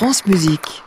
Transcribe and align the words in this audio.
France 0.00 0.24
Musique. 0.24 0.82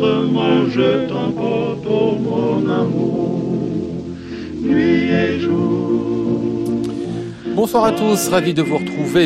Tendrement 0.00 0.68
je 0.70 1.08
t'emporte, 1.08 1.86
oh 1.88 2.16
mon 2.18 2.70
amour, 2.70 3.52
nuit 4.62 5.10
et 5.10 5.40
jour. 5.40 6.40
Bonsoir 7.54 7.84
à 7.84 7.92
tous, 7.92 8.28
ravi 8.28 8.54
de 8.54 8.62
vous 8.62 8.78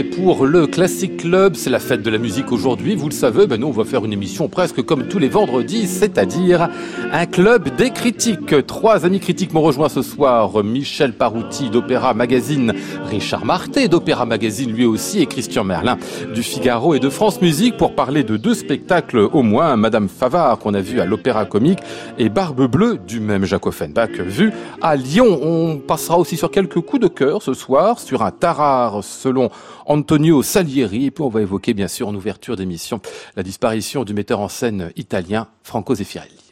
pour 0.02 0.46
le 0.46 0.66
Classic 0.66 1.14
Club. 1.14 1.56
C'est 1.56 1.68
la 1.68 1.78
fête 1.78 2.00
de 2.02 2.08
la 2.08 2.16
musique 2.16 2.52
aujourd'hui, 2.52 2.94
vous 2.94 3.10
le 3.10 3.14
savez. 3.14 3.46
Ben 3.46 3.60
nous, 3.60 3.66
on 3.66 3.70
va 3.70 3.84
faire 3.84 4.02
une 4.06 4.14
émission 4.14 4.48
presque 4.48 4.80
comme 4.82 5.08
tous 5.08 5.18
les 5.18 5.28
vendredis, 5.28 5.86
c'est-à-dire 5.86 6.70
un 7.12 7.26
club 7.26 7.68
des 7.76 7.90
critiques. 7.90 8.66
Trois 8.66 9.04
amis 9.04 9.20
critiques 9.20 9.52
m'ont 9.52 9.60
rejoint 9.60 9.90
ce 9.90 10.00
soir. 10.00 10.64
Michel 10.64 11.12
Parouti 11.12 11.68
d'Opéra 11.68 12.14
Magazine, 12.14 12.72
Richard 13.10 13.44
Marté 13.44 13.88
d'Opéra 13.88 14.24
Magazine 14.24 14.72
lui 14.72 14.86
aussi 14.86 15.20
et 15.20 15.26
Christian 15.26 15.64
Merlin 15.64 15.98
du 16.34 16.42
Figaro 16.42 16.94
et 16.94 16.98
de 16.98 17.10
France 17.10 17.42
Musique 17.42 17.76
pour 17.76 17.94
parler 17.94 18.24
de 18.24 18.38
deux 18.38 18.54
spectacles 18.54 19.18
au 19.18 19.42
moins. 19.42 19.76
Madame 19.76 20.08
Favard 20.08 20.60
qu'on 20.60 20.72
a 20.72 20.80
vu 20.80 21.00
à 21.00 21.04
l'Opéra 21.04 21.44
Comique 21.44 21.80
et 22.18 22.30
Barbe 22.30 22.70
Bleue 22.70 22.98
du 23.06 23.20
même 23.20 23.44
Jacques 23.44 23.66
Offenbach 23.66 24.12
vu 24.12 24.50
à 24.80 24.96
Lyon. 24.96 25.38
On 25.42 25.76
passera 25.76 26.18
aussi 26.18 26.38
sur 26.38 26.50
quelques 26.50 26.80
coups 26.80 27.02
de 27.02 27.08
cœur 27.08 27.42
ce 27.42 27.52
soir 27.52 28.00
sur 28.00 28.22
un 28.22 28.30
Tarare 28.30 29.04
selon 29.04 29.50
Antonio 29.86 30.42
Salieri. 30.42 31.06
Et 31.06 31.10
puis 31.10 31.22
on 31.22 31.28
va 31.28 31.42
évoquer 31.42 31.74
bien 31.74 31.88
sûr 31.88 32.08
en 32.08 32.14
ouverture 32.14 32.56
d'émission 32.56 33.00
la 33.36 33.42
disparition 33.42 34.04
du 34.04 34.14
metteur 34.14 34.40
en 34.40 34.48
scène 34.48 34.92
italien 34.96 35.48
Franco 35.62 35.94
Zeffirelli. 35.94 36.43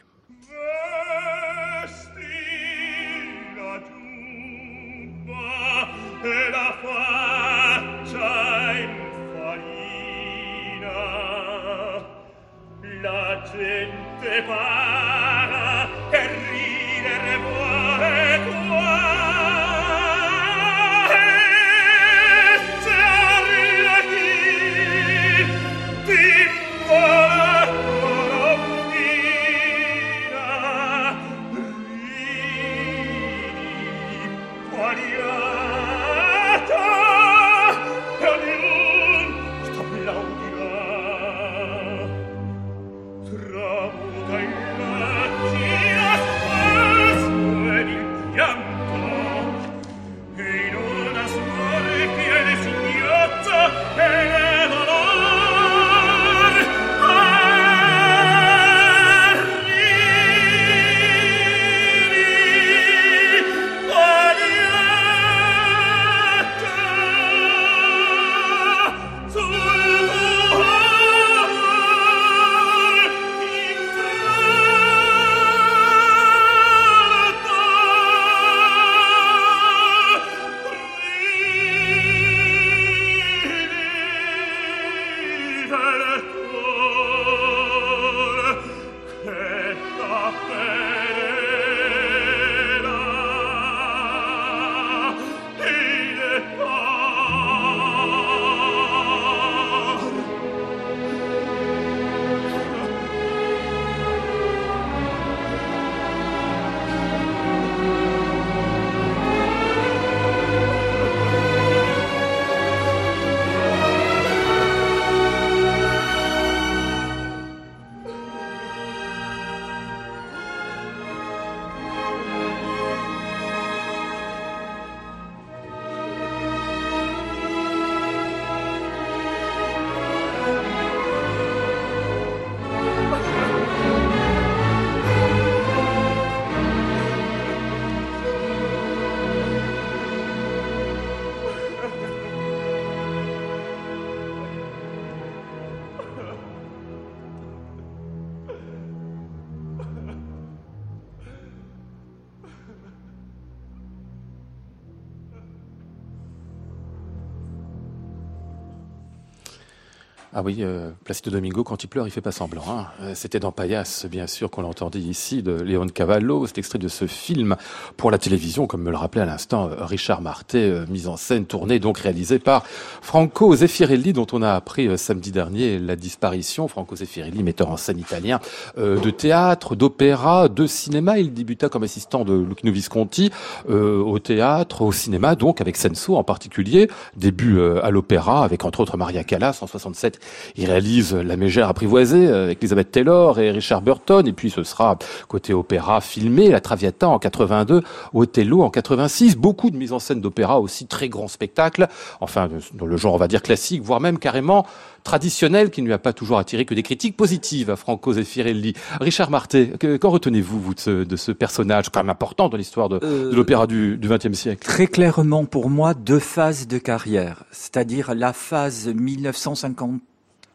Ah 160.35 160.41
oui, 160.43 160.57
euh, 160.61 160.91
Placido 161.05 161.31
Domingo, 161.31 161.63
quand 161.63 161.85
il 161.85 161.89
pleure, 161.89 162.07
il 162.07 162.11
fait 162.11 162.23
pas 162.23 162.33
semblant. 162.33 162.63
hein. 162.67 162.87
Euh, 163.03 163.13
C'était 163.15 163.39
dans 163.39 163.53
Payas, 163.53 164.07
bien 164.11 164.27
sûr, 164.27 164.51
qu'on 164.51 164.63
l'entendait 164.63 164.99
ici, 164.99 165.43
de 165.43 165.53
Léon 165.53 165.87
Cavallo. 165.89 166.47
C'est 166.47 166.57
extrait 166.57 166.79
de 166.79 166.89
ce 166.89 167.07
film 167.07 167.55
pour 167.99 168.11
la 168.11 168.17
télévision, 168.17 168.67
comme 168.67 168.81
me 168.81 168.91
le 168.91 168.97
rappelait 168.97 169.21
à 169.21 169.27
l'instant 169.27 169.69
euh, 169.69 169.85
Richard 169.85 170.23
Marté, 170.23 170.71
euh, 170.71 170.87
mise 170.89 171.07
en 171.07 171.19
scène, 171.19 171.45
tournée, 171.45 171.81
donc 171.81 171.99
réalisé 171.99 172.39
par 172.39 172.65
Franco 173.03 173.55
Zeffirelli, 173.55 174.15
dont 174.15 174.27
on 174.33 174.41
a 174.41 174.53
appris 174.55 174.97
samedi 174.97 175.33
dernier 175.33 175.79
la 175.79 175.97
disparition. 175.97 176.67
Franco 176.67 176.97
Zeffirelli, 176.97 177.43
metteur 177.43 177.69
en 177.71 177.77
scène 177.77 177.99
italien 177.99 178.41
euh, 178.79 178.99
de 179.01 179.11
théâtre, 179.11 179.77
d'opéra, 179.77 180.49
de 180.49 180.67
cinéma. 180.67 181.19
Il 181.19 181.35
débuta 181.35 181.69
comme 181.69 181.83
assistant 181.83 182.25
de 182.25 182.33
Lucchino 182.33 182.73
Visconti 182.73 183.31
au 183.69 184.19
théâtre, 184.19 184.81
au 184.81 184.93
cinéma, 184.93 185.35
donc 185.35 185.61
avec 185.61 185.77
Senso 185.77 186.17
en 186.17 186.25
particulier. 186.25 186.89
Début 187.17 187.61
à 187.83 187.91
l'opéra, 187.91 188.45
avec 188.45 188.65
entre 188.65 188.81
autres 188.81 188.97
Maria 188.97 189.25
Callas 189.25 189.59
en 189.61 189.67
67 189.67 190.21
il 190.57 190.67
réalise 190.67 191.15
La 191.15 191.37
Mégère 191.37 191.69
apprivoisée 191.69 192.27
euh, 192.29 192.45
avec 192.45 192.59
Elizabeth 192.63 192.91
Taylor 192.93 193.39
et 193.39 193.51
Richard 193.51 193.83
Burton. 193.83 194.27
Et 194.27 194.33
puis 194.33 194.51
ce 194.51 194.63
sera 194.63 194.99
côté 195.29 195.53
opéra 195.55 196.01
filmé, 196.01 196.49
La 196.51 196.61
Traviata 196.61 197.09
en 197.09 197.19
82, 197.19 197.83
Othello 198.15 198.63
en 198.63 198.71
86. 198.71 199.37
Beaucoup 199.37 199.71
de 199.71 199.77
mises 199.77 199.93
en 199.93 199.99
scène 199.99 200.21
d'opéra 200.21 200.61
aussi, 200.61 200.87
très 200.87 201.09
grands 201.09 201.29
spectacles. 201.29 201.89
Enfin, 202.21 202.49
dans 202.75 202.87
le 202.87 202.97
genre, 202.97 203.15
on 203.15 203.19
va 203.19 203.29
dire 203.29 203.43
classique, 203.43 203.83
voire 203.83 204.01
même 204.01 204.19
carrément 204.19 204.67
traditionnel 205.05 205.71
qui 205.71 205.83
ne 205.83 205.87
lui 205.89 205.93
a 205.93 205.99
pas 205.99 206.13
toujours 206.13 206.39
attiré 206.39 206.65
que 206.65 206.75
des 206.75 206.85
critiques 206.85 207.17
positives 207.17 207.71
à 207.71 207.77
Franco 207.77 208.13
Zeffirelli. 208.13 208.75
Richard 209.01 209.31
Marté, 209.31 209.71
que- 209.81 209.97
qu'en 209.97 210.11
retenez-vous 210.11 210.61
vous 210.61 210.75
de 210.75 210.81
ce, 210.81 211.05
de 211.05 211.17
ce 211.17 211.33
personnage 211.33 211.89
quand 211.89 212.01
même 212.01 212.11
important 212.11 212.49
dans 212.49 212.57
l'histoire 212.57 212.89
de, 212.89 213.01
Euh, 213.03 213.31
de 213.31 213.35
l'opéra 213.35 213.67
du 213.67 213.99
XXe 214.01 214.33
siècle? 214.39 214.65
Très 214.65 214.87
clairement 214.87 215.45
pour 215.45 215.71
moi 215.71 215.95
deux 215.95 216.21
phases 216.21 216.69
de 216.69 216.79
carrière, 216.79 217.45
c'est-à-dire 217.51 218.15
la 218.15 218.33
phase 218.33 218.87
1954 218.95 219.91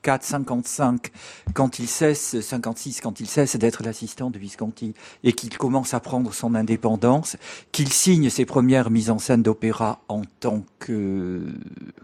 54, 0.08 0.24
55, 0.24 1.12
quand 1.54 1.80
il 1.80 1.88
cesse, 1.88 2.40
56, 2.40 3.02
quand 3.02 3.20
il 3.20 3.28
cesse 3.28 3.58
d'être 3.58 3.84
l'assistant 3.84 4.30
de 4.30 4.40
Visconti 4.40 4.94
et 5.24 5.34
qu'il 5.34 5.58
commence 5.58 5.94
à 5.94 6.00
prendre 6.00 6.34
son 6.34 6.56
indépendance, 6.56 7.36
qu'il 7.74 7.92
signe 7.92 8.30
ses 8.30 8.46
premières 8.46 8.90
mises 8.90 9.10
en 9.10 9.20
scène 9.20 9.44
d'opéra 9.44 10.00
en 10.08 10.22
tant 10.40 10.64
que, 10.80 11.42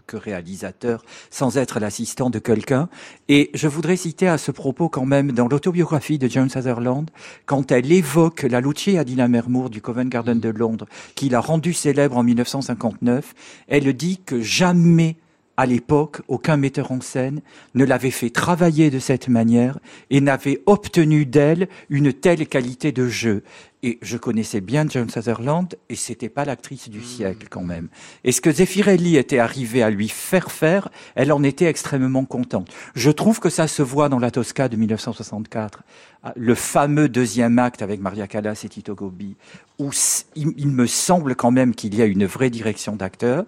que 0.06 0.18
réalisateur, 0.18 1.02
sans 1.30 1.56
être 1.56 1.80
l'assistant 1.80 2.28
de 2.28 2.38
quelqu'un. 2.38 2.90
Et 3.28 3.50
je 3.54 3.68
voudrais 3.68 3.96
citer 3.96 4.28
à 4.28 4.36
ce 4.36 4.50
propos 4.50 4.90
quand 4.90 5.06
même 5.06 5.32
dans 5.32 5.48
l'autobiographie 5.48 6.18
de 6.18 6.28
James 6.28 6.50
Sutherland, 6.50 7.10
quand 7.46 7.72
elle 7.72 7.90
évoque 7.90 8.42
la 8.42 8.60
Lucia 8.60 9.04
di 9.04 9.14
Lammermoor 9.14 9.70
du 9.70 9.80
Covent 9.80 10.10
Garden 10.10 10.38
de 10.38 10.50
Londres, 10.50 10.86
qu'il 11.14 11.34
a 11.34 11.40
rendu 11.40 11.72
célèbre 11.72 12.18
en 12.18 12.22
1959, 12.22 13.34
elle 13.68 13.90
dit 13.94 14.20
que 14.26 14.42
jamais 14.42 15.16
à 15.56 15.66
l'époque, 15.66 16.20
aucun 16.28 16.56
metteur 16.56 16.90
en 16.90 17.00
scène 17.00 17.40
ne 17.74 17.84
l'avait 17.84 18.10
fait 18.10 18.30
travailler 18.30 18.90
de 18.90 18.98
cette 18.98 19.28
manière 19.28 19.78
et 20.10 20.20
n'avait 20.20 20.60
obtenu 20.66 21.26
d'elle 21.26 21.68
une 21.90 22.12
telle 22.12 22.46
qualité 22.48 22.90
de 22.90 23.08
jeu. 23.08 23.44
Et 23.84 23.98
je 24.00 24.16
connaissais 24.16 24.62
bien 24.62 24.88
Joan 24.88 25.10
Sutherland 25.10 25.76
et 25.90 25.94
c'était 25.94 26.30
pas 26.30 26.44
l'actrice 26.46 26.88
du 26.88 27.02
siècle 27.02 27.48
quand 27.50 27.62
même. 27.62 27.88
Et 28.24 28.32
ce 28.32 28.40
que 28.40 28.50
Zeffirelli 28.50 29.16
était 29.16 29.38
arrivé 29.38 29.82
à 29.82 29.90
lui 29.90 30.08
faire 30.08 30.50
faire, 30.50 30.88
elle 31.14 31.30
en 31.30 31.42
était 31.42 31.66
extrêmement 31.66 32.24
contente. 32.24 32.72
Je 32.94 33.10
trouve 33.10 33.40
que 33.40 33.50
ça 33.50 33.68
se 33.68 33.82
voit 33.82 34.08
dans 34.08 34.18
la 34.18 34.30
Tosca 34.30 34.68
de 34.70 34.76
1964, 34.76 35.82
ah, 36.22 36.32
le 36.34 36.54
fameux 36.54 37.10
deuxième 37.10 37.58
acte 37.58 37.82
avec 37.82 38.00
Maria 38.00 38.26
Callas 38.26 38.62
et 38.64 38.68
Tito 38.70 38.94
Gobi, 38.94 39.36
où 39.78 39.90
il 40.34 40.68
me 40.68 40.86
semble 40.86 41.36
quand 41.36 41.50
même 41.50 41.74
qu'il 41.74 41.94
y 41.94 42.00
a 42.00 42.06
une 42.06 42.24
vraie 42.24 42.50
direction 42.50 42.96
d'acteur. 42.96 43.44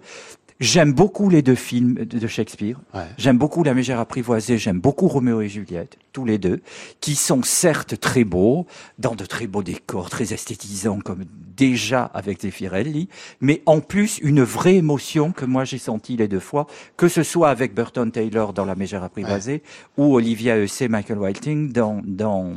J'aime 0.59 0.91
beaucoup 0.91 1.29
les 1.29 1.43
deux 1.43 1.55
films 1.55 1.93
de 2.05 2.27
Shakespeare. 2.27 2.79
J'aime 3.17 3.37
beaucoup 3.37 3.63
La 3.63 3.75
Mégère 3.75 3.99
apprivoisée. 3.99 4.57
J'aime 4.57 4.79
beaucoup 4.79 5.07
Roméo 5.07 5.41
et 5.41 5.49
Juliette, 5.49 5.97
tous 6.13 6.25
les 6.25 6.39
deux, 6.39 6.61
qui 6.99 7.15
sont 7.15 7.43
certes 7.43 7.99
très 7.99 8.23
beaux, 8.23 8.65
dans 8.97 9.13
de 9.13 9.25
très 9.25 9.45
beaux 9.45 9.61
décors, 9.61 10.09
très 10.09 10.33
esthétisants, 10.33 10.99
comme 10.99 11.25
déjà 11.55 12.05
avec 12.05 12.41
Zeffirelli, 12.41 13.09
mais 13.41 13.61
en 13.65 13.81
plus 13.81 14.19
une 14.19 14.43
vraie 14.43 14.75
émotion 14.75 15.31
que 15.31 15.45
moi 15.45 15.65
j'ai 15.65 15.77
sentie 15.77 16.15
les 16.15 16.27
deux 16.27 16.39
fois, 16.39 16.67
que 16.97 17.07
ce 17.07 17.23
soit 17.23 17.49
avec 17.49 17.73
Burton 17.73 18.11
Taylor 18.11 18.53
dans 18.53 18.65
La 18.65 18.75
Mégère 18.75 19.03
apprivoisée 19.03 19.63
ou 19.97 20.15
Olivia 20.15 20.57
Eussé, 20.57 20.87
Michael 20.87 21.17
Whiting 21.19 21.71
dans 21.71 22.01
dans 22.05 22.53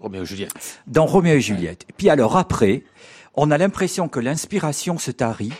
Roméo 0.00 0.22
et 0.22 0.26
Juliette. 0.26 0.80
Dans 0.86 1.06
Roméo 1.06 1.34
et 1.34 1.40
Juliette. 1.40 1.84
Puis 1.96 2.08
alors 2.08 2.36
après, 2.36 2.84
on 3.34 3.50
a 3.50 3.58
l'impression 3.58 4.08
que 4.08 4.20
l'inspiration 4.20 4.98
se 4.98 5.10
tarit, 5.10 5.52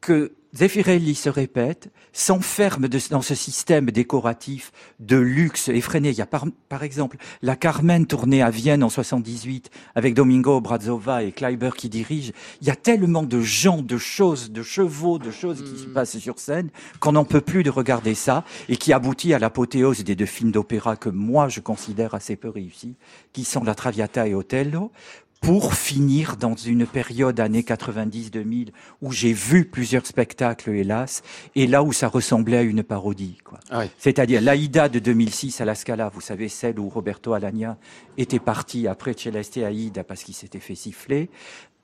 que 0.00 0.32
Zeffirelli 0.56 1.14
se 1.14 1.28
répète, 1.28 1.90
s'enferme 2.14 2.88
dans 2.88 3.20
ce 3.20 3.34
système 3.34 3.90
décoratif 3.90 4.72
de 5.00 5.16
luxe 5.16 5.68
effréné. 5.68 6.10
Il 6.10 6.16
y 6.16 6.22
a 6.22 6.26
par, 6.26 6.46
par, 6.70 6.82
exemple 6.82 7.18
la 7.42 7.56
Carmen 7.56 8.06
tournée 8.06 8.40
à 8.40 8.48
Vienne 8.48 8.82
en 8.82 8.88
78 8.88 9.70
avec 9.94 10.14
Domingo 10.14 10.60
Brazova 10.62 11.22
et 11.22 11.32
Kleiber 11.32 11.70
qui 11.76 11.90
dirige. 11.90 12.32
Il 12.62 12.66
y 12.66 12.70
a 12.70 12.76
tellement 12.76 13.22
de 13.22 13.40
gens, 13.40 13.82
de 13.82 13.98
choses, 13.98 14.50
de 14.50 14.62
chevaux, 14.62 15.18
de 15.18 15.30
choses 15.30 15.62
qui 15.62 15.78
se 15.78 15.88
mm. 15.88 15.92
passent 15.92 16.18
sur 16.18 16.38
scène 16.38 16.70
qu'on 17.00 17.12
n'en 17.12 17.24
peut 17.24 17.42
plus 17.42 17.62
de 17.62 17.70
regarder 17.70 18.14
ça 18.14 18.44
et 18.70 18.76
qui 18.78 18.94
aboutit 18.94 19.34
à 19.34 19.38
l'apothéose 19.38 20.04
des 20.04 20.16
deux 20.16 20.26
films 20.26 20.52
d'opéra 20.52 20.96
que 20.96 21.10
moi 21.10 21.48
je 21.48 21.60
considère 21.60 22.14
assez 22.14 22.36
peu 22.36 22.48
réussis, 22.48 22.96
qui 23.34 23.44
sont 23.44 23.62
La 23.62 23.74
Traviata 23.74 24.26
et 24.26 24.34
Othello, 24.34 24.90
pour 25.46 25.74
finir 25.74 26.36
dans 26.36 26.56
une 26.56 26.88
période 26.88 27.38
années 27.38 27.62
90-2000 27.62 28.70
où 29.00 29.12
j'ai 29.12 29.32
vu 29.32 29.64
plusieurs 29.64 30.04
spectacles, 30.04 30.70
hélas, 30.70 31.22
et 31.54 31.68
là 31.68 31.84
où 31.84 31.92
ça 31.92 32.08
ressemblait 32.08 32.56
à 32.56 32.62
une 32.62 32.82
parodie. 32.82 33.38
Quoi. 33.44 33.60
Ah 33.70 33.84
C'est-à-dire 33.96 34.40
l'Aïda 34.40 34.88
de 34.88 34.98
2006 34.98 35.60
à 35.60 35.64
la 35.64 35.76
Scala, 35.76 36.10
vous 36.12 36.20
savez, 36.20 36.48
celle 36.48 36.80
où 36.80 36.88
Roberto 36.88 37.32
Alagna 37.32 37.78
était 38.18 38.40
parti 38.40 38.88
après 38.88 39.14
Celeste 39.16 39.58
Aïda 39.58 40.02
parce 40.02 40.24
qu'il 40.24 40.34
s'était 40.34 40.58
fait 40.58 40.74
siffler. 40.74 41.30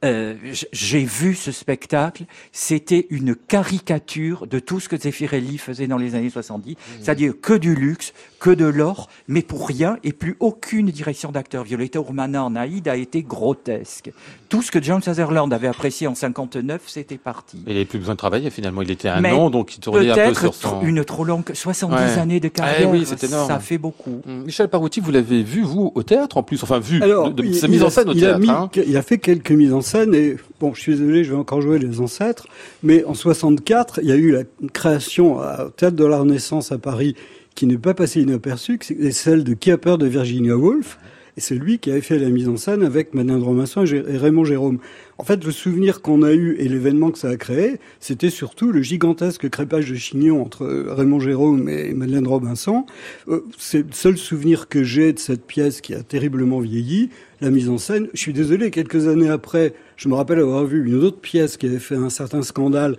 Euh, 0.05 0.35
j'ai 0.73 1.05
vu 1.05 1.37
ce 1.37 1.53
spectacle, 1.53 2.25
c'était 2.51 3.07
une 3.11 3.37
caricature 3.37 4.49
de 4.49 4.59
tout 4.59 4.81
ce 4.81 4.89
que 4.89 4.97
Zeffirelli 4.97 5.59
faisait 5.59 5.87
dans 5.87 5.99
les 5.99 6.17
années 6.17 6.31
70, 6.31 6.73
mmh. 6.73 6.77
c'est-à-dire 7.01 7.35
que 7.41 7.53
du 7.53 7.77
luxe, 7.77 8.13
que 8.43 8.51
de 8.51 8.65
l'or, 8.65 9.09
mais 9.29 9.41
pour 9.43 9.69
rien 9.69 9.99
et 10.03 10.13
plus 10.13 10.37
aucune 10.41 10.91
direction 10.91 11.31
d'acteur. 11.31 11.63
Violetta 11.63 12.01
Urmana 12.01 12.43
en 12.43 12.57
Aïd 12.57 12.89
a 12.89 12.97
été 12.97 13.23
grotesque. 13.23 14.11
Tout 14.49 14.63
ce 14.63 14.73
que 14.73 14.83
John 14.83 15.01
Sutherland 15.01 15.53
avait 15.53 15.69
apprécié 15.69 16.09
en 16.09 16.17
59, 16.17 16.83
c'était 16.87 17.19
parti. 17.19 17.63
il 17.65 17.73
n'avait 17.73 17.85
plus 17.85 18.01
besoin 18.01 18.15
de 18.15 18.19
travailler 18.19 18.51
finalement, 18.51 18.83
il 18.83 18.91
était 18.91 19.09
un 19.09 19.25
an, 19.27 19.49
donc 19.49 19.77
il 19.77 19.79
tournait 19.81 20.11
un 20.11 20.29
peu 20.31 20.35
sur 20.35 20.55
son... 20.55 20.83
une 20.83 21.05
trop 21.05 21.23
longue, 21.23 21.55
70 21.55 22.19
années 22.19 22.41
de 22.41 22.49
carrière, 22.49 22.91
oui, 22.91 23.07
énorme. 23.23 23.47
ça 23.47 23.61
fait 23.61 23.79
beaucoup. 23.79 24.23
Mmh. 24.27 24.43
Michel 24.45 24.69
Parouti, 24.69 24.99
vous 24.99 25.13
l'avez 25.13 25.45
vu, 25.45 25.63
vous, 25.63 25.93
au 25.95 26.03
théâtre 26.03 26.37
en 26.37 26.43
plus, 26.43 26.65
enfin 26.65 26.81
vu, 26.81 27.01
Alors, 27.01 27.31
de, 27.31 27.53
sa 27.53 27.69
mise 27.69 27.85
en 27.85 27.91
scène 27.91 28.09
au 28.09 28.15
théâtre. 28.15 28.51
hein. 28.51 28.69
il 28.75 28.97
a 28.97 29.03
fait 29.03 29.19
quelques 29.19 29.53
mises 29.53 29.73
en 29.73 29.83
scène 29.83 30.17
et 30.17 30.37
bon, 30.59 30.75
je 30.75 30.81
suis 30.81 30.97
désolé, 30.97 31.23
je 31.23 31.31
vais 31.31 31.39
encore 31.39 31.61
jouer 31.61 31.79
les 31.79 32.01
ancêtres, 32.01 32.49
mais 32.83 33.05
en 33.05 33.15
64, 33.15 34.01
il 34.03 34.09
y 34.09 34.13
a 34.13 34.17
eu 34.17 34.33
la 34.33 34.43
création 34.73 35.37
au 35.39 35.71
Théâtre 35.77 35.97
de 35.97 36.05
la 36.05 36.19
Renaissance 36.19 36.73
à 36.73 36.79
Paris 36.79 37.15
qui 37.55 37.67
n'est 37.67 37.79
pas 37.79 37.95
passée 37.95 38.21
inaperçue, 38.23 38.79
c'est 38.81 39.13
celle 39.13 39.45
de 39.45 39.55
Qui 39.55 39.71
a 39.71 39.79
peur 39.79 39.99
de 39.99 40.07
Virginia 40.07 40.57
Woolf. 40.57 40.99
Et 41.39 41.41
c'est 41.41 41.55
lui 41.55 41.79
qui 41.79 41.91
avait 41.91 42.03
fait 42.03 42.19
la 42.19 42.29
mise 42.29 42.47
en 42.47 42.59
scène 42.59 42.83
avec 42.83 43.15
Madeleine 43.15 43.43
Robinson 43.43 43.87
et 43.87 44.19
Raymond 44.19 44.45
Jérôme. 44.45 44.81
En 45.17 45.25
fait, 45.25 45.43
le 45.43 45.51
souvenir 45.51 46.03
qu'on 46.03 46.23
a 46.23 46.33
eu 46.33 46.57
et 46.59 46.69
l'événement 46.69 47.11
que 47.11 47.19
ça 47.19 47.31
a 47.31 47.37
créé, 47.37 47.79
c'était 48.01 48.29
surtout 48.29 48.71
le 48.71 48.83
gigantesque 48.83 49.49
crépage 49.49 49.89
de 49.89 49.95
chignon 49.95 50.43
entre 50.43 50.67
Raymond 50.67 51.21
Jérôme 51.21 51.71
et 51.71 51.95
Madeleine 51.95 52.27
Robinson. 52.27 52.85
Euh, 53.29 53.47
c'est 53.57 53.79
le 53.79 53.93
seul 53.93 54.19
souvenir 54.19 54.69
que 54.69 54.85
j'ai 54.85 55.15
de 55.15 55.19
cette 55.19 55.47
pièce 55.47 55.81
qui 55.81 55.95
a 55.95 56.03
terriblement 56.03 56.61
vieilli. 56.61 57.09
La 57.41 57.49
mise 57.49 57.71
en 57.71 57.79
scène, 57.79 58.09
je 58.13 58.21
suis 58.21 58.35
désolé, 58.35 58.71
quelques 58.71 59.09
années 59.09 59.31
après, 59.31 59.73
je 59.97 60.11
me 60.11 60.15
rappelle 60.15 60.39
avoir 60.39 60.67
vu 60.67 60.85
une 60.87 60.97
autre 60.97 61.21
pièce 61.21 61.57
qui 61.57 61.65
avait 61.65 61.79
fait 61.79 61.97
un 61.97 62.11
certain 62.11 62.43
scandale 62.43 62.99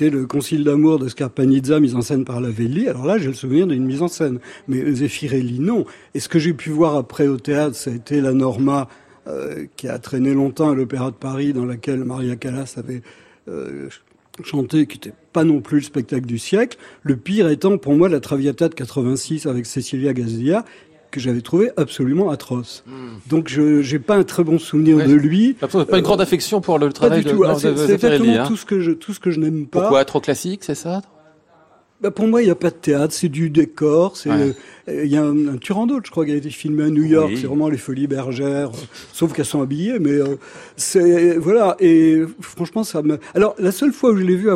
le 0.00 0.26
Concile 0.26 0.64
d'amour 0.64 0.98
de 0.98 1.08
Scarpanizza, 1.08 1.80
mise 1.80 1.94
en 1.94 2.02
scène 2.02 2.24
par 2.24 2.40
Lavelli. 2.40 2.88
Alors 2.88 3.06
là, 3.06 3.18
j'ai 3.18 3.28
le 3.28 3.34
souvenir 3.34 3.66
d'une 3.66 3.84
mise 3.84 4.02
en 4.02 4.08
scène. 4.08 4.38
Mais 4.68 4.92
Zeffirelli, 4.92 5.60
non. 5.60 5.84
Et 6.14 6.20
ce 6.20 6.28
que 6.28 6.38
j'ai 6.38 6.52
pu 6.52 6.70
voir 6.70 6.96
après 6.96 7.26
au 7.26 7.36
théâtre, 7.36 7.76
ça 7.76 7.90
été 7.90 8.20
la 8.20 8.32
Norma, 8.32 8.88
euh, 9.28 9.66
qui 9.76 9.88
a 9.88 9.98
traîné 9.98 10.34
longtemps 10.34 10.70
à 10.70 10.74
l'Opéra 10.74 11.10
de 11.10 11.16
Paris, 11.16 11.52
dans 11.52 11.64
laquelle 11.64 12.04
Maria 12.04 12.36
Callas 12.36 12.74
avait 12.76 13.02
euh, 13.48 13.88
chanté, 14.42 14.86
qui 14.86 14.96
n'était 14.96 15.16
pas 15.32 15.44
non 15.44 15.60
plus 15.60 15.78
le 15.78 15.84
spectacle 15.84 16.26
du 16.26 16.38
siècle. 16.38 16.78
Le 17.02 17.16
pire 17.16 17.48
étant, 17.48 17.78
pour 17.78 17.94
moi, 17.94 18.08
la 18.08 18.20
Traviata 18.20 18.68
de 18.68 18.74
86 18.74 19.46
avec 19.46 19.66
Cecilia 19.66 20.12
Gazdia, 20.12 20.64
que 21.12 21.20
j'avais 21.20 21.42
trouvé 21.42 21.70
absolument 21.76 22.30
atroce. 22.30 22.82
Hmm. 22.86 23.18
Donc 23.28 23.48
je 23.48 23.80
n'ai 23.92 23.98
pas 24.00 24.16
un 24.16 24.24
très 24.24 24.42
bon 24.42 24.58
souvenir 24.58 25.06
de 25.06 25.12
lui. 25.12 25.54
Pas 25.54 25.68
une 25.98 26.02
grande 26.02 26.20
affection 26.20 26.60
pour 26.60 26.78
le 26.78 26.92
travail 26.92 27.22
pas 27.22 27.30
du 27.30 27.36
tout. 27.36 27.44
Ah, 27.44 27.54
c'est 27.56 27.70
exactement 27.70 28.40
hein. 28.40 28.44
tout 28.48 28.56
ce 28.56 28.64
que 28.64 28.80
je 28.80 28.90
tout 28.90 29.14
ce 29.14 29.20
que 29.20 29.30
je 29.30 29.38
n'aime 29.38 29.66
pas. 29.66 29.80
Pourquoi 29.80 30.04
trop 30.04 30.20
classique, 30.20 30.64
c'est 30.64 30.74
ça? 30.74 31.02
Bah 32.02 32.10
pour 32.10 32.26
moi, 32.26 32.42
il 32.42 32.46
n'y 32.46 32.50
a 32.50 32.56
pas 32.56 32.70
de 32.70 32.74
théâtre, 32.74 33.14
c'est 33.14 33.28
du 33.28 33.48
décor. 33.48 34.16
C'est 34.16 34.28
euh, 34.28 34.52
il 34.88 35.06
y 35.06 35.16
a 35.16 35.22
un, 35.22 35.54
un 35.54 35.56
Turandot, 35.56 36.00
je 36.04 36.10
crois, 36.10 36.26
qui 36.26 36.32
a 36.32 36.34
été 36.34 36.50
filmé 36.50 36.82
à 36.82 36.90
New 36.90 37.04
York. 37.04 37.32
C'est 37.36 37.46
vraiment 37.46 37.68
les 37.68 37.78
folies 37.78 38.08
bergères, 38.08 38.70
euh, 38.70 38.86
sauf 39.12 39.32
qu'elles 39.32 39.44
sont 39.44 39.62
habillées. 39.62 40.00
Mais 40.00 40.10
euh, 40.10 40.36
c'est 40.76 41.36
voilà. 41.36 41.76
Et 41.78 42.22
franchement, 42.40 42.82
ça 42.82 43.02
me. 43.02 43.20
Alors 43.36 43.54
la 43.60 43.70
seule 43.70 43.92
fois 43.92 44.10
où 44.10 44.16
je 44.16 44.24
l'ai 44.24 44.34
vu, 44.34 44.48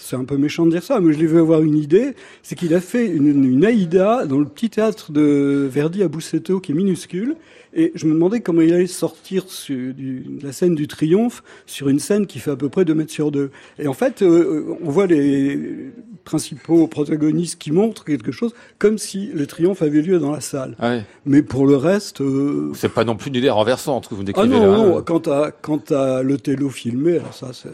c'est 0.00 0.16
un 0.16 0.24
peu 0.24 0.38
méchant 0.38 0.64
de 0.64 0.70
dire 0.70 0.82
ça, 0.82 0.98
mais 1.00 1.12
je 1.12 1.18
l'ai 1.18 1.26
vu 1.26 1.38
avoir 1.38 1.60
une 1.60 1.76
idée, 1.76 2.14
c'est 2.42 2.54
qu'il 2.54 2.72
a 2.72 2.80
fait 2.80 3.06
une, 3.06 3.44
une 3.44 3.66
Aïda 3.66 4.24
dans 4.24 4.38
le 4.38 4.46
petit 4.46 4.70
théâtre 4.70 5.12
de 5.12 5.68
Verdi 5.70 6.02
à 6.02 6.08
Busseto, 6.08 6.58
qui 6.58 6.72
est 6.72 6.74
minuscule. 6.74 7.36
Et 7.74 7.92
je 7.94 8.06
me 8.06 8.14
demandais 8.14 8.40
comment 8.40 8.60
il 8.60 8.72
allait 8.72 8.86
sortir 8.86 9.44
de 9.68 10.44
la 10.44 10.52
scène 10.52 10.74
du 10.74 10.86
triomphe 10.86 11.42
sur 11.66 11.88
une 11.88 11.98
scène 11.98 12.26
qui 12.26 12.38
fait 12.38 12.52
à 12.52 12.56
peu 12.56 12.68
près 12.68 12.84
2 12.84 12.94
mètres 12.94 13.12
sur 13.12 13.30
2. 13.30 13.50
Et 13.78 13.88
en 13.88 13.92
fait, 13.92 14.22
on 14.22 14.90
voit 14.90 15.06
les 15.06 15.92
principaux 16.24 16.86
protagonistes 16.86 17.58
qui 17.58 17.70
montrent 17.70 18.04
quelque 18.04 18.32
chose, 18.32 18.54
comme 18.78 18.98
si 18.98 19.30
le 19.32 19.46
triomphe 19.46 19.82
avait 19.82 20.02
lieu 20.02 20.18
dans 20.18 20.32
la 20.32 20.40
salle. 20.40 20.76
Ah 20.80 20.98
Mais 21.24 21.42
pour 21.42 21.66
le 21.66 21.76
reste... 21.76 22.20
Euh... 22.20 22.72
C'est 22.74 22.88
pas 22.88 23.04
non 23.04 23.16
plus 23.16 23.28
une 23.28 23.36
idée 23.36 23.50
renversante 23.50 24.08
que 24.08 24.14
vous 24.14 24.24
décrivez 24.24 24.54
ah 24.54 24.58
non, 24.58 24.70
là. 24.70 24.76
Non, 24.78 25.02
quant 25.02 25.22
à, 25.30 25.50
quant 25.50 25.82
à 25.90 26.22
l'Othello 26.22 26.70
filmé, 26.70 27.18
alors 27.18 27.34
ça, 27.34 27.52
ça, 27.52 27.70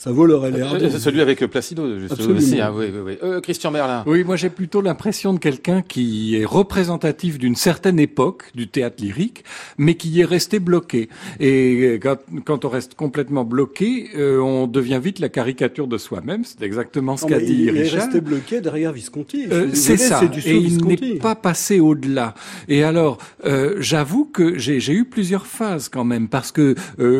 ça 0.00 0.12
vaut 0.12 0.24
leur 0.24 0.46
C'est 0.80 0.98
celui 0.98 1.20
avec 1.20 1.44
Placido, 1.44 1.98
justement. 1.98 2.34
Aussi, 2.34 2.58
hein, 2.58 2.72
oui, 2.74 2.86
oui, 2.90 3.00
oui. 3.04 3.18
Euh, 3.22 3.42
Christian 3.42 3.70
Merlin. 3.70 4.02
Oui, 4.06 4.24
moi 4.24 4.36
j'ai 4.36 4.48
plutôt 4.48 4.80
l'impression 4.80 5.34
de 5.34 5.38
quelqu'un 5.38 5.82
qui 5.82 6.36
est 6.36 6.46
représentatif 6.46 7.38
d'une 7.38 7.54
certaine 7.54 8.00
époque 8.00 8.44
du 8.54 8.66
théâtre 8.66 9.04
lyrique, 9.04 9.44
mais 9.76 9.96
qui 9.96 10.18
est 10.18 10.24
resté 10.24 10.58
bloqué. 10.58 11.10
Et 11.38 12.00
quand, 12.02 12.16
quand 12.46 12.64
on 12.64 12.70
reste 12.70 12.94
complètement 12.94 13.44
bloqué, 13.44 14.08
euh, 14.16 14.40
on 14.40 14.66
devient 14.66 14.98
vite 15.02 15.18
la 15.18 15.28
caricature 15.28 15.86
de 15.86 15.98
soi-même. 15.98 16.44
C'est 16.44 16.62
exactement 16.62 17.18
ce 17.18 17.26
qu'a 17.26 17.38
dit 17.38 17.64
il 17.64 17.70
Richard. 17.70 17.74
Il 17.74 17.86
est 17.86 18.00
resté 18.00 18.20
bloqué 18.22 18.60
derrière 18.62 18.92
Visconti. 18.92 19.48
Euh, 19.52 19.68
c'est 19.74 19.98
ça. 19.98 20.24
Du 20.24 20.40
et 20.40 20.56
il 20.56 20.82
n'est 20.82 21.18
pas 21.18 21.34
passé 21.34 21.78
au-delà. 21.78 22.32
Et 22.68 22.84
alors, 22.84 23.18
euh, 23.44 23.76
j'avoue 23.80 24.24
que 24.24 24.56
j'ai 24.56 24.94
eu 24.94 25.04
plusieurs 25.04 25.44
phases 25.44 25.90
quand 25.90 26.04
même, 26.04 26.28
parce 26.28 26.52
que 26.52 26.74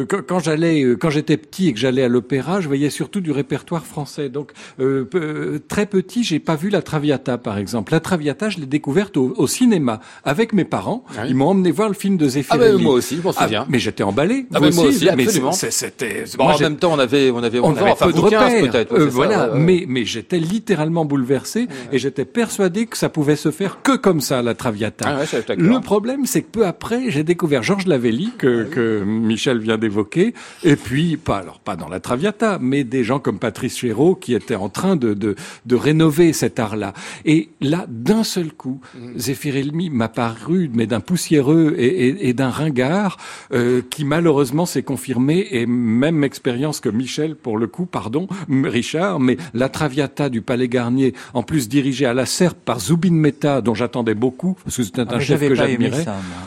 quand 0.07 0.39
j'allais, 0.39 0.97
quand 0.99 1.11
j'étais 1.11 1.37
petit 1.37 1.69
et 1.69 1.75
que 1.75 1.79
j'allais 1.79 2.05
à 2.05 2.09
l'opéra, 2.09 2.63
je 2.63 2.70
voyais 2.71 2.91
surtout 2.91 3.21
du 3.21 3.33
répertoire 3.33 3.85
français. 3.87 4.29
Donc 4.29 4.53
euh, 4.81 5.59
très 5.69 5.87
petit, 5.87 6.25
j'ai 6.25 6.39
pas 6.41 6.57
vu 6.57 6.69
la 6.71 6.83
Traviata, 6.83 7.39
par 7.39 7.59
exemple. 7.59 7.93
La 7.93 8.01
Traviata, 8.01 8.49
je 8.51 8.59
l'ai 8.59 8.67
découverte 8.67 9.17
au, 9.17 9.35
au 9.37 9.47
cinéma 9.47 10.01
avec 10.25 10.53
mes 10.53 10.65
parents. 10.65 11.05
Ah 11.17 11.21
oui. 11.23 11.29
Ils 11.31 11.35
m'ont 11.37 11.49
emmené 11.49 11.71
voir 11.71 11.89
le 11.89 11.95
film 11.95 12.17
de 12.17 12.27
Ah 12.27 12.29
Zeffirelli. 12.29 12.77
ben, 12.79 12.83
moi 12.83 12.95
aussi, 12.95 13.17
je 13.17 13.23
m'en 13.23 13.33
Ah, 13.37 13.43
souviens. 13.45 13.67
mais 13.69 13.79
j'étais 13.79 14.03
emballé. 14.03 14.47
Ah, 14.55 14.59
mais 14.61 14.71
moi 14.71 14.85
aussi, 14.87 15.09
mais 15.17 15.27
C'était. 15.71 16.25
Bon, 16.39 16.45
en 16.45 16.59
même 16.59 16.77
temps, 16.77 16.93
on 16.93 16.99
avait, 16.99 17.31
on 17.31 17.43
avait 17.43 17.59
11 17.61 17.65
on 17.67 17.73
ans, 17.73 17.77
avait 17.83 17.91
enfin, 17.91 18.07
peu 18.07 18.13
de 18.13 18.19
vous 18.19 18.29
15 18.31 18.43
repères. 18.55 18.71
peut-être. 18.71 18.93
Euh, 18.95 18.99
ça, 19.07 19.11
voilà, 19.11 19.47
ouais, 19.49 19.53
ouais. 19.55 19.59
mais 19.61 19.85
mais 19.89 20.05
j'étais 20.05 20.39
littéralement 20.39 21.05
bouleversé 21.05 21.67
et 21.93 21.99
j'étais 21.99 22.25
persuadé 22.25 22.87
que 22.87 22.97
ça 22.97 23.09
pouvait 23.09 23.37
se 23.37 23.51
faire 23.51 23.83
que 23.83 23.97
comme 23.97 24.21
ça 24.21 24.43
la 24.43 24.55
Traviata. 24.55 25.19
Ah. 25.21 25.55
Le 25.57 25.81
problème, 25.81 26.27
c'est 26.27 26.43
que 26.43 26.51
peu 26.51 26.67
après, 26.67 27.11
j'ai 27.11 27.25
découvert 27.25 27.63
Georges 27.63 27.87
Lavelli 27.87 28.31
que, 28.39 28.65
que 28.65 29.03
Michel 29.05 29.59
vient 29.59 29.79
d'évoquer, 29.79 30.35
et 30.65 30.77
puis 30.77 31.17
pas 31.17 31.39
alors 31.39 31.59
pas 31.61 31.77
dans 31.77 31.89
la 31.89 32.01
Traviata, 32.01 32.59
mais 32.61 32.85
des 32.85 33.05
gens 33.05 33.19
comme 33.19 33.39
Patrice 33.39 33.79
Chéreau 33.79 34.15
qui 34.15 34.35
étaient 34.35 34.55
en 34.55 34.69
train 34.69 34.97
de 34.97 35.15
de, 35.15 35.35
de 35.67 35.77
rénover 35.77 36.33
cet 36.33 36.59
art-là. 36.59 36.93
Et 37.25 37.49
là, 37.61 37.87
d'un 37.89 38.23
seul 38.25 38.53
coup, 38.53 38.81
Zeffirelli 39.17 39.91
m'a 39.91 40.09
paru 40.09 40.71
mais 40.73 40.87
d'un 40.87 41.01
poussiéreux 41.01 41.75
et, 41.79 42.09
et, 42.09 42.29
et 42.29 42.33
d'un 42.35 42.51
ringard 42.51 43.17
euh, 43.53 43.83
qui 43.91 44.05
malheureusement 44.05 44.67
s'est 44.67 44.83
confirmé 44.83 45.47
et 45.51 45.67
même 45.67 46.25
expérience 46.25 46.81
que 46.81 46.89
Michel 46.89 47.37
pour 47.37 47.59
le 47.59 47.67
coup, 47.67 47.87
pardon, 47.87 48.27
Richard, 48.65 49.21
mais 49.21 49.37
la 49.55 49.69
Traviata 49.69 50.29
du 50.29 50.43
Palais 50.43 50.69
Garnier, 50.69 51.15
en 51.35 51.43
plus 51.43 51.69
dirigée 51.69 52.07
à 52.07 52.15
la 52.15 52.27
serpe 52.27 52.59
par 52.65 52.81
Zubin 52.81 53.13
Mehta, 53.13 53.61
dont 53.61 53.75
j'attendais 53.75 54.15
beaucoup 54.15 54.57
parce 54.65 54.77
que 54.77 54.83
c'était 54.85 55.03
Ah, 55.09 55.15
un 55.15 55.19
mais 55.19 55.25
chef 55.25 55.41
que 55.41 55.55
j'admirais. 55.55 56.05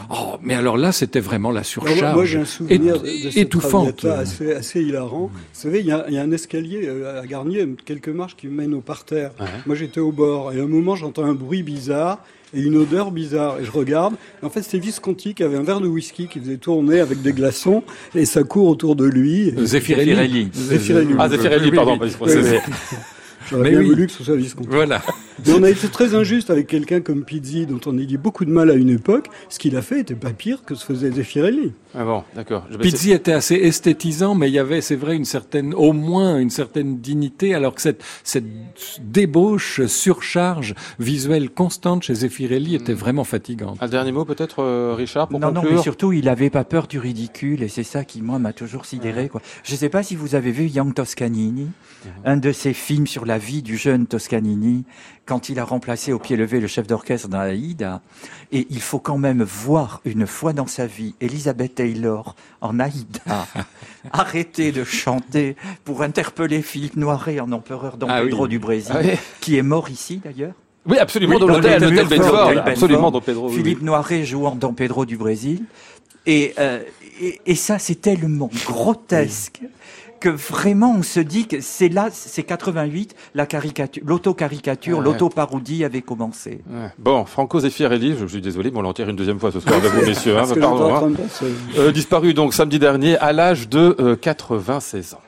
Oh, 0.10 0.36
mais 0.42 0.54
alors 0.54 0.78
là, 0.78 0.92
c'était 0.92 1.20
vraiment 1.20 1.50
la 1.52 1.60
Alors, 1.60 1.66
surcharge. 1.66 2.02
moi, 2.02 2.14
moi, 2.14 2.26
j'ai 2.26 2.40
un 2.40 2.46
souvenir 2.46 3.02
de, 3.02 3.08
Et- 3.08 3.24
de 3.26 3.30
cette 3.30 3.38
étouffante. 3.38 3.98
Traviata 3.98 4.20
assez, 4.22 4.52
assez 4.54 4.82
hilarant. 4.82 5.28
Vous 5.34 5.40
savez, 5.54 5.80
il 5.80 5.86
y, 5.88 5.92
a, 5.92 6.03
il 6.08 6.14
y 6.14 6.18
a 6.18 6.22
un 6.22 6.32
escalier 6.32 6.82
euh, 6.86 7.22
à 7.22 7.26
Garnier, 7.28 7.68
quelques 7.86 8.10
marches 8.10 8.36
qui 8.36 8.48
mènent 8.48 8.74
au 8.74 8.82
parterre. 8.82 9.32
Ouais. 9.40 9.46
Moi, 9.66 9.76
j'étais 9.76 10.00
au 10.00 10.12
bord, 10.12 10.52
et 10.54 10.60
à 10.60 10.64
un 10.64 10.68
moment, 10.68 10.96
j'entends 10.96 11.26
un 11.26 11.34
bruit 11.34 11.64
bizarre 11.64 12.20
et 12.56 12.62
une 12.62 12.76
odeur 12.78 13.12
bizarre. 13.12 13.58
Et 13.60 13.66
je 13.66 13.72
regarde. 13.72 14.14
Et 14.42 14.46
en 14.46 14.50
fait, 14.50 14.62
c'était 14.62 14.78
Visconti 14.80 15.34
qui 15.34 15.44
avait 15.44 15.58
un 15.58 15.64
verre 15.64 15.82
de 15.82 15.88
whisky 15.88 16.28
qui 16.28 16.40
faisait 16.40 16.58
tourner 16.58 17.00
avec 17.00 17.22
des 17.22 17.34
glaçons, 17.34 17.84
et 18.16 18.26
ça 18.26 18.44
court 18.44 18.68
autour 18.68 18.96
de 18.96 19.06
lui. 19.06 19.54
Zeffirelli. 19.64 20.50
Zeffirelli. 20.54 21.16
Ah, 21.18 21.30
Zeffirelli, 21.30 21.64
Oui, 21.66 21.70
oui, 21.72 21.76
pardon. 21.76 21.98
oui. 22.02 22.10
c'est- 22.28 22.62
J'aurais 23.50 23.72
bien 23.72 23.80
oui. 23.80 23.86
voulu 23.88 24.06
que 24.08 24.12
ce 24.14 24.24
soit 24.24 24.36
Visconti. 24.38 24.70
Voilà. 24.72 25.02
Mais 25.46 25.54
on 25.54 25.64
a 25.64 25.70
été 25.70 25.88
très 25.88 26.16
injuste 26.16 26.50
avec 26.50 26.68
quelqu'un 26.68 27.02
comme 27.02 27.24
Pizzi, 27.24 27.66
dont 27.66 27.80
on 27.86 27.98
a 27.98 28.02
dit 28.02 28.18
beaucoup 28.18 28.46
de 28.46 28.52
mal 28.52 28.70
à 28.70 28.74
une 28.74 28.90
époque. 28.90 29.28
Ce 29.50 29.60
qu'il 29.60 29.76
a 29.76 29.82
fait 29.82 30.00
était 30.00 30.16
pas 30.16 30.32
pire 30.32 30.64
que 30.66 30.76
ce 30.76 30.86
faisait 30.86 31.12
Zeffirelli. 31.12 31.74
Ah 31.96 32.04
bon, 32.06 32.24
d'accord. 32.36 32.66
Je- 32.72 32.78
Pizzi 32.78 33.12
était 33.12 33.34
assez 33.34 33.56
esthétisant, 33.56 34.36
mais 34.36 34.50
il 34.50 34.54
y 34.54 34.60
avait, 34.60 34.82
c'est 34.82 34.96
vrai, 34.96 35.16
une 35.16 35.26
certaine, 35.26 35.74
au 35.74 35.94
moins 35.94 36.40
une 36.40 36.50
certaine 36.50 37.00
dignité, 37.00 37.54
alors 37.54 37.76
que 37.76 37.82
cette, 37.82 38.04
cette 38.24 38.46
débauche, 39.02 39.86
surcharge 39.86 40.76
visuelle 41.00 41.50
constante 41.50 42.04
chez 42.04 42.16
Zeffirelli 42.16 42.76
était 42.76 42.94
vraiment 42.94 43.24
fatigante. 43.24 43.78
Un 43.82 43.88
dernier 43.88 44.12
mot 44.12 44.26
peut-être, 44.26 44.62
euh, 44.64 44.94
Richard, 44.96 45.28
pour 45.28 45.40
non, 45.40 45.48
non, 45.52 45.62
conclure 45.62 45.78
mais 45.78 45.82
surtout, 45.84 46.14
il 46.14 46.30
avait 46.30 46.50
pas 46.50 46.64
peur 46.64 46.88
du 46.88 47.00
ridicule, 47.00 47.64
et 47.64 47.68
c'est 47.68 47.84
ça 47.84 48.04
qui, 48.04 48.22
moi, 48.22 48.40
m'a 48.40 48.54
toujours 48.54 48.86
sidéré, 48.86 49.30
quoi. 49.30 49.42
Je 49.64 49.76
sais 49.76 49.90
pas 49.90 50.04
si 50.04 50.16
vous 50.16 50.36
avez 50.36 50.52
vu 50.52 50.66
Young 50.66 50.94
Toscanini, 50.94 51.68
un 52.26 52.38
de 52.38 52.52
ces 52.52 52.74
films 52.74 53.08
sur 53.08 53.26
la 53.26 53.38
vie 53.38 53.62
du 53.62 53.78
jeune 53.78 54.08
Toscanini, 54.08 54.84
quand 55.26 55.48
il 55.50 55.58
a 55.60 55.64
remplacé 55.64 56.12
au 56.12 56.20
pied 56.20 56.36
levé 56.36 56.60
le 56.60 56.68
chef 56.68 56.86
d'orchestre 56.86 57.30
dans 57.30 57.40
Aïda. 57.40 58.02
Et 58.52 58.68
il 58.70 58.82
faut 58.82 59.00
quand 59.00 59.18
même 59.18 59.42
voir 59.44 60.02
une 60.06 60.28
fois 60.28 60.52
dans 60.54 60.68
sa 60.68 60.86
vie 60.86 61.16
Elizabeth 61.22 61.76
Taylor 61.76 62.36
en 62.62 62.80
Aïda 62.80 63.22
arrêter 64.12 64.72
de 64.72 64.84
chanter 64.84 65.56
pour 65.86 66.02
interpeller 66.02 66.62
Philippe 66.62 66.98
Noiret 66.98 67.40
en 67.40 67.52
empereur 67.52 67.98
Don 67.98 68.08
Ah 68.10 68.20
oui. 68.22 68.26
Pedro 68.30 68.48
du 68.48 68.60
Brésil, 68.60 68.92
Ah 68.96 69.02
oui. 69.04 69.12
qui 69.40 69.58
est 69.58 69.62
mort 69.64 69.90
ici 69.90 70.22
d'ailleurs. 70.24 70.54
Oui, 70.86 70.98
absolument, 70.98 71.36
Oui, 71.36 71.40
dans 71.40 71.48
dans 71.48 71.54
l'hôtel, 71.56 71.74
Absolument, 72.66 73.10
dans 73.12 73.22
Pedro. 73.22 73.48
Philippe. 73.50 73.82
Noiret 73.82 74.26
jouant 74.26 74.56
Don 74.56 74.74
Pedro 74.74 75.06
du 75.06 75.16
Brésil. 75.16 75.64
Et, 76.26 76.54
euh, 76.60 76.82
et, 77.22 77.40
et 77.46 77.56
ça, 77.56 77.80
c'est 77.80 77.96
tellement 78.02 78.50
grotesque 78.66 79.62
que 80.24 80.30
vraiment 80.30 80.96
on 80.98 81.04
se 81.04 81.20
dit 81.20 81.48
que 81.48 81.60
c'est 81.60 81.90
là, 81.90 82.08
c'est 82.12 82.44
88, 82.44 83.14
la 83.36 83.46
caricature, 83.46 84.02
l'auto-caricature, 84.06 85.00
Ouais. 85.00 85.04
l'auto-parodie 85.04 85.84
avait 85.84 86.02
commencé. 86.02 86.62
Ouais. 86.72 86.88
Bon, 86.98 87.26
Franco 87.26 87.60
Zeffirelli, 87.60 88.14
je, 88.14 88.20
je 88.26 88.28
suis 88.28 88.42
désolé, 88.42 88.72
mais 88.72 88.78
on 88.78 88.84
l'enterre 88.84 89.10
une 89.10 89.18
deuxième 89.18 89.40
fois 89.40 89.52
ce 89.52 89.60
soir 89.60 89.76
avec 89.78 89.92
vous, 89.92 90.06
messieurs. 90.06 90.38
Hein, 90.38 90.46
pardon, 90.60 90.96
hein. 90.96 91.10
de. 91.10 91.80
Euh, 91.80 91.92
disparu 91.92 92.34
donc 92.34 92.54
samedi 92.54 92.80
dernier 92.80 93.18
à 93.18 93.34
l'âge 93.34 93.68
de 93.68 93.98
euh, 94.00 94.16
96 94.16 95.16
ans. 95.16 95.22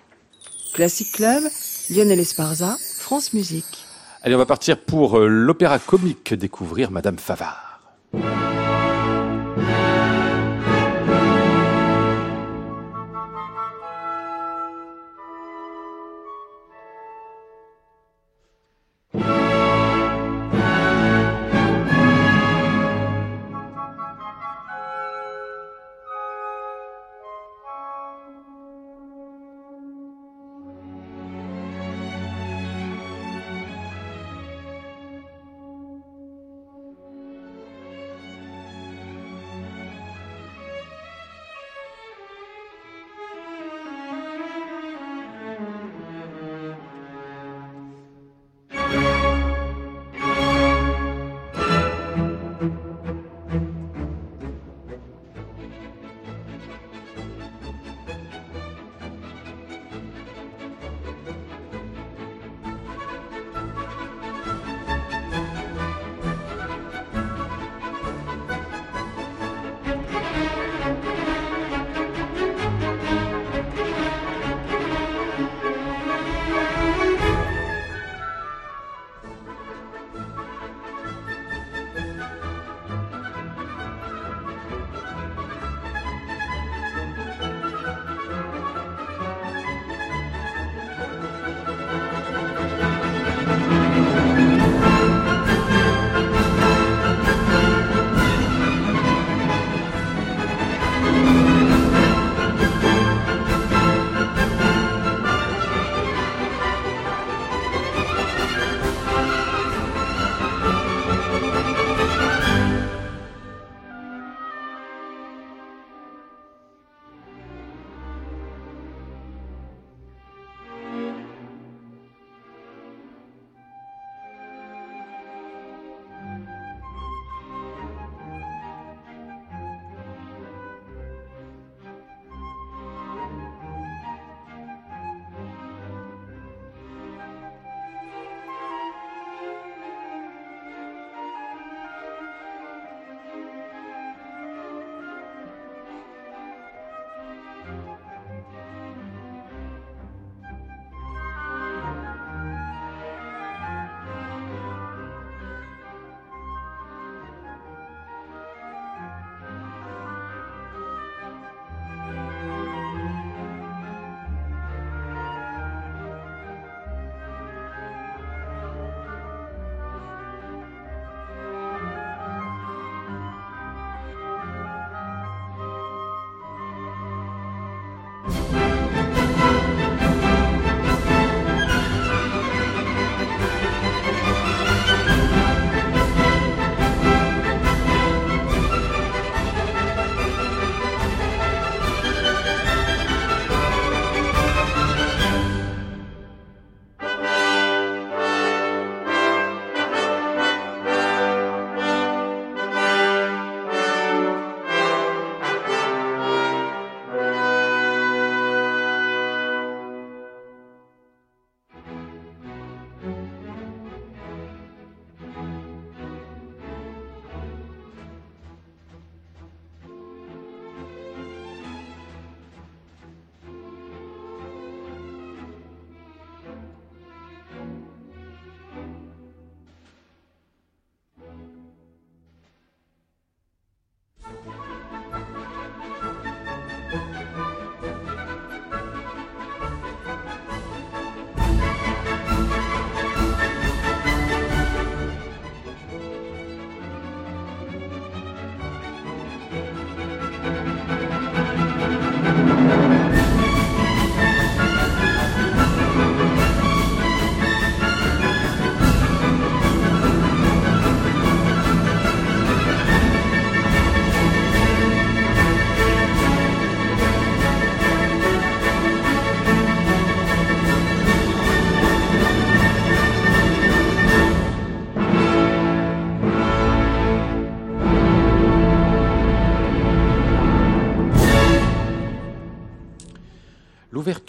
Classic 0.73 1.11
Club, 1.11 1.43
Lionel 1.89 2.19
Esparza, 2.21 2.77
France 2.99 3.33
Musique. 3.33 3.85
Allez, 4.23 4.35
on 4.35 4.39
va 4.39 4.45
partir 4.45 4.79
pour 4.79 5.19
euh, 5.19 5.27
l'opéra 5.27 5.77
comique 5.77 6.33
découvrir 6.33 6.89
Madame 6.89 7.17
Favard. 7.17 7.81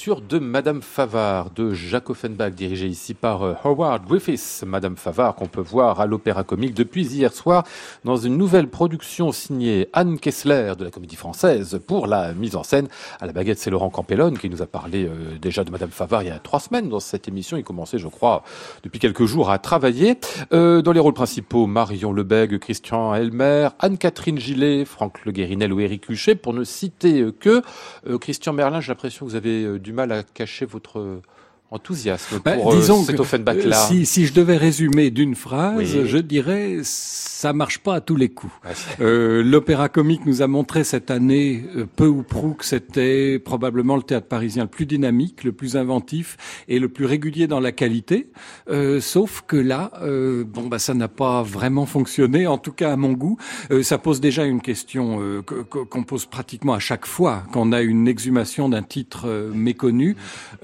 De 0.06 0.38
Madame 0.38 0.82
Favard 0.82 1.50
de 1.50 1.74
Jacques 1.74 2.10
Offenbach, 2.10 2.52
dirigée 2.52 2.86
ici 2.86 3.12
par 3.12 3.42
euh, 3.42 3.54
Howard 3.64 4.06
Griffiths. 4.06 4.62
Madame 4.64 4.96
Favard 4.96 5.34
qu'on 5.34 5.48
peut 5.48 5.60
voir 5.60 6.00
à 6.00 6.06
l'Opéra 6.06 6.44
Comique 6.44 6.74
depuis 6.74 7.04
hier 7.04 7.32
soir 7.32 7.64
dans 8.04 8.16
une 8.16 8.36
nouvelle 8.36 8.68
production 8.68 9.32
signée 9.32 9.88
Anne 9.92 10.20
Kessler 10.20 10.74
de 10.78 10.84
la 10.84 10.92
Comédie 10.92 11.16
Française 11.16 11.80
pour 11.88 12.06
la 12.06 12.34
mise 12.34 12.54
en 12.54 12.62
scène. 12.62 12.86
À 13.18 13.26
la 13.26 13.32
baguette, 13.32 13.58
c'est 13.58 13.68
Laurent 13.68 13.90
Campellone 13.90 14.38
qui 14.38 14.48
nous 14.48 14.62
a 14.62 14.66
parlé 14.66 15.06
euh, 15.06 15.38
déjà 15.42 15.64
de 15.64 15.72
Madame 15.72 15.90
Favard 15.90 16.22
il 16.22 16.28
y 16.28 16.30
a 16.30 16.38
trois 16.38 16.60
semaines 16.60 16.88
dans 16.88 17.00
cette 17.00 17.26
émission. 17.26 17.56
Il 17.56 17.64
commençait, 17.64 17.98
je 17.98 18.06
crois, 18.06 18.44
depuis 18.84 19.00
quelques 19.00 19.24
jours 19.24 19.50
à 19.50 19.58
travailler. 19.58 20.20
Euh, 20.52 20.82
dans 20.82 20.92
les 20.92 21.00
rôles 21.00 21.14
principaux, 21.14 21.66
Marion 21.66 22.12
Lebègue, 22.12 22.60
Christian 22.60 23.12
Elmer, 23.12 23.70
Anne-Catherine 23.80 24.38
Gillet, 24.38 24.84
Franck 24.84 25.24
Le 25.24 25.32
Guérinel 25.32 25.72
ou 25.72 25.80
Éric 25.80 26.08
Huchet, 26.08 26.36
pour 26.36 26.54
ne 26.54 26.62
citer 26.62 27.26
que. 27.40 27.60
Christian 28.20 28.52
Merlin, 28.52 28.80
j'ai 28.80 28.92
l'impression 28.92 29.26
que 29.26 29.30
vous 29.32 29.36
avez 29.36 29.80
du 29.80 29.95
mal 29.96 30.12
à 30.12 30.22
cacher 30.22 30.66
votre 30.66 31.20
enthousiasme 31.70 32.40
Bah, 32.44 32.52
pour 32.52 32.72
euh, 32.72 32.76
disons 32.78 33.02
cet 33.02 33.16
que, 33.16 33.22
Offenbach-là. 33.22 33.84
euh, 33.84 33.88
si, 33.88 34.06
si 34.06 34.26
je 34.26 34.32
devais 34.32 34.56
résumer 34.56 35.10
d'une 35.10 35.34
phrase, 35.34 35.76
Oui. 35.76 36.02
je 36.06 36.18
dirais 36.18 36.78
ça 36.82 37.52
marche 37.52 37.78
pas 37.80 37.96
à 37.96 38.00
tous 38.00 38.16
les 38.16 38.28
coups. 38.28 38.52
Ouais, 38.64 38.70
c'est- 38.74 39.02
Euh, 39.02 39.42
L'opéra 39.42 39.88
comique 39.88 40.24
nous 40.26 40.42
a 40.42 40.46
montré 40.46 40.84
cette 40.84 41.10
année, 41.10 41.64
euh, 41.76 41.84
peu 41.96 42.06
ou 42.06 42.22
prou, 42.22 42.54
que 42.54 42.64
c'était 42.64 43.38
probablement 43.38 43.96
le 43.96 44.02
théâtre 44.02 44.26
parisien 44.28 44.62
le 44.64 44.68
plus 44.70 44.86
dynamique, 44.86 45.44
le 45.44 45.52
plus 45.52 45.76
inventif 45.76 46.36
et 46.68 46.78
le 46.78 46.88
plus 46.88 47.04
régulier 47.04 47.46
dans 47.46 47.60
la 47.60 47.72
qualité. 47.72 48.30
Euh, 48.70 49.00
sauf 49.00 49.42
que 49.46 49.56
là, 49.56 49.90
euh, 50.02 50.44
bon, 50.44 50.66
bah, 50.68 50.78
ça 50.78 50.94
n'a 50.94 51.08
pas 51.08 51.42
vraiment 51.42 51.84
fonctionné, 51.86 52.46
en 52.46 52.58
tout 52.58 52.72
cas 52.72 52.92
à 52.92 52.96
mon 52.96 53.12
goût. 53.12 53.36
Euh, 53.70 53.82
ça 53.82 53.98
pose 53.98 54.20
déjà 54.20 54.44
une 54.44 54.60
question 54.62 55.18
euh, 55.20 55.42
que- 55.42 55.62
que- 55.62 55.84
qu'on 55.84 56.04
pose 56.04 56.26
pratiquement 56.26 56.74
à 56.74 56.78
chaque 56.78 57.06
fois 57.06 57.42
qu'on 57.52 57.72
a 57.72 57.82
une 57.82 58.08
exhumation 58.08 58.68
d'un 58.68 58.82
titre 58.82 59.50
méconnu. 59.54 60.16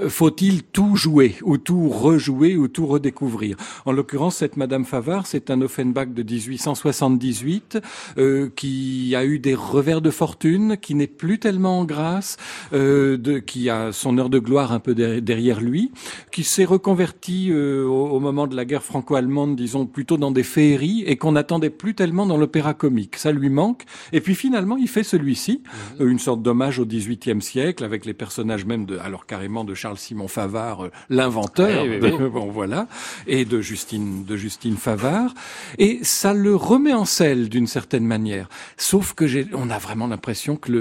Faut-il 0.08 0.62
tout 0.62 0.91
jouer 0.96 1.37
ou 1.42 1.59
tout 1.59 1.88
rejouer 1.88 2.57
ou 2.57 2.68
tout 2.68 2.87
redécouvrir 2.87 3.57
En 3.87 3.92
l'occurrence, 3.92 4.37
cette 4.37 4.57
Madame 4.57 4.85
Favard, 4.85 5.26
c'est 5.26 5.50
un 5.50 5.61
Offenbach 5.62 6.09
de 6.09 6.22
1878 6.22 7.78
euh, 8.18 8.48
qui 8.55 9.14
a 9.16 9.24
eu 9.24 9.38
des 9.38 9.55
revers 9.55 10.00
de 10.00 10.11
fortune, 10.11 10.76
qui 10.81 10.94
n'est 10.94 11.07
plus 11.07 11.38
tellement 11.38 11.81
en 11.81 11.85
grâce, 11.85 12.37
euh, 12.72 13.16
de, 13.16 13.38
qui 13.38 13.70
a 13.70 13.92
son 13.92 14.18
heure 14.18 14.31
de 14.31 14.38
gloire 14.38 14.72
un 14.72 14.81
peu 14.81 14.94
der- 14.94 15.20
derrière 15.22 15.61
lui, 15.61 15.90
qui 16.31 16.44
s'est 16.44 16.64
reconverti 16.64 17.48
euh, 17.50 17.85
au, 17.87 18.09
au 18.11 18.20
moment 18.20 18.46
de 18.46 18.57
la 18.57 18.64
guerre 18.64 18.83
franco-allemande, 18.83 19.57
disons 19.57 19.87
plutôt 19.87 20.16
dans 20.16 20.31
des 20.31 20.42
féeries 20.42 21.05
et 21.07 21.16
qu'on 21.16 21.33
n'attendait 21.33 21.70
plus 21.70 21.94
tellement 21.94 22.26
dans 22.26 22.37
l'opéra 22.37 22.74
comique. 22.74 23.16
Ça 23.16 23.33
lui 23.33 23.48
manque. 23.50 23.85
Et 24.12 24.20
puis 24.20 24.35
finalement, 24.35 24.76
il 24.76 24.88
fait 24.88 25.02
celui-ci, 25.05 25.62
euh, 26.00 26.09
une 26.09 26.18
sorte 26.18 26.42
d'hommage 26.42 26.78
au 26.78 26.87
XVIIIe 26.87 27.42
siècle 27.42 27.85
avec 27.85 28.05
les 28.05 28.14
personnages 28.14 28.64
même 28.64 28.87
de, 28.87 28.98
alors 28.98 29.26
carrément 29.26 29.64
de 29.64 29.74
Charles 29.74 29.98
Simon 29.98 30.28
Favard, 30.28 30.81
euh, 30.84 30.88
l'inventeur. 31.10 31.84
Oui, 31.84 31.98
oui, 32.02 32.10
de- 32.10 32.28
bon 32.28 32.50
voilà, 32.50 32.86
et 33.26 33.44
de 33.44 33.60
Justine, 33.60 34.24
de 34.24 34.36
Justine 34.36 34.76
Favard. 34.76 35.34
Et 35.78 36.00
ça 36.02 36.34
le 36.34 36.54
remet 36.56 36.92
en 36.92 37.04
selle 37.04 37.48
d'une 37.48 37.66
certaine 37.66 38.04
manière. 38.06 38.48
Sauf 38.76 39.14
que 39.14 39.26
j'ai, 39.26 39.46
on 39.54 39.70
a 39.70 39.78
vraiment 39.78 40.06
l'impression 40.06 40.56
que 40.56 40.72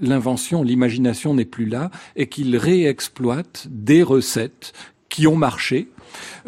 l'invention, 0.00 0.62
l'imagination 0.62 1.34
n'est 1.34 1.44
plus 1.44 1.66
là 1.66 1.90
et 2.16 2.26
qu'il 2.28 2.56
réexploite 2.56 3.66
des 3.70 4.02
recettes 4.02 4.72
qui 5.10 5.26
ont 5.26 5.36
marché. 5.36 5.88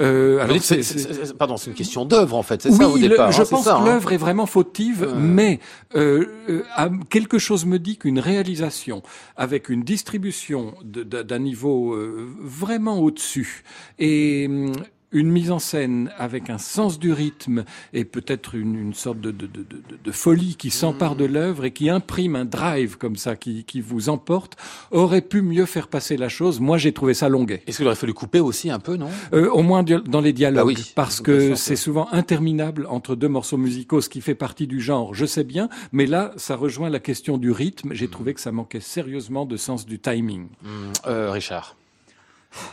Euh, 0.00 0.40
alors 0.40 0.56
dites, 0.56 1.34
pardon, 1.38 1.56
c'est 1.56 1.70
une 1.70 1.76
question 1.76 2.04
d'œuvre 2.04 2.36
en 2.36 2.42
fait, 2.42 2.62
c'est 2.62 2.70
oui, 2.70 2.76
ça 2.78 2.88
au 2.88 2.96
le- 2.96 3.08
départ. 3.10 3.30
je 3.30 3.42
hein, 3.42 3.44
c'est 3.44 3.50
pense 3.50 3.64
ça, 3.64 3.74
que 3.74 3.76
hein. 3.80 3.84
l'œuvre 3.84 4.12
est 4.12 4.16
vraiment 4.16 4.46
fautive, 4.46 5.08
mais 5.16 5.60
euh, 5.94 6.24
euh, 6.48 6.62
quelque 7.10 7.38
chose 7.38 7.64
me 7.66 7.78
dit 7.78 7.96
qu'une 7.96 8.18
réalisation 8.18 9.02
avec 9.36 9.68
une 9.68 9.82
distribution 9.82 10.74
d'un 10.84 11.38
niveau 11.38 11.92
euh, 11.94 12.28
vraiment 12.40 12.98
au-dessus 12.98 13.62
et 13.98 14.46
hum, 14.48 14.72
une 15.12 15.30
mise 15.30 15.50
en 15.50 15.58
scène 15.58 16.10
avec 16.18 16.50
un 16.50 16.58
sens 16.58 16.98
du 16.98 17.12
rythme 17.12 17.64
et 17.92 18.04
peut-être 18.04 18.54
une, 18.54 18.76
une 18.76 18.94
sorte 18.94 19.20
de, 19.20 19.30
de, 19.30 19.46
de, 19.46 19.62
de, 19.62 19.82
de 20.02 20.12
folie 20.12 20.56
qui 20.56 20.70
s'empare 20.70 21.16
de 21.16 21.24
l'œuvre 21.24 21.64
et 21.64 21.70
qui 21.70 21.90
imprime 21.90 22.36
un 22.36 22.44
drive 22.44 22.96
comme 22.98 23.16
ça, 23.16 23.36
qui, 23.36 23.64
qui 23.64 23.80
vous 23.80 24.08
emporte, 24.08 24.56
aurait 24.90 25.20
pu 25.22 25.42
mieux 25.42 25.66
faire 25.66 25.88
passer 25.88 26.16
la 26.16 26.28
chose. 26.28 26.60
Moi, 26.60 26.78
j'ai 26.78 26.92
trouvé 26.92 27.14
ça 27.14 27.28
longuet. 27.28 27.62
Est-ce 27.66 27.78
qu'il 27.78 27.86
aurait 27.86 27.96
fallu 27.96 28.14
couper 28.14 28.40
aussi 28.40 28.70
un 28.70 28.78
peu, 28.78 28.96
non? 28.96 29.08
Euh, 29.32 29.48
au 29.50 29.62
moins 29.62 29.82
dans 29.82 30.20
les 30.20 30.32
dialogues, 30.32 30.74
Bah 30.74 30.80
oui, 30.80 30.92
parce 30.94 31.20
que 31.20 31.54
c'est 31.54 31.76
souvent 31.76 32.08
interminable 32.12 32.86
entre 32.88 33.14
deux 33.14 33.28
morceaux 33.28 33.56
musicaux, 33.58 34.00
ce 34.00 34.08
qui 34.08 34.20
fait 34.20 34.34
partie 34.34 34.66
du 34.66 34.80
genre, 34.80 35.14
je 35.14 35.26
sais 35.26 35.44
bien, 35.44 35.68
mais 35.92 36.06
là, 36.06 36.32
ça 36.36 36.56
rejoint 36.56 36.90
la 36.90 37.00
question 37.00 37.38
du 37.38 37.50
rythme. 37.50 37.92
J'ai 37.92 38.08
trouvé 38.08 38.34
que 38.34 38.40
ça 38.40 38.52
manquait 38.52 38.80
sérieusement 38.80 39.46
de 39.46 39.56
sens 39.56 39.86
du 39.86 39.98
timing. 39.98 40.48
Hum, 40.64 40.92
euh, 41.06 41.30
Richard. 41.30 41.76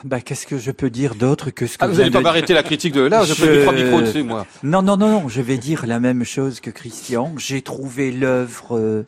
Bah, 0.03 0.19
qu'est-ce 0.21 0.45
que 0.47 0.57
je 0.57 0.71
peux 0.71 0.89
dire 0.89 1.15
d'autre 1.15 1.51
que 1.51 1.65
ce 1.67 1.77
que 1.77 1.83
Ah, 1.83 1.87
vous 1.87 1.93
vient 1.93 2.03
allez 2.03 2.11
pas 2.11 2.19
de- 2.19 2.23
m'arrêter 2.23 2.53
la 2.53 2.63
critique 2.63 2.93
de 2.93 3.01
là, 3.01 3.23
Je- 3.23 3.33
pris 3.33 3.61
trois 3.61 3.73
micros 3.73 4.01
dessus, 4.01 4.23
moi. 4.23 4.45
Non, 4.63 4.81
non, 4.81 4.97
non, 4.97 5.09
non, 5.21 5.27
je 5.29 5.41
vais 5.41 5.57
dire 5.57 5.85
la 5.85 5.99
même 5.99 6.23
chose 6.23 6.59
que 6.59 6.69
Christian. 6.69 7.33
J'ai 7.37 7.61
trouvé 7.61 8.11
l'œuvre 8.11 8.77
euh, 8.77 9.05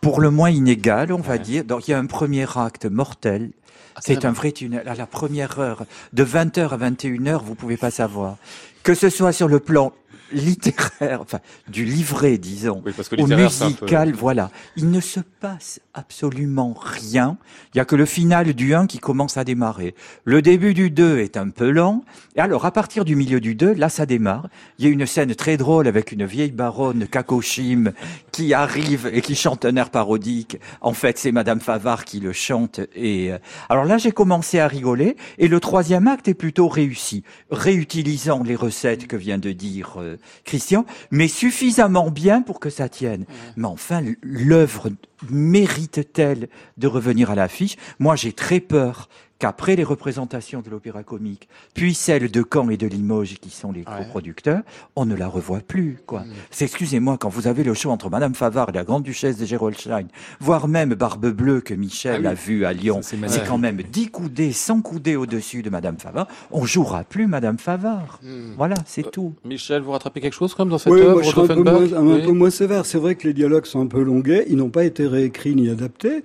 pour 0.00 0.20
le 0.20 0.30
moins 0.30 0.50
inégale, 0.50 1.12
on 1.12 1.18
va 1.20 1.34
Ouais. 1.34 1.38
dire. 1.38 1.64
Donc, 1.64 1.88
il 1.88 1.92
y 1.92 1.94
a 1.94 1.98
un 1.98 2.06
premier 2.06 2.46
acte 2.56 2.86
mortel. 2.86 3.50
Ah, 3.96 4.00
C'est 4.04 4.24
un 4.24 4.30
vrai 4.32 4.52
tunnel. 4.52 4.86
À 4.88 4.94
la 4.94 5.06
première 5.06 5.58
heure, 5.58 5.84
de 6.12 6.22
20h 6.24 6.72
à 6.72 6.76
21h, 6.76 7.42
vous 7.44 7.54
pouvez 7.56 7.76
pas 7.76 7.90
savoir. 7.90 8.36
Que 8.84 8.94
ce 8.94 9.10
soit 9.10 9.32
sur 9.32 9.48
le 9.48 9.58
plan 9.60 9.92
littéraire, 10.32 11.20
enfin, 11.22 11.40
du 11.68 11.84
livret, 11.84 12.38
disons, 12.38 12.82
Oui, 12.84 12.92
parce 12.96 13.08
que 13.08 13.16
au 13.20 13.26
peu- 13.26 13.36
musical, 13.36 14.12
voilà. 14.12 14.50
Il 14.76 14.90
ne 14.90 15.00
se 15.00 15.20
passe 15.20 15.80
absolument 15.94 16.74
rien. 16.78 17.36
Il 17.74 17.78
y 17.78 17.80
a 17.80 17.84
que 17.84 17.96
le 17.96 18.04
final 18.06 18.52
du 18.54 18.74
1 18.74 18.86
qui 18.86 18.98
commence 18.98 19.36
à 19.36 19.44
démarrer. 19.44 19.94
Le 20.24 20.42
début 20.42 20.74
du 20.74 20.90
2 20.90 21.18
est 21.18 21.36
un 21.36 21.48
peu 21.50 21.70
lent. 21.70 22.04
Et 22.36 22.40
alors, 22.40 22.64
à 22.66 22.72
partir 22.72 23.04
du 23.04 23.16
milieu 23.16 23.40
du 23.40 23.54
2, 23.54 23.72
là, 23.74 23.88
ça 23.88 24.06
démarre. 24.06 24.48
Il 24.78 24.84
y 24.84 24.88
a 24.88 24.90
une 24.90 25.06
scène 25.06 25.34
très 25.34 25.56
drôle 25.56 25.86
avec 25.88 26.12
une 26.12 26.24
vieille 26.24 26.52
baronne 26.52 27.06
Kakoshim 27.06 27.92
qui 28.38 28.54
arrive 28.54 29.10
et 29.12 29.20
qui 29.20 29.34
chante 29.34 29.64
un 29.64 29.74
air 29.74 29.90
parodique. 29.90 30.58
En 30.80 30.92
fait, 30.92 31.18
c'est 31.18 31.32
Madame 31.32 31.58
Favard 31.58 32.04
qui 32.04 32.20
le 32.20 32.32
chante. 32.32 32.78
Et 32.94 33.32
euh, 33.32 33.38
alors 33.68 33.84
là, 33.84 33.98
j'ai 33.98 34.12
commencé 34.12 34.60
à 34.60 34.68
rigoler. 34.68 35.16
Et 35.38 35.48
le 35.48 35.58
troisième 35.58 36.06
acte 36.06 36.28
est 36.28 36.34
plutôt 36.34 36.68
réussi, 36.68 37.24
réutilisant 37.50 38.44
les 38.44 38.54
recettes 38.54 39.08
que 39.08 39.16
vient 39.16 39.38
de 39.38 39.50
dire 39.50 39.96
euh, 39.96 40.18
Christian, 40.44 40.86
mais 41.10 41.26
suffisamment 41.26 42.12
bien 42.12 42.40
pour 42.40 42.60
que 42.60 42.70
ça 42.70 42.88
tienne. 42.88 43.24
Mais 43.56 43.66
enfin, 43.66 44.04
l'œuvre 44.22 44.90
mérite-t-elle 45.28 46.48
de 46.76 46.86
revenir 46.86 47.32
à 47.32 47.34
l'affiche? 47.34 47.74
Moi, 47.98 48.14
j'ai 48.14 48.32
très 48.32 48.60
peur 48.60 49.08
qu'après 49.38 49.76
les 49.76 49.84
représentations 49.84 50.62
de 50.62 50.70
l'opéra 50.70 51.02
comique, 51.02 51.48
puis 51.74 51.94
celles 51.94 52.30
de 52.30 52.44
Caen 52.52 52.70
et 52.70 52.76
de 52.76 52.86
Limoges, 52.86 53.36
qui 53.40 53.50
sont 53.50 53.70
les 53.72 53.80
Ouais. 53.80 53.84
coproducteurs, 53.98 54.62
on 54.96 55.04
ne 55.06 55.14
la 55.14 55.28
revoit 55.28 55.60
plus. 55.60 55.98
quoi. 56.06 56.20
Mm. 56.20 56.26
C'est, 56.50 56.64
excusez-moi, 56.64 57.16
quand 57.18 57.28
vous 57.28 57.46
avez 57.46 57.62
le 57.64 57.72
show 57.74 57.90
entre 57.90 58.10
Madame 58.10 58.34
Favard 58.34 58.70
et 58.70 58.72
la 58.72 58.84
grande 58.84 59.02
duchesse 59.04 59.36
de 59.38 59.46
Gerolstein, 59.46 60.06
voire 60.40 60.66
même 60.68 60.94
Barbe 60.94 61.26
Bleue 61.30 61.60
que 61.60 61.74
Michel 61.74 62.16
Ah 62.16 62.20
oui. 62.20 62.26
a 62.26 62.34
vu 62.34 62.64
à 62.64 62.72
Lyon, 62.72 63.00
c'est 63.02 63.46
quand 63.46 63.58
même 63.58 63.76
10 63.82 64.08
coudées, 64.10 64.52
100 64.52 64.82
coudées 64.82 65.16
au-dessus 65.16 65.62
de 65.62 65.70
Madame 65.70 65.98
Favard, 65.98 66.26
on 66.50 66.64
jouera 66.64 67.04
plus 67.04 67.26
Madame 67.26 67.58
Favard. 67.58 68.18
Hum. 68.24 68.54
Voilà, 68.56 68.74
c'est 68.86 69.10
tout. 69.10 69.34
Michel, 69.44 69.82
vous 69.82 69.92
rattrapez 69.92 70.20
quelque 70.20 70.34
chose 70.34 70.54
comme 70.54 70.68
dans 70.68 70.78
cette 70.78 70.92
Oui, 70.92 71.00
œuvre 71.00 71.12
moi 71.14 71.22
je 71.22 71.28
serais 71.30 71.42
un 71.52 71.54
peu, 71.54 71.62
moins, 71.62 71.92
un 71.92 72.06
Oui. 72.06 72.22
peu 72.26 72.32
moins 72.32 72.50
sévère. 72.50 72.84
C'est 72.86 72.98
vrai 72.98 73.14
que 73.14 73.26
les 73.28 73.34
dialogues 73.34 73.66
sont 73.66 73.80
un 73.82 73.86
peu 73.86 74.02
longuets. 74.02 74.44
Ils 74.48 74.56
n'ont 74.56 74.70
pas 74.70 74.84
été 74.84 75.06
réécrits 75.06 75.54
ni 75.54 75.70
adaptés. 75.70 76.22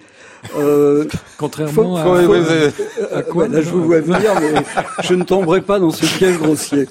Euh, 0.57 1.05
Contrairement 1.37 1.73
Faut- 1.73 1.95
à, 1.97 2.03
faut- 2.03 2.13
Oui, 2.15 2.25
oui, 2.27 2.37
Euh, 2.49 2.71
oui. 2.77 3.02
À 3.11 3.21
quoi 3.21 3.47
bah, 3.47 3.55
là, 3.55 3.61
je 3.61 3.69
vous 3.69 3.83
vois 3.83 4.01
venir, 4.01 4.31
mais 4.39 4.63
je 5.03 5.13
ne 5.13 5.23
tomberai 5.23 5.61
pas 5.61 5.79
dans 5.79 5.91
ce 5.91 6.05
piège 6.17 6.37
grossier. 6.37 6.87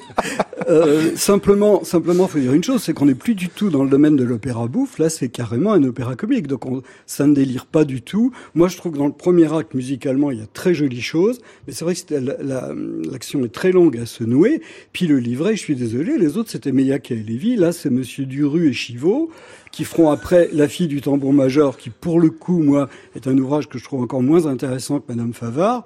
Euh, 0.72 1.14
simplement, 1.16 1.84
simplement, 1.84 2.26
faut 2.26 2.38
dire 2.38 2.54
une 2.54 2.64
chose, 2.64 2.82
c'est 2.82 2.94
qu'on 2.94 3.04
n'est 3.06 3.14
plus 3.14 3.34
du 3.34 3.48
tout 3.50 3.68
dans 3.68 3.84
le 3.84 3.90
domaine 3.90 4.16
de 4.16 4.24
l'opéra 4.24 4.66
bouffe. 4.68 4.98
Là, 4.98 5.10
c'est 5.10 5.28
carrément 5.28 5.72
un 5.72 5.82
opéra 5.84 6.16
comique, 6.16 6.46
donc 6.46 6.64
on, 6.66 6.82
ça 7.06 7.26
ne 7.26 7.34
délire 7.34 7.66
pas 7.66 7.84
du 7.84 8.00
tout. 8.00 8.32
Moi, 8.54 8.68
je 8.68 8.76
trouve 8.78 8.92
que 8.92 8.98
dans 8.98 9.06
le 9.06 9.12
premier 9.12 9.52
acte, 9.54 9.74
musicalement, 9.74 10.30
il 10.30 10.38
y 10.38 10.42
a 10.42 10.46
très 10.46 10.72
jolies 10.72 11.02
choses, 11.02 11.40
mais 11.66 11.74
c'est 11.74 11.84
vrai 11.84 11.92
que 11.94 12.00
c'était 12.00 12.20
la- 12.20 12.42
la- 12.42 12.72
l'action 13.10 13.44
est 13.44 13.52
très 13.52 13.70
longue 13.70 13.98
à 13.98 14.06
se 14.06 14.24
nouer. 14.24 14.62
Puis 14.92 15.06
le 15.06 15.18
livret, 15.18 15.56
je 15.56 15.60
suis 15.60 15.76
désolé, 15.76 16.16
les 16.18 16.36
autres 16.38 16.50
c'était 16.50 16.72
Meillac 16.72 17.10
et 17.10 17.16
Lévy. 17.16 17.56
Là, 17.56 17.72
c'est 17.72 17.90
Monsieur 17.90 18.24
Duru 18.24 18.68
et 18.68 18.72
Chivot 18.72 19.30
qui 19.72 19.84
feront 19.84 20.10
après 20.10 20.50
La 20.52 20.68
fille 20.68 20.86
du 20.88 21.00
tambour 21.00 21.32
major, 21.32 21.76
qui 21.78 21.88
pour 21.90 22.20
le 22.20 22.30
coup, 22.30 22.62
moi, 22.62 22.88
est 23.16 23.26
un 23.26 23.36
ouvrage 23.38 23.68
que 23.68 23.78
je 23.78 23.84
trouve 23.84 24.02
encore 24.02 24.22
moins 24.22 24.46
intéressant 24.46 25.00
que 25.00 25.04
Madame 25.08 25.32
Favard. 25.32 25.84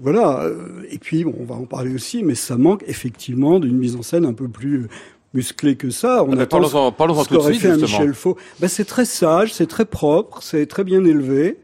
Voilà. 0.00 0.42
euh, 0.42 0.82
Et 0.90 0.98
puis, 0.98 1.24
bon, 1.24 1.34
on 1.40 1.44
va 1.44 1.54
en 1.56 1.64
parler 1.66 1.94
aussi, 1.94 2.22
mais 2.22 2.34
ça 2.34 2.56
manque 2.56 2.84
effectivement 2.86 3.58
d'une 3.60 3.76
mise 3.78 3.96
en 3.96 4.02
scène 4.02 4.24
un 4.24 4.32
peu 4.32 4.48
plus 4.48 4.86
musclée 5.34 5.76
que 5.76 5.90
ça. 5.90 6.24
On 6.24 6.36
Ah, 6.38 6.42
attend 6.42 6.60
Parlons-en 6.60 6.92
parlons-en 6.92 7.24
ce 7.24 7.28
qu'aurait 7.28 7.54
fait 7.54 7.68
un. 7.70 7.76
Michel 7.76 8.14
Faux. 8.14 8.36
Ben, 8.60 8.68
c'est 8.68 8.84
très 8.84 9.04
sage, 9.04 9.52
c'est 9.52 9.66
très 9.66 9.84
propre, 9.84 10.42
c'est 10.42 10.66
très 10.66 10.84
bien 10.84 11.04
élevé. 11.04 11.58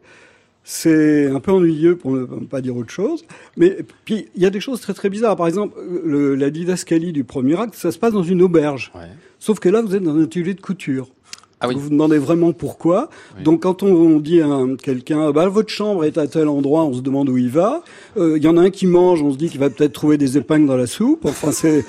C'est 0.66 1.27
un 1.31 1.40
peu 1.40 1.53
ennuyeux 1.53 1.94
pour 1.97 2.12
ne 2.12 2.25
pas 2.25 2.62
dire 2.62 2.75
autre 2.77 2.90
chose. 2.90 3.25
Mais 3.59 3.77
puis, 4.07 4.29
il 4.35 4.42
y 4.42 4.47
a 4.47 4.51
des 4.51 4.61
choses 4.61 4.81
très 4.81 4.94
très 4.94 5.11
bizarres. 5.11 5.37
Par 5.37 5.47
exemple, 5.47 5.79
le- 6.05 6.35
la 6.35 6.49
didascalie 6.49 7.12
du 7.12 7.23
premier 7.23 7.59
acte, 7.61 7.75
ça 7.75 7.92
se 7.92 7.99
passe 7.99 8.14
dans 8.14 8.23
une 8.23 8.40
auberge. 8.40 8.90
Ouais. 8.94 9.03
Sauf 9.38 9.59
que 9.61 9.68
là, 9.68 9.83
vous 9.83 9.94
êtes 9.94 10.03
dans 10.03 10.14
un 10.16 10.23
atelier 10.25 10.55
de 10.55 10.61
couture. 10.62 11.09
Ah 11.64 11.68
oui. 11.68 11.74
Vous 11.74 11.81
vous 11.81 11.90
demandez 11.90 12.18
vraiment 12.18 12.53
pourquoi. 12.53 13.09
Oui. 13.38 13.42
Donc 13.44 13.62
quand 13.62 13.83
on 13.83 14.18
dit 14.20 14.40
à 14.40 14.46
un- 14.46 14.77
quelqu'un, 14.77 15.31
bah, 15.33 15.48
votre 15.48 15.70
chambre 15.70 16.05
est 16.05 16.18
à 16.18 16.27
tel 16.27 16.48
endroit, 16.48 16.85
on 16.85 16.94
se 16.94 17.00
demande 17.00 17.29
où 17.29 17.37
il 17.37 17.48
va. 17.50 17.83
Euh, 18.16 18.37
Il 18.37 18.42
y 18.44 18.48
en 18.48 18.57
a 18.57 18.62
un 18.62 18.70
qui 18.70 18.87
mange, 18.87 19.22
on 19.22 19.33
se 19.33 19.37
dit 19.38 19.48
qu'il 19.48 19.61
va 19.61 19.70
peut-être 19.70 19.92
trouver 19.92 20.16
des 20.18 20.37
épingles 20.38 20.66
dans 20.66 20.77
la 20.77 20.87
soupe. 20.87 21.24
Enfin, 21.24 21.50
c'est 21.53 21.85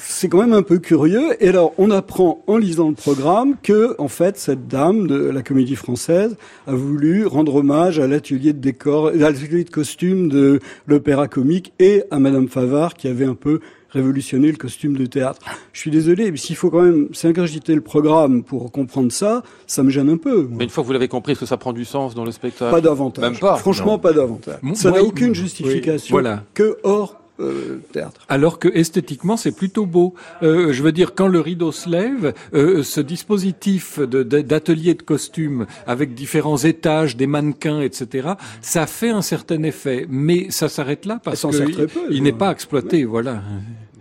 c'est 0.00 0.28
quand 0.30 0.38
même 0.38 0.54
un 0.54 0.62
peu 0.62 0.78
curieux. 0.78 1.34
Et 1.40 1.48
alors, 1.48 1.74
on 1.76 1.90
apprend 1.90 2.42
en 2.46 2.56
lisant 2.56 2.88
le 2.88 2.94
programme 2.94 3.56
que, 3.62 3.94
en 3.98 4.08
fait, 4.08 4.38
cette 4.38 4.68
dame 4.68 5.06
de 5.06 5.16
la 5.16 5.42
Comédie 5.42 5.76
Française 5.76 6.36
a 6.66 6.72
voulu 6.74 7.26
rendre 7.26 7.56
hommage 7.56 7.98
à 7.98 8.06
l'atelier 8.06 8.54
de 8.54 8.58
décor, 8.58 9.08
à 9.08 9.12
l'atelier 9.12 9.64
de 9.64 9.70
costume 9.70 10.30
de 10.30 10.60
l'Opéra 10.86 11.28
Comique 11.28 11.74
et 11.78 12.04
à 12.10 12.18
Madame 12.18 12.48
Favard 12.48 12.94
qui 12.94 13.06
avait 13.08 13.26
un 13.26 13.34
peu 13.34 13.60
révolutionné 13.96 14.50
le 14.50 14.56
costume 14.56 14.96
de 14.96 15.06
théâtre. 15.06 15.40
Je 15.72 15.80
suis 15.80 15.90
désolé, 15.90 16.30
mais 16.30 16.36
s'il 16.36 16.54
faut 16.56 16.70
quand 16.70 16.82
même 16.82 17.08
s'ingurgiter 17.12 17.74
le 17.74 17.80
programme 17.80 18.42
pour 18.44 18.70
comprendre 18.70 19.10
ça, 19.10 19.42
ça 19.66 19.82
me 19.82 19.90
gêne 19.90 20.08
un 20.10 20.16
peu. 20.16 20.42
moi. 20.42 20.58
Mais 20.58 20.64
une 20.64 20.70
fois 20.70 20.82
que 20.82 20.86
vous 20.86 20.92
l'avez 20.92 21.08
compris, 21.08 21.32
est-ce 21.32 21.40
que 21.40 21.46
ça 21.46 21.56
prend 21.56 21.72
du 21.72 21.84
sens 21.84 22.14
dans 22.14 22.24
le 22.24 22.32
spectacle 22.32 22.70
Pas 22.70 22.80
davantage. 22.80 23.22
Même 23.24 23.38
pas. 23.38 23.56
Franchement, 23.56 23.98
pas 23.98 24.12
davantage. 24.12 24.58
Ça 24.74 24.90
n'a 24.90 25.00
oui, 25.02 25.08
aucune 25.08 25.28
oui, 25.30 25.34
justification 25.34 26.14
voilà. 26.14 26.44
que 26.54 26.76
hors 26.84 27.20
euh, 27.38 27.80
théâtre. 27.92 28.22
Alors 28.30 28.58
que 28.58 28.66
esthétiquement, 28.68 29.36
c'est 29.36 29.52
plutôt 29.54 29.84
beau. 29.84 30.14
Euh, 30.42 30.72
je 30.72 30.82
veux 30.82 30.92
dire, 30.92 31.14
quand 31.14 31.28
le 31.28 31.38
rideau 31.40 31.70
se 31.70 31.86
lève, 31.86 32.32
euh, 32.54 32.82
ce 32.82 32.98
dispositif 33.02 33.98
de- 34.00 34.22
de- 34.22 34.40
d'atelier 34.40 34.94
de, 34.94 35.02
costumes 35.02 35.66
avec 35.86 36.14
différents 36.14 36.56
étages, 36.56 37.14
des 37.14 37.26
mannequins, 37.26 37.82
etc., 37.82 38.28
ça 38.62 38.86
fait 38.86 39.10
un 39.10 39.20
certain 39.20 39.62
effet. 39.64 40.06
Mais 40.08 40.46
ça 40.48 40.70
s'arrête 40.70 41.04
là 41.04 41.20
parce 41.22 41.40
s'en 41.40 41.52
sert 41.52 41.66
que 41.66 41.72
très 41.72 41.82
il- 41.82 41.88
peu, 41.88 42.00
il 42.08 42.16
quoi. 42.16 42.24
n'est 42.24 42.32
pas 42.32 42.52
exploité. 42.52 43.04
Voilà. 43.04 43.42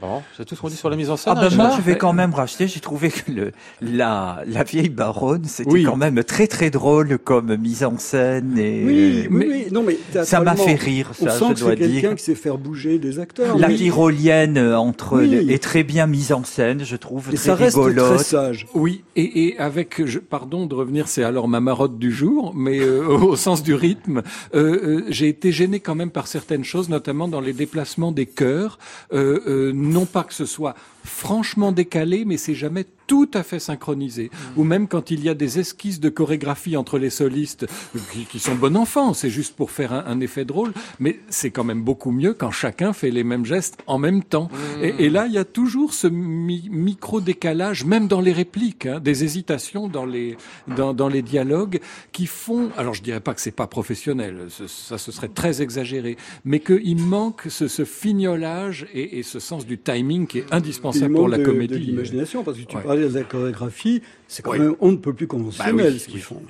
Bon, 0.07 0.21
c'est 0.37 0.45
tout 0.45 0.55
ce 0.55 0.61
qu'on 0.61 0.67
dit 0.69 0.75
sur 0.75 0.89
la 0.89 0.95
mise 0.95 1.09
en 1.09 1.17
scène. 1.17 1.33
Ah 1.35 1.41
ben 1.41 1.51
hein, 1.51 1.55
moi, 1.55 1.73
je- 1.77 1.81
vais 1.81 1.97
quand 1.97 2.13
même 2.13 2.33
racheter. 2.33 2.67
J'ai 2.67 2.79
trouvé 2.79 3.09
que 3.09 3.31
le, 3.31 3.51
la, 3.81 4.43
la 4.47 4.63
vieille 4.63 4.89
baronne, 4.89 5.43
c'était 5.45 5.69
Oui. 5.71 5.83
quand 5.83 5.95
même 5.97 6.23
très 6.23 6.47
très 6.47 6.69
drôle 6.69 7.17
comme 7.17 7.55
mise 7.57 7.83
en 7.83 7.97
scène. 7.97 8.57
Et 8.57 8.83
Oui, 8.85 8.93
oui, 8.93 9.27
mais- 9.29 9.45
oui. 9.47 9.65
Non, 9.71 9.83
mais 9.83 9.97
ça 10.23 10.39
m'a 10.41 10.55
fait 10.55 10.75
rire, 10.75 11.11
On 11.21 11.25
ça, 11.25 11.31
sent 11.31 11.45
je 11.49 11.53
que 11.53 11.59
dois 11.59 11.69
c'est 11.71 11.77
quelqu'un 11.77 12.15
qui 12.15 12.23
sait 12.23 12.35
faire 12.35 12.57
bouger 12.57 12.99
des 12.99 13.19
acteurs. 13.19 13.57
La 13.57 13.67
Oui. 13.67 13.77
tyrolienne 13.77 14.57
euh, 14.57 14.77
entre 14.77 15.17
Oui. 15.19 15.29
le- 15.29 15.51
est 15.51 15.61
très 15.61 15.83
bien 15.83 16.07
mise 16.07 16.31
en 16.31 16.43
scène, 16.43 16.83
je 16.83 16.95
trouve, 16.95 17.27
Et 17.31 17.35
très 17.35 17.45
ça 17.45 17.55
reste 17.55 17.75
rigolote. 17.77 18.15
très 18.15 18.23
sage. 18.23 18.67
Oui, 18.73 19.03
et, 19.15 19.47
et 19.47 19.57
avec, 19.59 20.05
je, 20.05 20.19
pardon 20.19 20.65
de 20.65 20.75
revenir, 20.75 21.07
c'est 21.07 21.23
alors 21.23 21.47
ma 21.47 21.59
marotte 21.59 21.97
du 21.97 22.11
jour, 22.11 22.53
mais 22.55 22.79
euh, 22.79 23.05
au 23.07 23.35
sens 23.35 23.63
du 23.63 23.73
rythme, 23.73 24.21
euh, 24.53 24.79
euh, 24.99 25.03
j'ai 25.09 25.27
été 25.29 25.51
gêné 25.51 25.79
quand 25.79 25.95
même 25.95 26.11
par 26.11 26.27
certaines 26.27 26.63
choses, 26.63 26.89
notamment 26.89 27.27
dans 27.27 27.41
les 27.41 27.53
déplacements 27.53 28.11
des 28.11 28.25
chœurs. 28.25 28.77
Euh, 29.13 29.39
euh, 29.47 29.71
non 29.95 30.05
pas 30.05 30.25
que 30.25 30.33
ce 30.33 30.45
soit 30.45 30.75
franchement 31.05 31.71
décalé, 31.71 32.25
mais 32.25 32.37
c'est 32.37 32.55
jamais 32.55 32.85
tout 33.07 33.29
à 33.35 33.43
fait 33.43 33.59
synchronisé. 33.59 34.31
Ou 34.57 34.63
même 34.63 34.87
quand 34.87 35.11
il 35.11 35.23
y 35.23 35.29
a 35.29 35.35
des 35.35 35.59
esquisses 35.59 35.99
de 35.99 36.09
chorégraphie 36.09 36.75
entre 36.75 36.97
les 36.97 37.11
solistes 37.11 37.67
qui, 38.11 38.25
qui 38.25 38.39
sont 38.39 38.55
bon 38.55 38.75
enfant, 38.75 39.13
c'est 39.13 39.29
juste 39.29 39.55
pour 39.55 39.69
faire 39.69 39.93
un, 39.93 40.03
un 40.07 40.19
effet 40.21 40.43
drôle, 40.43 40.73
mais 40.99 41.19
c'est 41.29 41.51
quand 41.51 41.63
même 41.63 41.83
beaucoup 41.83 42.09
mieux 42.09 42.33
quand 42.33 42.49
chacun 42.49 42.93
fait 42.93 43.11
les 43.11 43.23
mêmes 43.23 43.45
gestes 43.45 43.77
en 43.85 43.99
même 43.99 44.23
temps. 44.23 44.49
Et, 44.81 45.05
et 45.05 45.09
là, 45.11 45.27
il 45.27 45.33
y 45.33 45.37
a 45.37 45.45
toujours 45.45 45.93
ce 45.93 46.07
mi- 46.07 46.67
micro-décalage, 46.71 47.85
même 47.85 48.07
dans 48.07 48.21
les 48.21 48.33
répliques, 48.33 48.87
hein, 48.87 48.99
des 48.99 49.23
hésitations 49.23 49.87
dans 49.87 50.05
les, 50.05 50.35
dans, 50.75 50.95
dans 50.95 51.07
les 51.07 51.21
dialogues 51.21 51.79
qui 52.11 52.25
font, 52.25 52.71
alors 52.75 52.95
je 52.95 53.03
dirais 53.03 53.19
pas 53.19 53.35
que 53.35 53.41
c'est 53.41 53.51
pas 53.51 53.67
professionnel, 53.67 54.47
ce- 54.49 54.65
ça 54.67 54.97
ce 54.97 55.11
serait 55.11 55.27
très 55.27 55.61
exagéré, 55.61 56.17
mais 56.43 56.59
qu'il 56.59 56.97
manque 56.97 57.43
ce, 57.49 57.67
ce 57.67 57.85
fignolage 57.85 58.87
et, 58.95 59.19
et 59.19 59.23
ce 59.23 59.39
sens 59.39 59.67
du 59.67 59.77
timing 59.77 60.25
qui 60.25 60.39
est 60.39 60.51
indispensable 60.51 60.94
manque 61.01 61.13
pour 61.17 61.27
la 61.29 61.37
de, 61.37 61.43
comédie. 61.43 61.73
de 61.73 61.79
l'imagination, 61.79 62.43
parce 62.43 62.57
que 62.57 62.63
tu 62.63 62.75
Ouais. 62.77 62.83
parlais 62.83 63.07
de 63.07 63.13
la 63.13 63.23
chorégraphie, 63.23 64.01
c'est 64.27 64.41
quand 64.43 64.51
Oui. 64.51 64.59
même 64.59 64.75
on 64.79 64.91
ne 64.91 64.97
peut 64.97 65.13
plus 65.13 65.27
conventionnel 65.27 65.93
oui, 65.93 65.99
ce 65.99 66.05
qu'ils 66.05 66.15
oui. 66.15 66.21
font. 66.21 66.41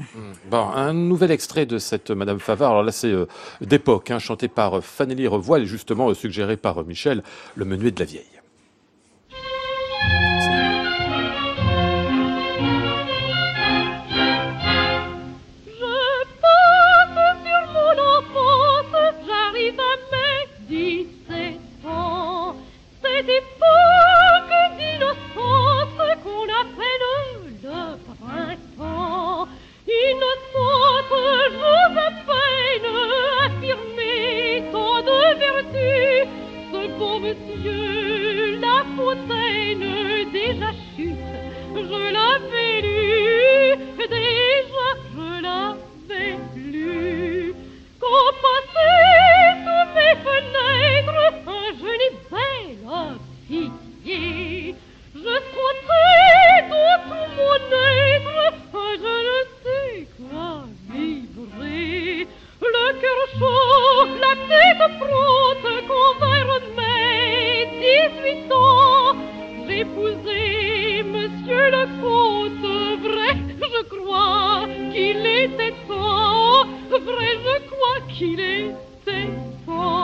Bon, 0.50 0.68
un 0.76 0.94
nouvel 0.94 1.32
extrait 1.32 1.66
de 1.66 1.78
cette 1.78 2.12
Madame 2.12 2.40
Favard. 2.40 2.72
Alors 2.72 2.84
là, 2.84 2.92
c'est 2.92 3.12
euh, 3.12 3.26
d'époque, 3.62 4.12
hein, 4.12 4.20
chanté 4.20 4.48
par 4.48 4.78
euh, 4.78 4.82
Fanelli 4.82 5.28
Revoil 5.28 5.64
et 5.64 5.66
justement 5.66 6.10
euh, 6.10 6.14
suggéré 6.14 6.58
par 6.58 6.80
euh, 6.80 6.84
Michel, 6.84 7.24
le 7.56 7.66
menuet 7.66 7.92
de 7.92 8.00
la 8.00 8.06
vieille. 8.06 8.24
Monsieur, 37.26 38.60
La 38.60 38.84
Fontaine, 38.96 40.32
déjà 40.32 40.72
chute, 40.96 41.18
je 41.76 42.00
l'avais 42.16 42.82
lu, 42.86 43.02
déjà 43.98 44.88
je 45.16 45.28
l'avais 45.46 46.38
lu. 46.56 47.54
Quand 48.00 48.32
passait 48.46 49.52
sous 49.64 49.86
mes 49.96 50.16
fenêtres 50.26 51.18
un 51.18 51.62
et 51.96 52.16
belle 52.32 53.18
pitié, 53.48 54.76
je 55.16 55.36
sentais 55.54 56.60
dans 56.70 57.00
tout 57.10 57.30
mon 57.38 57.58
être 58.14 58.38
je 59.04 59.16
ne 59.28 59.40
sais 59.64 60.08
quoi 60.18 60.50
vibrer. 60.92 62.28
Le 62.62 62.86
cœur 63.02 63.22
chaud, 63.40 64.06
la 64.26 64.34
tête 64.50 64.86
frotte, 65.00 65.70
quand 65.88 66.14
vers 66.20 66.62
mes 66.78 66.85
dix-huit 67.86 68.52
ans, 68.52 69.16
j'épousai 69.68 71.04
monsieur 71.04 71.66
le 71.76 71.84
comte, 72.02 72.68
vrai, 73.08 73.34
je 73.74 73.82
crois 73.94 74.68
qu'il 74.92 75.26
était 75.26 75.76
temps, 75.88 76.66
vrai, 76.90 77.32
je 77.48 77.56
crois 77.70 78.00
qu'il 78.16 78.40
était 78.40 79.30
temps. 79.66 79.95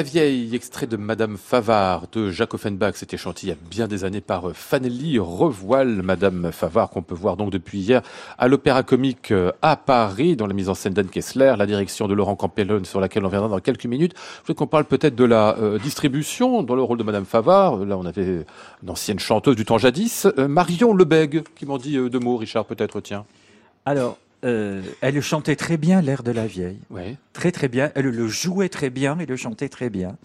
La 0.00 0.04
vieille, 0.04 0.54
extrait 0.54 0.86
de 0.86 0.96
Madame 0.96 1.36
Favard 1.36 2.06
de 2.10 2.30
Jacques 2.30 2.54
Offenbach, 2.54 2.94
c'était 2.94 3.18
chanté 3.18 3.40
il 3.42 3.48
y 3.50 3.52
a 3.52 3.56
bien 3.70 3.86
des 3.86 4.04
années 4.04 4.22
par 4.22 4.48
euh, 4.48 4.54
Fanelli 4.54 5.18
Revoile, 5.18 6.00
Madame 6.00 6.52
Favard, 6.52 6.88
qu'on 6.88 7.02
peut 7.02 7.14
voir 7.14 7.36
donc 7.36 7.50
depuis 7.50 7.80
hier 7.80 8.00
à 8.38 8.48
l'Opéra 8.48 8.82
Comique 8.82 9.30
euh, 9.30 9.52
à 9.60 9.76
Paris, 9.76 10.36
dans 10.36 10.46
la 10.46 10.54
mise 10.54 10.70
en 10.70 10.74
scène 10.74 10.94
d'Anne 10.94 11.10
Kessler, 11.10 11.52
la 11.58 11.66
direction 11.66 12.08
de 12.08 12.14
Laurent 12.14 12.34
Campellone, 12.34 12.86
sur 12.86 12.98
laquelle 12.98 13.26
on 13.26 13.28
viendra 13.28 13.50
dans 13.50 13.58
quelques 13.58 13.84
minutes. 13.84 14.14
Je 14.16 14.38
voudrais 14.38 14.54
qu'on 14.54 14.66
parle 14.66 14.86
peut-être 14.86 15.16
de 15.16 15.24
la 15.24 15.58
euh, 15.58 15.78
distribution 15.78 16.62
dans 16.62 16.76
le 16.76 16.82
rôle 16.82 16.96
de 16.96 17.04
Madame 17.04 17.26
Favard. 17.26 17.76
Là, 17.84 17.98
on 17.98 18.06
avait 18.06 18.46
une 18.82 18.88
ancienne 18.88 19.18
chanteuse 19.18 19.54
du 19.54 19.66
temps 19.66 19.76
jadis, 19.76 20.26
Marion 20.38 20.94
Lebègue, 20.94 21.42
qui 21.56 21.66
m'en 21.66 21.76
dit 21.76 21.98
deux 22.08 22.20
mots, 22.20 22.38
Richard, 22.38 22.64
peut-être, 22.64 23.02
tiens? 23.02 23.26
Alors, 23.84 24.16
euh, 24.44 24.82
elle 25.00 25.20
chantait 25.20 25.56
très 25.56 25.76
bien 25.76 26.00
l'air 26.00 26.22
de 26.22 26.30
la 26.32 26.46
vieille. 26.46 26.78
Oui. 26.90 27.16
Très 27.32 27.52
très 27.52 27.68
bien. 27.68 27.90
Elle 27.94 28.06
le 28.06 28.28
jouait 28.28 28.68
très 28.68 28.90
bien 28.90 29.18
et 29.18 29.26
le 29.26 29.36
chantait 29.36 29.68
très 29.68 29.90
bien. 29.90 30.16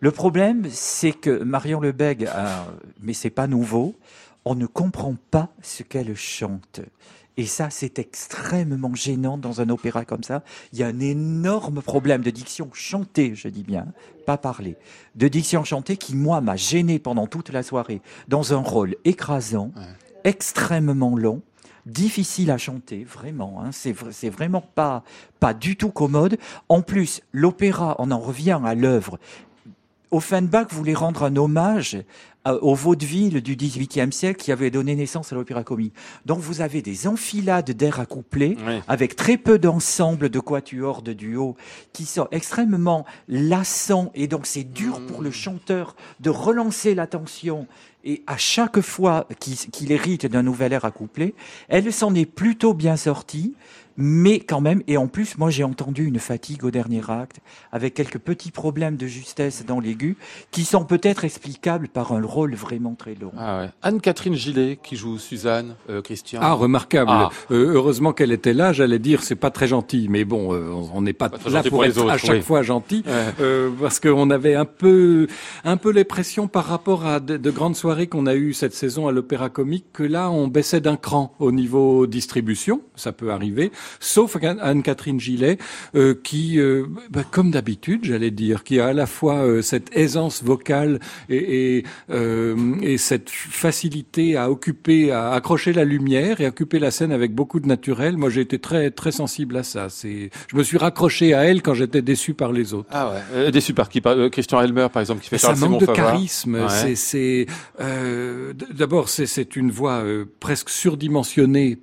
Le 0.00 0.10
problème, 0.10 0.66
c'est 0.70 1.12
que 1.12 1.42
Marion 1.42 1.80
Lebègue, 1.80 2.26
a- 2.26 2.66
mais 3.02 3.12
c'est 3.14 3.30
pas 3.30 3.46
nouveau, 3.46 3.94
on 4.44 4.54
ne 4.54 4.66
comprend 4.66 5.16
pas 5.30 5.48
ce 5.62 5.82
qu'elle 5.82 6.14
chante. 6.14 6.80
Et 7.36 7.46
ça, 7.46 7.68
c'est 7.68 7.98
extrêmement 7.98 8.94
gênant 8.94 9.38
dans 9.38 9.60
un 9.60 9.68
opéra 9.68 10.04
comme 10.04 10.22
ça. 10.22 10.44
Il 10.72 10.78
y 10.78 10.84
a 10.84 10.86
un 10.86 11.00
énorme 11.00 11.82
problème 11.82 12.22
de 12.22 12.30
diction 12.30 12.70
chantée, 12.72 13.34
je 13.34 13.48
dis 13.48 13.64
bien, 13.64 13.86
pas 14.24 14.36
parler, 14.38 14.76
de 15.16 15.26
diction 15.26 15.64
chantée 15.64 15.96
qui, 15.96 16.14
moi, 16.14 16.40
m'a 16.40 16.54
gêné 16.54 17.00
pendant 17.00 17.26
toute 17.26 17.48
la 17.50 17.64
soirée 17.64 18.00
dans 18.28 18.54
un 18.54 18.58
rôle 18.58 18.94
écrasant, 19.04 19.72
extrêmement 20.22 21.16
long, 21.16 21.42
difficile 21.86 22.50
à 22.50 22.58
chanter, 22.58 23.04
vraiment. 23.04 23.62
Hein, 23.62 23.70
c'est 23.72 23.94
c'est 24.10 24.30
vraiment 24.30 24.62
pas 24.62 25.02
pas 25.40 25.54
du 25.54 25.76
tout 25.76 25.90
commode. 25.90 26.38
En 26.68 26.82
plus, 26.82 27.22
l'opéra, 27.32 27.96
on 27.98 28.10
en 28.10 28.18
revient 28.18 28.60
à 28.64 28.74
l'œuvre. 28.74 29.18
Offenbach 30.10 30.68
voulait 30.70 30.94
rendre 30.94 31.24
un 31.24 31.36
hommage 31.36 31.98
au 32.46 32.74
vaudeville 32.74 33.40
du 33.42 33.56
XVIIIe 33.56 34.12
siècle 34.12 34.42
qui 34.42 34.52
avait 34.52 34.70
donné 34.70 34.94
naissance 34.94 35.32
à 35.32 35.36
l'opéra 35.36 35.64
comique. 35.64 35.94
Donc 36.26 36.40
vous 36.40 36.60
avez 36.60 36.82
des 36.82 37.06
enfilades 37.06 37.70
d'air 37.70 38.00
accouplés 38.00 38.56
Oui. 38.66 38.80
avec 38.86 39.16
très 39.16 39.36
peu 39.36 39.58
d'ensemble 39.58 40.28
de 40.28 40.40
quatuors, 40.40 41.02
de 41.02 41.12
duos, 41.12 41.56
qui 41.92 42.04
sont 42.04 42.28
extrêmement 42.32 43.06
lassants 43.28 44.10
et 44.14 44.26
donc 44.26 44.46
c'est 44.46 44.64
dur 44.64 45.00
pour 45.06 45.22
le 45.22 45.30
chanteur 45.30 45.96
de 46.20 46.30
relancer 46.30 46.94
l'attention. 46.94 47.66
Et 48.06 48.22
à 48.26 48.36
chaque 48.36 48.80
fois 48.82 49.26
qu'il 49.40 49.56
qu'il 49.56 49.90
hérite 49.90 50.26
d'un 50.26 50.42
nouvel 50.42 50.74
air 50.74 50.84
accouplé, 50.84 51.34
elle 51.68 51.90
s'en 51.90 52.14
est 52.14 52.26
plutôt 52.26 52.74
bien 52.74 52.98
sortie, 52.98 53.54
mais 53.96 54.40
quand 54.40 54.60
même, 54.60 54.82
et 54.86 54.96
en 54.96 55.06
plus, 55.06 55.38
moi 55.38 55.50
j'ai 55.50 55.64
entendu 55.64 56.04
une 56.06 56.18
fatigue 56.18 56.64
au 56.64 56.70
dernier 56.70 57.02
acte, 57.08 57.38
avec 57.72 57.94
quelques 57.94 58.18
petits 58.18 58.50
problèmes 58.50 58.96
de 58.96 59.06
justesse 59.06 59.64
dans 59.66 59.80
l'aigu, 59.80 60.16
qui 60.50 60.64
sont 60.64 60.84
peut-être 60.84 61.24
explicables 61.24 61.88
par 61.88 62.12
un 62.12 62.22
rôle 62.22 62.54
vraiment 62.54 62.94
très 62.94 63.14
long. 63.14 63.32
Ah 63.38 63.60
ouais. 63.60 63.70
Anne-Catherine 63.82 64.34
Gillet, 64.34 64.78
qui 64.82 64.96
joue 64.96 65.18
Suzanne, 65.18 65.76
euh, 65.90 66.02
Christian. 66.02 66.40
Ah, 66.42 66.52
remarquable. 66.54 67.10
Ah. 67.12 67.30
Euh, 67.50 67.72
heureusement 67.74 68.12
qu'elle 68.12 68.32
était 68.32 68.52
là. 68.52 68.72
J'allais 68.72 68.98
dire, 68.98 69.22
c'est 69.22 69.34
pas 69.36 69.50
très 69.50 69.68
gentil, 69.68 70.08
mais 70.10 70.24
bon, 70.24 70.52
euh, 70.54 70.70
on 70.92 71.02
n'est 71.02 71.12
pas 71.12 71.30
là 71.50 71.62
pour, 71.62 71.70
pour 71.70 71.82
les 71.84 71.90
être 71.90 71.98
autres, 72.02 72.10
à 72.10 72.18
chaque 72.18 72.36
oui. 72.36 72.42
fois 72.42 72.62
gentil, 72.62 73.02
Ouais. 73.06 73.12
euh, 73.40 73.70
parce 73.80 74.00
qu'on 74.00 74.30
avait 74.30 74.54
un 74.54 74.64
peu, 74.64 75.26
un 75.64 75.76
peu 75.76 75.92
l'impression 75.92 76.48
par 76.48 76.64
rapport 76.66 77.06
à 77.06 77.20
de, 77.20 77.36
de 77.36 77.50
grandes 77.50 77.76
soirées 77.76 78.06
qu'on 78.06 78.26
a 78.26 78.34
eues 78.34 78.52
cette 78.52 78.74
saison 78.74 79.06
à 79.08 79.12
l'Opéra 79.12 79.48
Comique 79.50 79.86
que 79.92 80.02
là, 80.02 80.30
on 80.30 80.48
baissait 80.48 80.80
d'un 80.80 80.96
cran 80.96 81.34
au 81.38 81.52
niveau 81.52 82.06
distribution. 82.06 82.80
Ça 82.96 83.12
peut 83.12 83.30
arriver, 83.30 83.70
sauf 84.00 84.36
Anne- 84.42 84.58
Anne-Catherine 84.60 85.20
Gillet, 85.20 85.58
euh, 85.94 86.14
qui, 86.22 86.58
euh, 86.58 86.86
bah, 87.10 87.24
comme 87.30 87.50
d'habitude, 87.50 88.04
j'allais 88.04 88.30
dire, 88.30 88.64
qui 88.64 88.80
a 88.80 88.86
à 88.88 88.92
la 88.92 89.06
fois 89.06 89.36
euh, 89.36 89.62
cette 89.62 89.96
aisance 89.96 90.42
vocale 90.42 91.00
et, 91.28 91.78
et, 91.78 91.84
euh, 92.10 92.56
et 92.82 92.98
cette 92.98 93.30
facilité 93.30 94.36
à 94.36 94.50
occuper, 94.50 95.10
à 95.10 95.32
accrocher 95.32 95.72
la 95.72 95.84
lumière 95.84 96.40
et 96.40 96.46
à 96.46 96.48
occuper 96.48 96.78
la 96.78 96.90
scène 96.90 97.12
avec 97.12 97.34
beaucoup 97.34 97.60
de 97.60 97.66
naturel. 97.66 98.16
Moi, 98.16 98.30
j'ai 98.30 98.40
été 98.42 98.58
très 98.58 98.90
très 98.90 99.12
sensible 99.12 99.56
à 99.56 99.62
ça. 99.62 99.88
C'est, 99.88 100.30
je 100.50 100.56
me 100.56 100.62
suis 100.62 100.78
raccroché 100.78 101.34
à 101.34 101.44
elle 101.44 101.62
quand 101.62 101.74
j'étais 101.74 102.02
déçu 102.02 102.34
par 102.34 102.52
les 102.52 102.74
autres. 102.74 102.88
Ah 102.92 103.10
ouais. 103.10 103.20
Euh, 103.34 103.50
déçu 103.50 103.74
par 103.74 103.88
qui? 103.88 104.00
Par, 104.00 104.16
euh, 104.16 104.28
Christian 104.28 104.60
Elmer, 104.60 104.88
par 104.92 105.00
exemple, 105.00 105.22
qui 105.22 105.28
fait 105.28 105.38
Ça 105.38 105.54
Charles 105.54 105.70
manque 105.70 105.80
de 105.80 105.86
charisme. 105.86 106.56
Ouais. 106.56 106.94
C'est, 106.94 107.46
euh, 107.80 108.52
d'abord 108.72 109.08
c'est, 109.08 109.26
c'est 109.26 109.56
une 109.56 109.70
voix 109.70 110.02
euh, 110.02 110.24
presque 110.40 110.68
surdimensionnée 110.70 111.78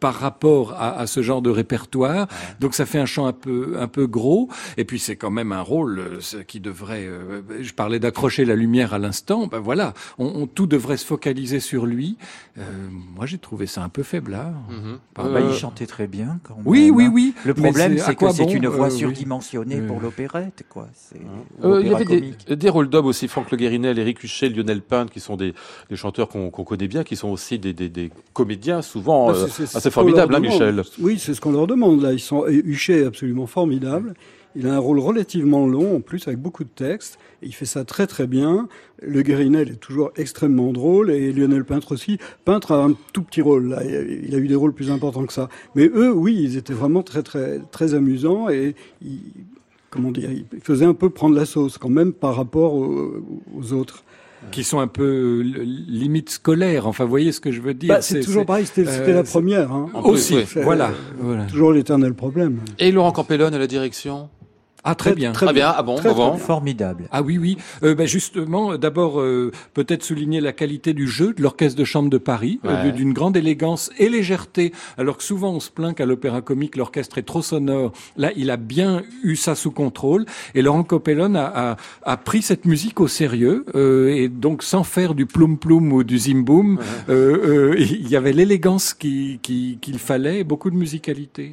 par 0.00 0.14
rapport 0.14 0.72
à, 0.74 0.98
à 0.98 1.06
ce 1.06 1.22
genre 1.22 1.42
de 1.42 1.50
répertoire, 1.50 2.26
donc 2.60 2.74
ça 2.74 2.86
fait 2.86 2.98
un 2.98 3.06
chant 3.06 3.26
un 3.26 3.32
peu 3.32 3.76
un 3.78 3.88
peu 3.88 4.06
gros. 4.06 4.48
Et 4.76 4.84
puis 4.84 4.98
c'est 4.98 5.16
quand 5.16 5.30
même 5.30 5.52
un 5.52 5.62
rôle 5.62 5.98
euh, 5.98 6.42
qui 6.46 6.60
devrait. 6.60 7.04
euh, 7.06 7.42
je 7.60 7.72
parlais 7.72 7.98
d'accrocher 7.98 8.44
la 8.44 8.56
lumière 8.56 8.94
à 8.94 8.98
l'instant. 8.98 9.46
Ben 9.46 9.58
voilà, 9.58 9.94
on, 10.18 10.26
on- 10.26 10.46
tout 10.46 10.66
devrait 10.66 10.96
se 10.96 11.04
focaliser 11.06 11.60
sur 11.60 11.86
lui. 11.86 12.16
Euh, 12.58 12.62
moi 13.14 13.26
j'ai 13.26 13.38
trouvé 13.38 13.66
ça 13.66 13.82
un 13.82 13.88
peu 13.88 14.02
faiblard. 14.02 14.52
Mhm. 14.70 14.98
Par- 15.14 15.26
Bah, 15.30 15.40
Euh, 15.40 15.48
il 15.50 15.56
chantait 15.56 15.86
très 15.86 16.06
bien 16.06 16.38
quand 16.42 16.54
même. 16.56 16.62
Oui, 16.66 16.90
oui, 16.94 17.04
hein. 17.06 17.10
oui. 17.12 17.34
Le 17.44 17.54
problème, 17.54 17.98
c'est- 17.98 18.14
que 18.14 18.18
quoi 18.18 18.32
c'est 18.32 18.44
bon 18.44 18.50
une 18.52 18.66
voix 18.68 18.86
Euh, 18.86 18.90
oui. 18.90 18.98
surdimensionnée 18.98 19.80
Oui. 19.80 19.86
pour 19.86 20.00
l'opérette, 20.00 20.64
quoi. 20.68 20.86
Euh, 21.64 21.80
il 21.82 21.88
y 21.90 21.94
avait 21.94 22.04
des, 22.56 22.68
rôles 22.70 22.88
d'hommes 22.88 23.06
aussi, 23.06 23.28
Franck 23.28 23.50
Le 23.50 23.56
Guérinel, 23.56 23.98
Éric 23.98 24.22
Huchet, 24.22 24.48
Lionel 24.48 24.82
Pinte, 24.82 25.10
qui 25.10 25.20
sont 25.20 25.36
des, 25.36 25.54
des 25.90 25.96
chanteurs 25.96 26.28
qu'on 26.28 26.50
connaît 26.50 26.88
bien, 26.88 27.04
qui 27.04 27.16
sont 27.16 27.28
aussi 27.28 27.58
des, 27.58 27.72
des, 27.72 27.88
des 27.88 28.10
comédiens, 28.32 28.82
souvent 28.82 29.28
Bah, 29.28 29.34
euh, 29.36 29.46
c'est- 29.90 29.94
formidables, 29.94 30.34
hein, 30.34 30.40
demande. 30.40 30.52
Michel 30.52 30.82
Oui, 31.00 31.18
c'est 31.18 31.34
ce 31.34 31.40
qu'on 31.40 31.52
leur 31.52 31.66
demande 31.66 32.02
là. 32.02 32.12
Ils 32.12 32.20
sont 32.20 32.46
et 32.46 32.54
Huchet 32.64 33.00
est 33.00 33.04
absolument 33.06 33.46
formidable. 33.46 34.14
Il 34.58 34.66
a 34.66 34.74
un 34.74 34.78
rôle 34.78 34.98
relativement 35.00 35.66
long 35.66 35.96
en 35.96 36.00
plus 36.00 36.26
avec 36.28 36.40
beaucoup 36.40 36.64
de 36.64 36.70
textes. 36.74 37.18
Et 37.42 37.46
il 37.46 37.52
fait 37.54 37.66
ça 37.66 37.84
très 37.84 38.06
très 38.06 38.26
bien. 38.26 38.68
Le 39.02 39.20
Guérinel 39.20 39.68
est 39.68 39.74
toujours 39.80 40.10
extrêmement 40.16 40.72
drôle 40.72 41.10
et 41.10 41.30
Lionel 41.30 41.64
Peintre 41.66 41.92
aussi. 41.92 42.16
Peintre 42.46 42.72
a 42.72 42.82
un 42.82 42.94
tout 43.12 43.22
petit 43.22 43.42
rôle 43.42 43.68
là. 43.68 43.82
Il 43.84 44.34
a 44.34 44.38
eu 44.38 44.48
des 44.48 44.54
rôles 44.54 44.72
plus 44.72 44.90
importants 44.90 45.26
que 45.26 45.32
ça. 45.34 45.50
Mais 45.74 45.90
eux, 45.94 46.10
oui, 46.10 46.38
ils 46.40 46.56
étaient 46.56 46.72
vraiment 46.72 47.02
très 47.02 47.22
très 47.22 47.60
très 47.70 47.92
amusants 47.92 48.48
et 48.48 48.74
ils, 49.02 49.20
comment 49.90 50.10
dire, 50.10 50.30
ils 50.32 50.46
faisaient 50.62 50.86
un 50.86 50.94
peu 50.94 51.10
prendre 51.10 51.36
la 51.36 51.44
sauce 51.44 51.76
quand 51.76 51.90
même 51.90 52.14
par 52.14 52.34
rapport 52.36 52.72
aux, 52.74 53.12
aux 53.54 53.72
autres. 53.74 54.04
Qui 54.50 54.64
sont 54.64 54.78
un 54.78 54.86
peu 54.86 55.04
euh, 55.04 55.42
limite 55.42 56.30
scolaires. 56.30 56.86
Enfin, 56.86 57.04
vous 57.04 57.10
voyez 57.10 57.32
ce 57.32 57.40
que 57.40 57.52
je 57.52 57.60
veux 57.60 57.74
dire. 57.74 57.88
Bah, 57.88 58.02
c'est 58.02 58.20
toujours 58.20 58.46
pareil. 58.46 58.66
C'était 58.66 58.88
euh, 58.88 59.14
la 59.14 59.22
première. 59.22 59.72
Hein. 59.72 59.88
Aussi, 60.04 60.36
oui. 60.36 60.44
C'est, 60.46 60.62
voilà. 60.62 60.88
euh, 60.88 60.92
voilà. 61.18 61.44
Toujours 61.44 61.72
l'éternel 61.72 62.14
problème. 62.14 62.60
Et 62.78 62.90
Laurent 62.92 63.12
Campellone 63.12 63.54
à 63.54 63.58
la 63.58 63.66
direction? 63.66 64.28
Ah, 64.88 64.94
très 64.94 65.14
bien. 65.14 65.32
Très 65.32 65.52
bien, 65.52 65.74
ah 65.76 65.82
bon, 65.82 65.96
Très, 65.96 66.14
bon. 66.14 66.36
Formidable. 66.38 67.08
Ah 67.10 67.22
oui, 67.22 67.38
oui. 67.38 67.56
Euh, 67.82 67.94
ben 67.94 68.06
justement, 68.06 68.72
euh, 68.72 68.78
d'abord, 68.78 69.20
euh, 69.20 69.50
peut-être 69.74 70.02
souligner 70.04 70.40
la 70.40 70.52
qualité 70.52 70.94
du 70.94 71.08
jeu 71.08 71.32
de 71.34 71.42
l'Orchestre 71.42 71.76
de 71.78 71.84
Chambre 71.84 72.08
de 72.08 72.18
Paris, 72.18 72.60
euh, 72.64 72.90
d'une 72.92 73.12
grande 73.12 73.36
élégance 73.36 73.90
et 73.98 74.08
légèreté. 74.08 74.72
Alors 74.96 75.16
que 75.18 75.24
souvent, 75.24 75.52
on 75.52 75.60
se 75.60 75.70
plaint 75.70 75.94
qu'à 75.94 76.06
l'Opéra 76.06 76.40
Comique, 76.40 76.76
l'orchestre 76.76 77.18
est 77.18 77.22
trop 77.22 77.42
sonore. 77.42 77.92
Là, 78.16 78.30
il 78.36 78.50
a 78.50 78.56
bien 78.56 79.02
eu 79.24 79.34
ça 79.36 79.54
sous 79.56 79.72
contrôle. 79.72 80.24
Et 80.54 80.62
Laurent 80.62 80.84
Copellon 80.84 81.34
a, 81.34 81.72
a, 81.72 81.76
a 82.04 82.16
pris 82.16 82.42
cette 82.42 82.64
musique 82.64 83.00
au 83.00 83.08
sérieux, 83.08 83.64
euh, 83.74 84.08
et 84.14 84.28
donc 84.28 84.62
sans 84.62 84.84
faire 84.84 85.14
du 85.14 85.26
ploum-ploum 85.26 85.92
ou 85.92 86.04
du 86.04 86.16
zim-boum. 86.18 86.78
Euh, 87.08 87.72
euh, 87.72 87.76
il 87.78 88.08
y 88.08 88.14
avait 88.16 88.32
l'élégance 88.32 88.94
qui- 88.94 89.40
qui- 89.42 89.78
qu'il 89.80 89.98
fallait 89.98 90.40
et 90.40 90.44
beaucoup 90.44 90.70
de 90.70 90.76
musicalité. 90.76 91.52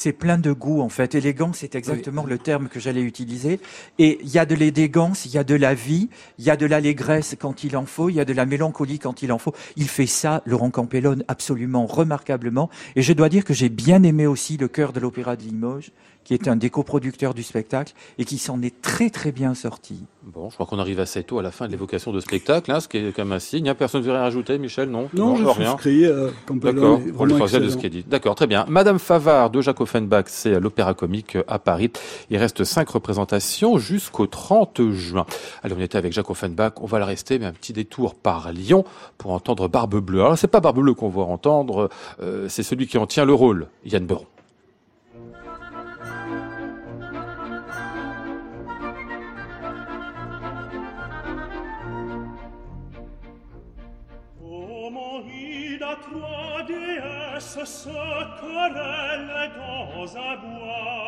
C'est 0.00 0.14
plein 0.14 0.38
de 0.38 0.50
goût 0.52 0.80
en 0.80 0.88
fait. 0.88 1.14
Élégance, 1.14 1.58
c'est 1.58 1.74
exactement 1.74 2.24
le 2.24 2.38
terme 2.38 2.68
que 2.68 2.80
j'allais 2.80 3.02
utiliser. 3.02 3.60
Et 3.98 4.18
il 4.22 4.30
y 4.30 4.38
a 4.38 4.46
de 4.46 4.54
l'élégance, 4.54 5.26
il 5.26 5.32
y 5.32 5.36
a 5.36 5.44
de 5.44 5.54
la 5.54 5.74
vie, 5.74 6.08
il 6.38 6.46
y 6.46 6.48
a 6.48 6.56
de 6.56 6.64
l'allégresse 6.64 7.36
quand 7.38 7.64
il 7.64 7.76
en 7.76 7.84
faut, 7.84 8.08
il 8.08 8.14
y 8.14 8.20
a 8.20 8.24
de 8.24 8.32
la 8.32 8.46
mélancolie 8.46 8.98
quand 8.98 9.22
il 9.22 9.30
en 9.30 9.36
faut. 9.36 9.54
Il 9.76 9.88
fait 9.88 10.06
ça, 10.06 10.42
Laurent 10.46 10.70
Campellone, 10.70 11.22
absolument 11.28 11.84
remarquablement. 11.84 12.70
Et 12.96 13.02
je 13.02 13.12
dois 13.12 13.28
dire 13.28 13.44
que 13.44 13.52
j'ai 13.52 13.68
bien 13.68 14.02
aimé 14.02 14.26
aussi 14.26 14.56
le 14.56 14.68
chœur 14.68 14.94
de 14.94 15.00
l'Opéra 15.00 15.36
de 15.36 15.42
Limoges, 15.42 15.90
qui 16.24 16.34
est 16.34 16.48
un 16.48 16.56
des 16.56 16.70
coproducteurs 16.70 17.34
du 17.34 17.42
spectacle 17.42 17.92
et 18.18 18.24
qui 18.24 18.38
s'en 18.38 18.62
est 18.62 18.80
très 18.82 19.10
très 19.10 19.32
bien 19.32 19.54
sorti. 19.54 20.04
Bon, 20.22 20.50
je 20.50 20.54
crois 20.54 20.66
qu'on 20.66 20.78
arrive 20.78 21.00
assez 21.00 21.24
tôt 21.24 21.38
à 21.38 21.42
la 21.42 21.50
fin 21.50 21.66
de 21.66 21.72
l'évocation 21.72 22.12
de 22.12 22.20
spectacle, 22.20 22.70
hein, 22.70 22.80
ce 22.80 22.88
qui 22.88 22.98
est 22.98 23.12
quand 23.12 23.24
même 23.24 23.32
un 23.32 23.38
signe. 23.38 23.68
Hein, 23.68 23.74
Personne 23.74 24.02
ne 24.02 24.06
veut 24.06 24.12
rien 24.12 24.20
rajouter, 24.20 24.58
Michel, 24.58 24.90
non? 24.90 25.08
Non, 25.14 25.36
je 25.36 25.44
rien. 25.44 25.76
Campbell. 26.46 26.74
D'accord, 26.74 27.00
pour 27.14 27.26
le 27.26 27.60
de 27.60 27.68
ce 27.68 27.76
qui 27.76 27.86
est 27.86 27.90
dit. 27.90 28.04
D'accord, 28.06 28.34
très 28.34 28.46
bien. 28.46 28.64
Madame 28.68 28.98
Favard 28.98 29.50
de 29.50 29.60
Jacques 29.60 29.80
Offenbach, 29.80 30.24
c'est 30.26 30.54
à 30.54 30.60
l'Opéra 30.60 30.94
Comique 30.94 31.38
à 31.48 31.58
Paris. 31.58 31.90
Il 32.28 32.36
reste 32.36 32.64
cinq 32.64 32.90
représentations 32.90 33.78
jusqu'au 33.78 34.26
30 34.26 34.90
juin. 34.90 35.26
Allez, 35.62 35.74
on 35.76 35.80
était 35.80 35.98
avec 35.98 36.12
Jacques 36.12 36.30
Offenbach, 36.30 36.72
on 36.80 36.86
va 36.86 36.98
le 36.98 37.04
rester, 37.04 37.38
mais 37.38 37.46
un 37.46 37.52
petit 37.52 37.72
détour 37.72 38.14
par 38.14 38.52
Lyon 38.52 38.84
pour 39.18 39.32
entendre 39.32 39.68
Barbe 39.68 39.96
Bleue. 40.00 40.20
Alors, 40.20 40.38
c'est 40.38 40.48
pas 40.48 40.60
Barbe 40.60 40.80
Bleue 40.80 40.94
qu'on 40.94 41.08
va 41.08 41.22
entendre, 41.22 41.88
euh, 42.22 42.48
c'est 42.48 42.62
celui 42.62 42.86
qui 42.86 42.98
en 42.98 43.06
tient 43.06 43.24
le 43.24 43.34
rôle, 43.34 43.68
Yann 43.84 44.04
Beron. 44.04 44.26
se 57.64 57.88
querellent 58.40 59.50
dans 59.56 60.16
un 60.16 60.36
bois 60.36 61.00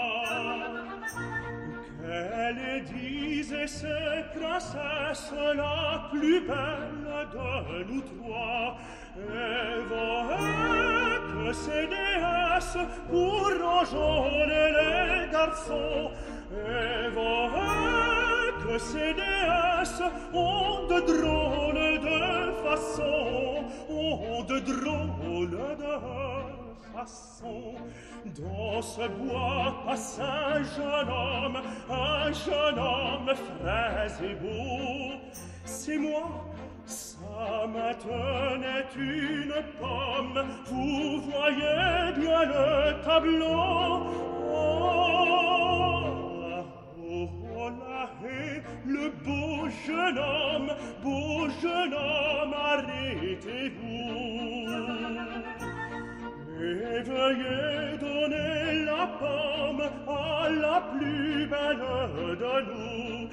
Qu'elle 2.00 2.84
disait 2.84 3.66
ses 3.66 4.24
princesse 4.34 5.32
la 5.56 6.08
plus 6.10 6.40
belle 6.40 7.26
de 7.32 7.92
nous 7.92 8.02
trois 8.02 8.76
Et 9.16 9.82
voyait 9.88 11.20
que 11.32 11.52
ces 11.52 11.86
déesses 11.86 12.78
pour 13.08 13.50
enjôler 13.78 14.68
les 14.78 15.32
garçons 15.32 16.10
Et 16.50 17.08
voyait 17.14 18.52
que 18.64 18.78
ces 18.78 19.14
déesses 19.14 20.02
ont 20.32 20.86
de 20.88 21.00
drôles 21.12 22.00
de 22.08 22.52
façons 22.62 23.64
Ont 23.90 24.42
de 24.44 24.58
drôles 24.60 25.50
de 25.50 26.41
façon 26.92 27.74
Dans 28.38 28.82
ce 28.82 29.08
bois 29.08 29.74
passe 29.86 30.20
un 30.20 30.62
jeune 30.62 31.08
homme 31.08 31.56
Un 31.90 32.30
jeune 32.32 32.78
homme 32.78 33.34
frais 33.34 34.06
et 34.22 34.34
beau 34.34 35.16
C'est 35.64 35.96
moi 35.98 36.44
Sa 36.86 37.66
main 37.66 37.94
tenait 37.94 38.86
une 38.96 39.54
pomme 39.80 40.44
Vous 40.66 41.20
voyez 41.30 42.12
bien 42.18 42.44
le 42.44 43.02
tableau. 43.04 44.06
Oh, 44.54 46.02
oh, 46.98 47.28
oh 47.56 47.68
là, 47.68 48.10
haie 48.24 48.62
Le 48.86 49.10
beau 49.24 49.68
jeune 49.86 50.18
homme 50.18 50.70
Beau 51.02 51.48
jeune 51.60 51.94
homme, 51.94 52.54
arrêtez-vous 52.54 54.61
et 56.62 57.02
veillez 57.02 57.98
donner 57.98 58.84
la 58.84 59.06
pomme 59.20 59.84
à 60.08 60.48
la 60.48 60.80
plus 60.92 61.46
belle 61.46 61.86
de 62.42 62.54
nous 62.68 63.28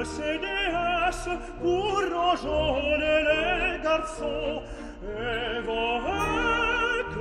et 0.00 0.04
ces 0.04 0.38
déesses 0.38 1.34
pour 1.60 2.02
enjôler 2.16 3.18
les 3.28 3.82
garçons 3.82 4.62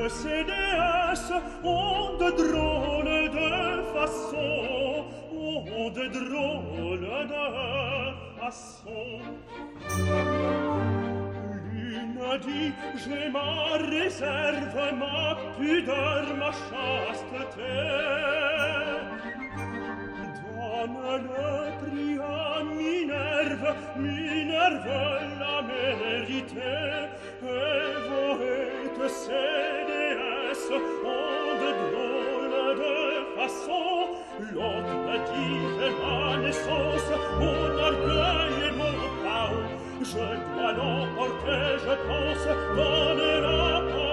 ces 0.10 0.44
déesses 0.44 1.34
ont 1.64 2.18
de 2.18 2.30
drôles 2.32 3.30
de 3.30 3.50
façons 3.94 5.06
ont 5.32 5.90
de 5.92 6.06
drôles 6.08 7.10
de 7.28 7.46
façons 8.40 9.22
m'a 12.20 12.38
dit 12.38 12.72
j'ai 13.02 13.30
ma 13.30 13.78
réserve 13.94 14.80
ma 15.02 15.38
pudeur 15.58 16.24
ma 16.42 16.52
chasteté 16.52 17.76
donne 20.46 20.98
le 21.28 21.54
prix 21.80 22.18
à 22.20 22.64
Minerve 22.64 23.70
Minerve 23.98 24.86
l'a 25.40 25.58
mérité 25.62 26.76
et 27.42 27.94
vous 28.08 29.08
ces 29.08 29.86
déesses 29.90 30.72
ont 30.72 31.52
de 31.62 31.72
drôles 31.82 32.76
de 32.82 32.96
façons 33.38 34.02
l'autre 34.54 34.98
a 35.14 35.18
dit 35.30 35.60
de 35.80 35.90
ma 36.02 36.38
naissance 36.44 37.10
mon 37.40 37.62
orgueil 37.88 38.56
et 38.68 38.72
mon 38.80 39.19
Je 40.12 40.16
dois 40.16 40.72
l'emporter, 40.72 41.78
je 41.86 41.94
pense, 42.08 42.46
donner 42.76 43.42
la 43.42 44.09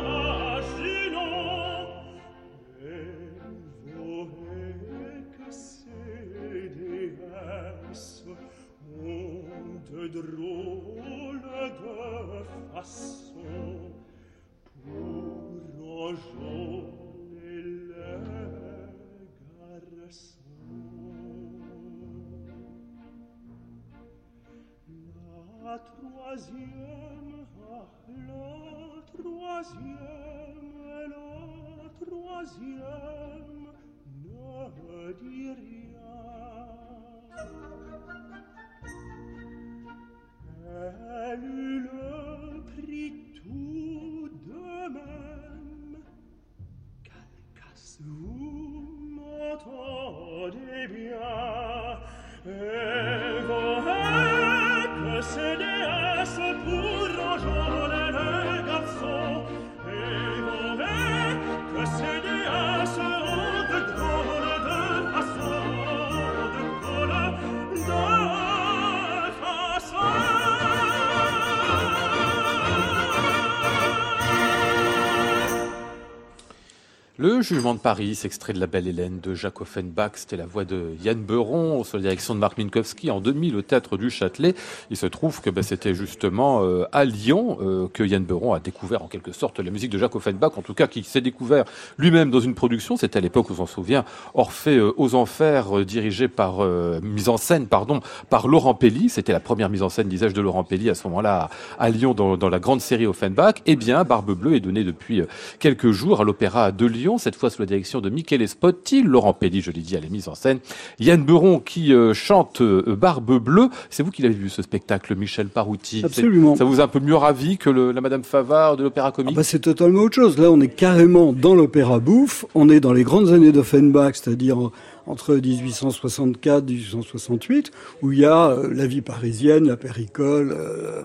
Le 77.36 77.42
jugement 77.42 77.74
de 77.74 77.78
Paris, 77.78 78.18
extrait 78.24 78.54
de 78.54 78.58
La 78.58 78.66
Belle 78.66 78.88
Hélène 78.88 79.20
de 79.22 79.34
Jacques 79.34 79.60
Offenbach, 79.60 80.12
c'était 80.14 80.38
la 80.38 80.46
voix 80.46 80.64
de 80.64 80.94
Yann 81.04 81.22
Beuron, 81.22 81.84
sous 81.84 81.96
la 81.96 82.02
direction 82.02 82.34
de 82.34 82.40
Marc 82.40 82.56
Minkowski 82.56 83.10
en 83.10 83.20
2000 83.20 83.56
au 83.56 83.60
Théâtre 83.60 83.98
du 83.98 84.08
Châtelet. 84.08 84.54
Il 84.88 84.96
se 84.96 85.04
trouve 85.04 85.42
que 85.42 85.50
ben, 85.50 85.62
c'était 85.62 85.92
justement 85.92 86.62
euh, 86.62 86.86
à 86.92 87.04
Lyon 87.04 87.58
euh, 87.60 87.88
que 87.92 88.02
Yann 88.02 88.24
Beuron 88.24 88.54
a 88.54 88.58
découvert 88.58 89.02
en 89.02 89.06
quelque 89.06 89.32
sorte 89.32 89.60
la 89.60 89.70
musique 89.70 89.90
de 89.90 89.98
Jacques 89.98 90.16
Offenbach, 90.16 90.52
en 90.56 90.62
tout 90.62 90.72
cas 90.72 90.86
qui 90.86 91.02
s'est 91.02 91.20
découvert 91.20 91.66
lui-même 91.98 92.30
dans 92.30 92.40
une 92.40 92.54
production. 92.54 92.96
C'était 92.96 93.18
à 93.18 93.20
l'époque, 93.20 93.50
on 93.50 93.56
s'en 93.56 93.66
souvient, 93.66 94.06
Orphée 94.32 94.78
euh, 94.78 94.94
aux 94.96 95.14
Enfers, 95.14 95.84
dirigé 95.84 96.28
par, 96.28 96.64
mise 97.02 97.28
en 97.28 97.36
scène, 97.36 97.66
pardon, 97.66 98.00
par 98.30 98.48
Laurent 98.48 98.72
Pelli. 98.72 99.10
C'était 99.10 99.32
la 99.32 99.40
première 99.40 99.68
mise 99.68 99.82
en 99.82 99.90
scène, 99.90 100.08
disais-je, 100.08 100.34
de 100.34 100.40
Laurent 100.40 100.64
Pelli 100.64 100.88
à 100.88 100.94
ce 100.94 101.06
moment-là 101.06 101.50
à, 101.78 101.90
Lyon 101.90 102.14
dans, 102.14 102.38
dans 102.38 102.48
la 102.48 102.60
grande 102.60 102.80
série 102.80 103.06
Offenbach. 103.06 103.56
Eh 103.66 103.76
bien, 103.76 104.04
Barbe 104.04 104.32
Bleue 104.32 104.54
est 104.54 104.60
donnée 104.60 104.84
depuis 104.84 105.20
quelques 105.58 105.90
jours 105.90 106.22
à 106.22 106.24
l'Opéra 106.24 106.72
de 106.72 106.86
Lyon, 106.86 107.18
cette 107.26 107.34
fois 107.34 107.50
sous 107.50 107.60
la 107.60 107.66
direction 107.66 108.00
de 108.00 108.08
Michele 108.08 108.46
Spotti, 108.46 109.02
Laurent 109.02 109.32
Pelli, 109.32 109.60
je 109.60 109.72
l'ai 109.72 109.80
dit, 109.80 109.96
à 109.96 110.00
la 110.00 110.08
mise 110.08 110.28
en 110.28 110.36
scène, 110.36 110.60
Yann 111.00 111.24
Beuron 111.24 111.58
qui 111.58 111.92
euh, 111.92 112.14
chante 112.14 112.60
euh, 112.60 112.94
Barbe 112.94 113.40
Bleue. 113.42 113.68
C'est 113.90 114.04
vous 114.04 114.12
qui 114.12 114.22
l'avez 114.22 114.36
vu 114.36 114.48
ce 114.48 114.62
spectacle, 114.62 115.16
Michel 115.16 115.48
Parouti 115.48 116.02
Absolument. 116.04 116.54
Ça 116.54 116.62
vous 116.62 116.80
a 116.80 116.84
un 116.84 116.88
peu 116.88 117.00
mieux 117.00 117.16
ravi 117.16 117.58
que 117.58 117.68
le- 117.68 117.90
la 117.90 118.00
Madame 118.00 118.22
Favard 118.22 118.76
de 118.76 118.84
l'Opéra 118.84 119.08
Ah 119.08 119.12
Comique 119.12 119.34
bah, 119.34 119.42
c'est 119.42 119.58
totalement 119.58 120.02
autre 120.02 120.14
chose. 120.14 120.38
Là, 120.38 120.52
on 120.52 120.60
est 120.60 120.68
carrément 120.68 121.32
dans 121.32 121.56
l'opéra 121.56 121.98
bouffe. 121.98 122.44
On 122.54 122.68
est 122.68 122.78
dans 122.78 122.92
les 122.92 123.02
grandes 123.02 123.30
années 123.30 123.50
d'Offenbach, 123.50 124.12
c'est-à-dire 124.14 124.56
en- 124.58 124.70
entre 125.08 125.34
1864 125.34 126.70
et 126.70 126.74
1868, 126.74 127.72
où 128.02 128.12
il 128.12 128.20
y 128.20 128.24
a 128.24 128.50
euh, 128.50 128.68
la 128.72 128.86
vie 128.86 129.00
parisienne, 129.00 129.66
la 129.66 129.76
péricole, 129.76 130.54
euh, 130.56 131.02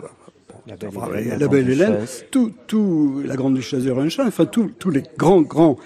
La 0.67 0.75
belle 0.75 0.89
enfin, 0.95 1.07
Hélène, 1.15 1.29
la, 1.29 1.37
la 1.37 1.47
belle 1.47 1.65
Grande 1.65 1.71
Hélène, 1.73 1.93
Duchesse. 2.01 2.25
tout, 2.29 2.51
tout, 2.67 3.21
la 3.25 3.35
grande 3.35 3.55
duchesse 3.55 3.83
de 3.83 3.91
Hohenstein, 3.91 4.27
enfin 4.27 4.45
tous 4.45 4.69
les 4.91 5.03
grands 5.17 5.41
grands 5.41 5.77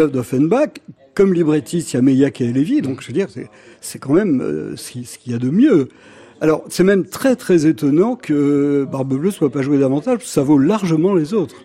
œuvres 0.00 0.12
d'Offenbach. 0.12 0.70
Comme 1.14 1.34
librettiste, 1.34 1.92
il 1.92 1.96
y 1.96 1.98
a 1.98 2.02
Meilhac 2.02 2.40
et 2.40 2.52
Lévy, 2.52 2.80
donc 2.80 3.02
je 3.02 3.08
veux 3.08 3.12
dire, 3.12 3.28
c'est- 3.80 3.98
quand 3.98 4.14
même 4.14 4.40
euh, 4.40 4.76
ce 4.76 4.92
qui- 4.92 5.04
ce 5.04 5.18
qu'il 5.18 5.32
y 5.32 5.34
a 5.34 5.38
de 5.38 5.50
mieux. 5.50 5.88
Alors, 6.40 6.64
c'est 6.70 6.84
même 6.84 7.04
très 7.04 7.36
très 7.36 7.66
étonnant 7.66 8.16
que 8.16 8.86
Barbe 8.90 9.14
Bleue 9.18 9.30
soit 9.30 9.50
pas 9.50 9.60
jouée 9.62 9.78
davantage, 9.78 10.24
ça 10.24 10.42
vaut 10.42 10.58
largement 10.58 11.14
les 11.14 11.34
autres. 11.34 11.56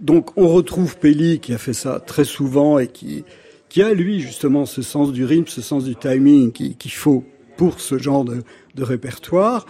Donc, 0.00 0.30
on 0.36 0.48
retrouve 0.48 0.96
Pelli 0.96 1.38
qui 1.40 1.52
a 1.54 1.58
fait 1.58 1.72
ça 1.74 2.00
très 2.00 2.24
souvent 2.24 2.78
et 2.78 2.88
qui, 2.88 3.24
qui 3.68 3.82
a, 3.82 3.94
lui, 3.94 4.18
justement, 4.20 4.66
ce 4.66 4.82
sens 4.82 5.12
du 5.12 5.24
rythme, 5.24 5.46
ce 5.46 5.62
sens 5.62 5.84
du 5.84 5.94
timing 5.94 6.50
qui- 6.52 6.74
qu'il 6.74 6.90
faut 6.92 7.24
pour 7.56 7.80
ce 7.80 7.98
genre 7.98 8.24
de, 8.24 8.42
de 8.74 8.82
répertoire. 8.82 9.66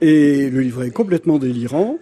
Et 0.00 0.50
le 0.50 0.60
livret 0.60 0.88
est 0.88 0.90
complètement 0.90 1.38
délirant. 1.38 1.98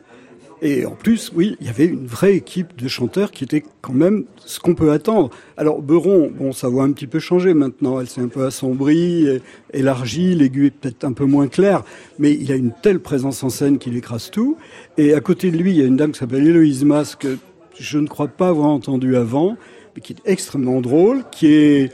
Et 0.67 0.87
en 0.87 0.93
plus, 0.93 1.31
oui, 1.35 1.59
il 1.61 1.67
y 1.67 1.69
avait 1.69 1.85
une 1.85 2.07
vraie 2.07 2.37
équipe 2.37 2.75
de 2.75 2.89
chanteurs 2.89 3.33
qui 3.33 3.45
était 3.45 3.62
quand 3.83 3.93
même 3.93 4.25
ce 4.39 4.59
qu'on 4.59 4.75
peut 4.75 4.93
attendre. 4.93 5.29
Alors 5.59 5.83
Beuron, 5.83 6.33
bon, 6.35 6.53
sa 6.53 6.69
voix 6.69 6.85
a 6.85 6.87
un 6.87 6.93
petit 6.93 7.07
peu 7.07 7.19
changé 7.19 7.53
maintenant, 7.53 8.01
elle 8.01 8.07
s'est 8.07 8.23
un 8.23 8.29
peu 8.29 8.47
assombrie, 8.47 9.27
élargie, 9.75 10.35
l'aigu 10.35 10.69
est 10.69 10.71
peut-être 10.71 11.05
un 11.05 11.12
peu 11.12 11.27
moins 11.27 11.49
clair, 11.49 11.85
mais 12.19 12.33
il 12.33 12.51
a 12.51 12.55
une 12.55 12.73
telle 12.83 13.01
présence 13.01 13.45
en 13.45 13.51
scène 13.51 13.77
qu'il 13.77 13.95
écrase 13.95 14.31
tout. 14.31 14.57
Et 14.97 15.12
à 15.12 15.21
côté 15.21 15.51
de 15.51 15.59
lui, 15.59 15.73
il 15.73 15.77
y 15.77 15.83
a 15.83 15.85
une 15.85 15.97
dame 15.97 16.12
qui 16.12 16.21
s'appelle 16.21 16.47
Héloïse 16.47 16.83
Mas, 16.83 17.15
que 17.15 17.37
je 17.79 17.99
ne 17.99 18.07
crois 18.07 18.29
pas 18.29 18.49
avoir 18.49 18.69
entendue 18.69 19.17
avant, 19.17 19.59
mais 19.95 20.01
qui 20.01 20.15
est 20.15 20.23
extrêmement 20.25 20.81
drôle, 20.81 21.25
qui 21.31 21.49
est, 21.49 21.93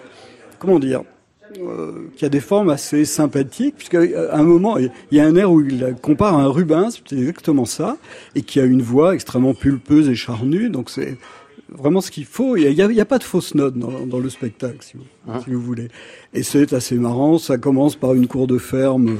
comment 0.60 0.78
dire, 0.78 1.02
euh, 1.58 2.08
qui 2.16 2.24
a 2.24 2.28
des 2.28 2.40
formes 2.40 2.70
assez 2.70 3.04
sympathiques, 3.04 3.74
puisqu'à 3.76 4.00
un 4.32 4.42
moment, 4.42 4.78
il 4.78 4.90
y 5.10 5.20
a 5.20 5.26
un 5.26 5.34
air 5.36 5.50
où 5.50 5.60
il 5.60 5.96
compare 6.00 6.34
à 6.34 6.42
un 6.42 6.48
Rubens, 6.48 6.90
c'est 7.04 7.16
exactement 7.16 7.64
ça, 7.64 7.96
et 8.34 8.42
qui 8.42 8.60
a 8.60 8.64
une 8.64 8.82
voix 8.82 9.14
extrêmement 9.14 9.54
pulpeuse 9.54 10.08
et 10.08 10.14
charnue, 10.14 10.70
donc 10.70 10.90
c'est 10.90 11.16
vraiment 11.68 12.00
ce 12.00 12.10
qu'il 12.10 12.24
faut. 12.24 12.56
Il 12.56 12.74
n'y 12.74 13.00
a, 13.00 13.04
pas 13.04 13.18
de 13.18 13.24
fausse 13.24 13.54
note 13.54 13.76
dans, 13.76 14.06
dans 14.06 14.18
le 14.18 14.28
spectacle, 14.28 14.78
si 14.80 14.96
vous, 14.96 15.04
Ah. 15.28 15.40
si 15.44 15.50
vous 15.50 15.60
voulez. 15.60 15.88
Et 16.34 16.42
c'est 16.42 16.72
assez 16.72 16.96
marrant, 16.96 17.38
ça 17.38 17.58
commence 17.58 17.96
par 17.96 18.14
une 18.14 18.26
cour 18.26 18.46
de 18.46 18.58
ferme 18.58 19.08
euh, 19.08 19.16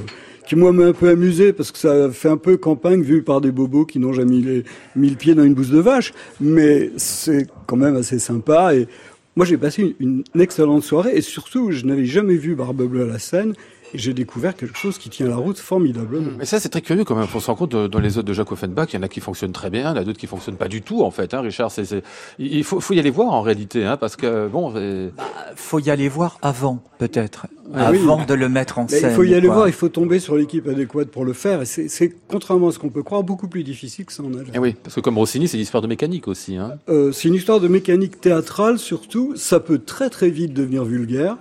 qui 0.47 0.55
moi 0.55 0.73
m'a 0.73 0.85
un 0.85 0.93
peu 0.93 1.09
amusé 1.09 1.53
parce 1.53 1.71
que 1.71 1.77
ça 1.77 2.11
fait 2.11 2.29
un 2.29 2.37
peu 2.37 2.57
campagne 2.57 3.01
vue 3.01 3.23
par 3.23 3.41
des 3.41 3.51
bobos 3.51 3.85
qui 3.85 3.99
n'ont 3.99 4.13
jamais 4.13 4.31
mis, 4.31 4.41
les, 4.41 4.63
mis 4.95 5.09
le 5.09 5.15
pied 5.15 5.35
dans 5.35 5.43
une 5.43 5.53
bouse 5.53 5.71
de 5.71 5.79
vache, 5.79 6.13
mais 6.39 6.91
c'est 6.97 7.47
quand 7.67 7.77
même 7.77 7.95
assez 7.95 8.19
sympa 8.19 8.75
et 8.75 8.87
moi 9.35 9.45
j'ai 9.45 9.57
passé 9.57 9.95
une, 9.99 10.23
excellente 10.39 10.83
soirée 10.83 11.15
et 11.15 11.21
surtout 11.21 11.71
je 11.71 11.85
n'avais 11.85 12.05
jamais 12.05 12.35
vu 12.35 12.55
Barbe 12.55 12.83
Bleue 12.83 13.03
à 13.03 13.07
la 13.07 13.19
scène 13.19 13.53
et 13.93 13.97
j'ai 13.97 14.13
découvert 14.13 14.55
quelque 14.55 14.77
chose 14.77 14.97
qui 14.97 15.09
tient 15.09 15.27
la 15.27 15.35
route 15.35 15.57
formidablement. 15.59 16.31
Mais 16.37 16.45
ça, 16.45 16.59
c'est 16.59 16.69
très 16.69 16.81
curieux 16.81 17.03
quand 17.03 17.15
même. 17.15 17.27
On 17.33 17.39
se 17.39 17.47
rend 17.47 17.55
compte, 17.55 17.71
de- 17.71 17.87
dans 17.87 17.99
les 17.99 18.17
autres 18.17 18.27
de 18.27 18.33
Jacques 18.33 18.51
Offenbach, 18.51 18.87
il 18.93 18.95
y 18.95 18.99
en 18.99 19.03
a 19.03 19.07
qui 19.07 19.19
fonctionnent 19.19 19.51
très 19.51 19.69
bien, 19.69 19.81
il 19.81 19.95
y 19.95 19.99
en 19.99 20.01
a 20.01 20.03
d'autres 20.03 20.19
qui 20.19 20.27
fonctionnent 20.27 20.55
pas 20.57 20.67
du 20.67 20.81
tout, 20.81 21.01
en 21.03 21.11
fait. 21.11 21.33
Hein, 21.33 21.41
Richard, 21.41 21.71
c'est, 21.71 21.85
c'est- 21.85 22.03
il 22.39 22.63
faut, 22.63 22.79
faut 22.79 22.93
y 22.93 22.99
aller 22.99 23.09
voir 23.11 23.29
en 23.33 23.41
réalité, 23.41 23.85
hein, 23.85 23.97
parce 23.97 24.15
que 24.15 24.47
bon, 24.47 24.73
c'est- 24.73 25.11
Faut 25.55 25.79
y 25.79 25.89
aller 25.89 26.07
voir 26.09 26.37
avant, 26.41 26.81
peut-être, 26.97 27.47
Ah 27.73 27.89
oui. 27.91 27.99
avant 27.99 28.25
de 28.25 28.33
le 28.33 28.49
mettre 28.49 28.79
en 28.79 28.87
Mais 28.89 28.99
scène. 28.99 29.11
il 29.11 29.15
faut 29.15 29.23
y 29.23 29.33
aller 29.35 29.47
quoi. 29.47 29.55
voir, 29.55 29.67
il 29.67 29.73
faut 29.73 29.89
tomber 29.89 30.19
sur 30.19 30.35
l'équipe 30.37 30.67
adéquate 30.67 31.09
pour 31.09 31.25
le 31.25 31.33
faire 31.33 31.61
et 31.61 31.65
c'est- 31.65 31.87
c'est 31.89 32.13
contrairement 32.27 32.69
à 32.69 32.71
ce 32.71 32.79
qu'on 32.79 32.89
peut 32.89 33.03
croire 33.03 33.23
beaucoup 33.23 33.47
plus 33.47 33.63
difficile 33.63 34.05
que 34.05 34.13
ça 34.13 34.23
en 34.23 34.33
a 34.33 34.37
l'air. 34.37 34.51
eh 34.53 34.59
oui, 34.59 34.75
parce 34.81 34.95
que 34.95 35.01
comme 35.01 35.17
Rossini, 35.17 35.47
c'est 35.47 35.57
l'histoire 35.57 35.81
de 35.81 35.87
mécanique 35.87 36.27
aussi. 36.27 36.55
Hein. 36.55 36.73
Euh, 36.89 37.11
c'est 37.11 37.27
une 37.27 37.35
histoire 37.35 37.59
de 37.59 37.67
mécanique 37.67 38.19
théâtrale 38.21 38.79
surtout. 38.79 39.33
Ça 39.35 39.59
peut 39.59 39.79
très 39.79 40.09
très 40.09 40.29
vite 40.29 40.53
devenir 40.53 40.83
vulgaire 40.85 41.37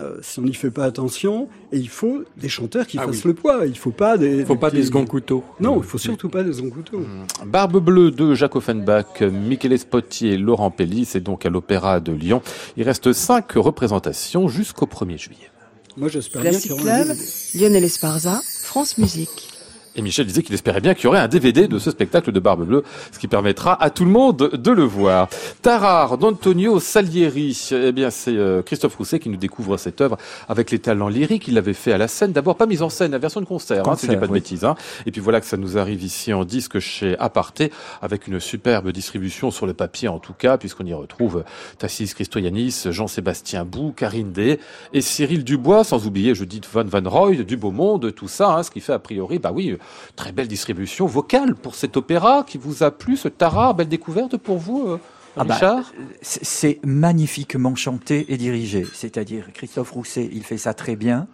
euh, 0.00 0.16
si 0.22 0.38
on 0.38 0.42
n'y 0.42 0.54
fait 0.54 0.70
pas 0.70 0.84
attention. 0.84 1.48
Et 1.72 1.76
il 1.78 1.88
faut 1.88 2.22
des 2.36 2.48
chanteurs 2.48 2.86
qui 2.86 2.98
Ah 2.98 3.04
fassent 3.06 3.16
oui. 3.24 3.28
le 3.28 3.34
poids. 3.34 3.66
Il 3.66 3.76
faut 3.76 3.90
pas 3.90 4.16
des. 4.16 4.44
Faut 4.44 4.56
pas 4.56 4.70
petits- 4.70 4.80
des 4.80 4.86
seconds 4.86 5.04
couteaux. 5.06 5.44
Non, 5.60 5.78
il 5.78 5.84
faut 5.84 5.98
surtout 5.98 6.28
pas 6.28 6.42
des 6.42 6.52
seconds 6.54 6.70
couteaux. 6.70 7.02
Barbe 7.46 7.78
bleue 7.82 8.10
de 8.10 8.34
Jacques 8.34 8.56
Offenbach, 8.56 9.20
Michele 9.20 9.78
Spottier, 9.78 10.36
Laurent 10.38 10.70
Pelli, 10.70 11.04
c'est 11.04 11.20
donc 11.20 11.44
à 11.46 11.50
l'Opéra 11.50 12.00
de 12.00 12.12
Lyon. 12.12 12.40
Il 12.76 12.84
reste 12.84 13.12
cinq 13.12 13.52
représentations 13.52 14.48
jusqu'au 14.48 14.86
1er 14.86 15.18
juillet. 15.18 15.50
Moi, 15.96 16.08
j'espère 16.08 16.40
bien 16.42 16.52
Classic 16.52 16.72
Club. 16.74 17.08
Lionel 17.54 17.84
Esparza, 17.84 18.40
France 18.62 18.96
Musique. 18.96 19.48
Et 19.94 20.02
Michel 20.02 20.26
disait 20.26 20.42
qu'il 20.42 20.54
espérait 20.54 20.80
bien 20.80 20.94
qu'il 20.94 21.04
y 21.04 21.06
aurait 21.08 21.18
un 21.18 21.28
DVD 21.28 21.68
de 21.68 21.78
ce 21.78 21.90
spectacle 21.90 22.32
de 22.32 22.40
Barbe 22.40 22.64
Bleue, 22.64 22.82
ce 23.10 23.18
qui 23.18 23.28
permettra 23.28 23.80
à 23.82 23.90
tout 23.90 24.04
le 24.06 24.10
monde 24.10 24.50
de 24.52 24.70
le 24.70 24.84
voir. 24.84 25.28
Tarare 25.60 26.16
d'Antonio 26.16 26.80
Salieri, 26.80 27.68
eh 27.72 27.92
bien 27.92 28.10
c'est 28.10 28.34
euh, 28.34 28.62
Christophe 28.62 28.96
Rousset 28.96 29.18
qui 29.18 29.28
nous 29.28 29.36
découvre 29.36 29.76
cette 29.76 30.00
œuvre 30.00 30.16
avec 30.48 30.70
les 30.70 30.78
talents 30.78 31.08
lyriques. 31.08 31.46
Il 31.48 31.54
l'avait 31.54 31.74
fait 31.74 31.92
à 31.92 31.98
la 31.98 32.08
scène, 32.08 32.32
d'abord 32.32 32.56
pas 32.56 32.64
mise 32.64 32.80
en 32.80 32.88
scène, 32.88 33.12
la 33.12 33.18
version 33.18 33.42
de 33.42 33.46
concert, 33.46 33.86
hein, 33.86 33.96
si 33.96 34.06
je 34.06 34.12
dis 34.12 34.16
Concert, 34.16 34.20
pas 34.20 34.26
de 34.28 34.32
oui. 34.32 34.38
bêtises. 34.40 34.64
Hein. 34.64 34.76
Et 35.04 35.10
puis 35.10 35.20
voilà 35.20 35.40
que 35.40 35.46
ça 35.46 35.58
nous 35.58 35.76
arrive 35.76 36.02
ici 36.02 36.32
en 36.32 36.46
disque 36.46 36.78
chez 36.78 37.18
Aparté, 37.18 37.70
avec 38.00 38.26
une 38.26 38.40
superbe 38.40 38.90
distribution 38.92 39.50
sur 39.50 39.66
le 39.66 39.74
papier 39.74 40.08
en 40.08 40.18
tout 40.18 40.32
cas, 40.32 40.56
puisqu'on 40.56 40.86
y 40.86 40.94
retrouve 40.94 41.44
Tassis 41.78 42.12
Christoyanis, 42.14 42.84
Jean-Sébastien 42.86 43.66
Bou, 43.66 43.92
Karine 43.94 44.32
Day 44.32 44.58
et 44.94 45.02
Cyril 45.02 45.44
Dubois, 45.44 45.84
sans 45.84 46.06
oublier 46.06 46.34
Judith 46.34 46.66
Van 46.72 46.84
Van 46.84 47.02
Roy, 47.04 47.34
du 47.42 47.58
Beau 47.58 47.72
Monde, 47.72 48.14
tout 48.14 48.28
ça, 48.28 48.56
hein, 48.56 48.62
ce 48.62 48.70
qui 48.70 48.80
fait 48.80 48.94
a 48.94 48.98
priori, 48.98 49.38
bah 49.38 49.50
oui, 49.52 49.76
très 50.16 50.32
belle 50.32 50.48
distribution 50.48 51.06
vocale 51.06 51.54
pour 51.54 51.74
cet 51.74 51.96
opéra 51.96 52.44
qui 52.46 52.58
vous 52.58 52.82
a 52.82 52.90
plu, 52.90 53.16
ce 53.16 53.28
Tarare, 53.28 53.74
belle 53.74 53.88
découverte 53.88 54.36
pour 54.36 54.58
vous, 54.58 54.88
euh, 54.88 55.00
Ah 55.36 55.44
bah, 55.44 55.54
Richard 55.54 55.92
C'est 56.20 56.44
c'est 56.44 56.80
magnifiquement 56.84 57.74
chanté 57.74 58.26
et 58.32 58.36
dirigé. 58.36 58.86
C'est-à-dire, 58.92 59.52
Christophe 59.52 59.90
Rousset, 59.90 60.28
il 60.32 60.44
fait 60.44 60.58
ça 60.58 60.74
très 60.74 60.96
bien. 60.96 61.26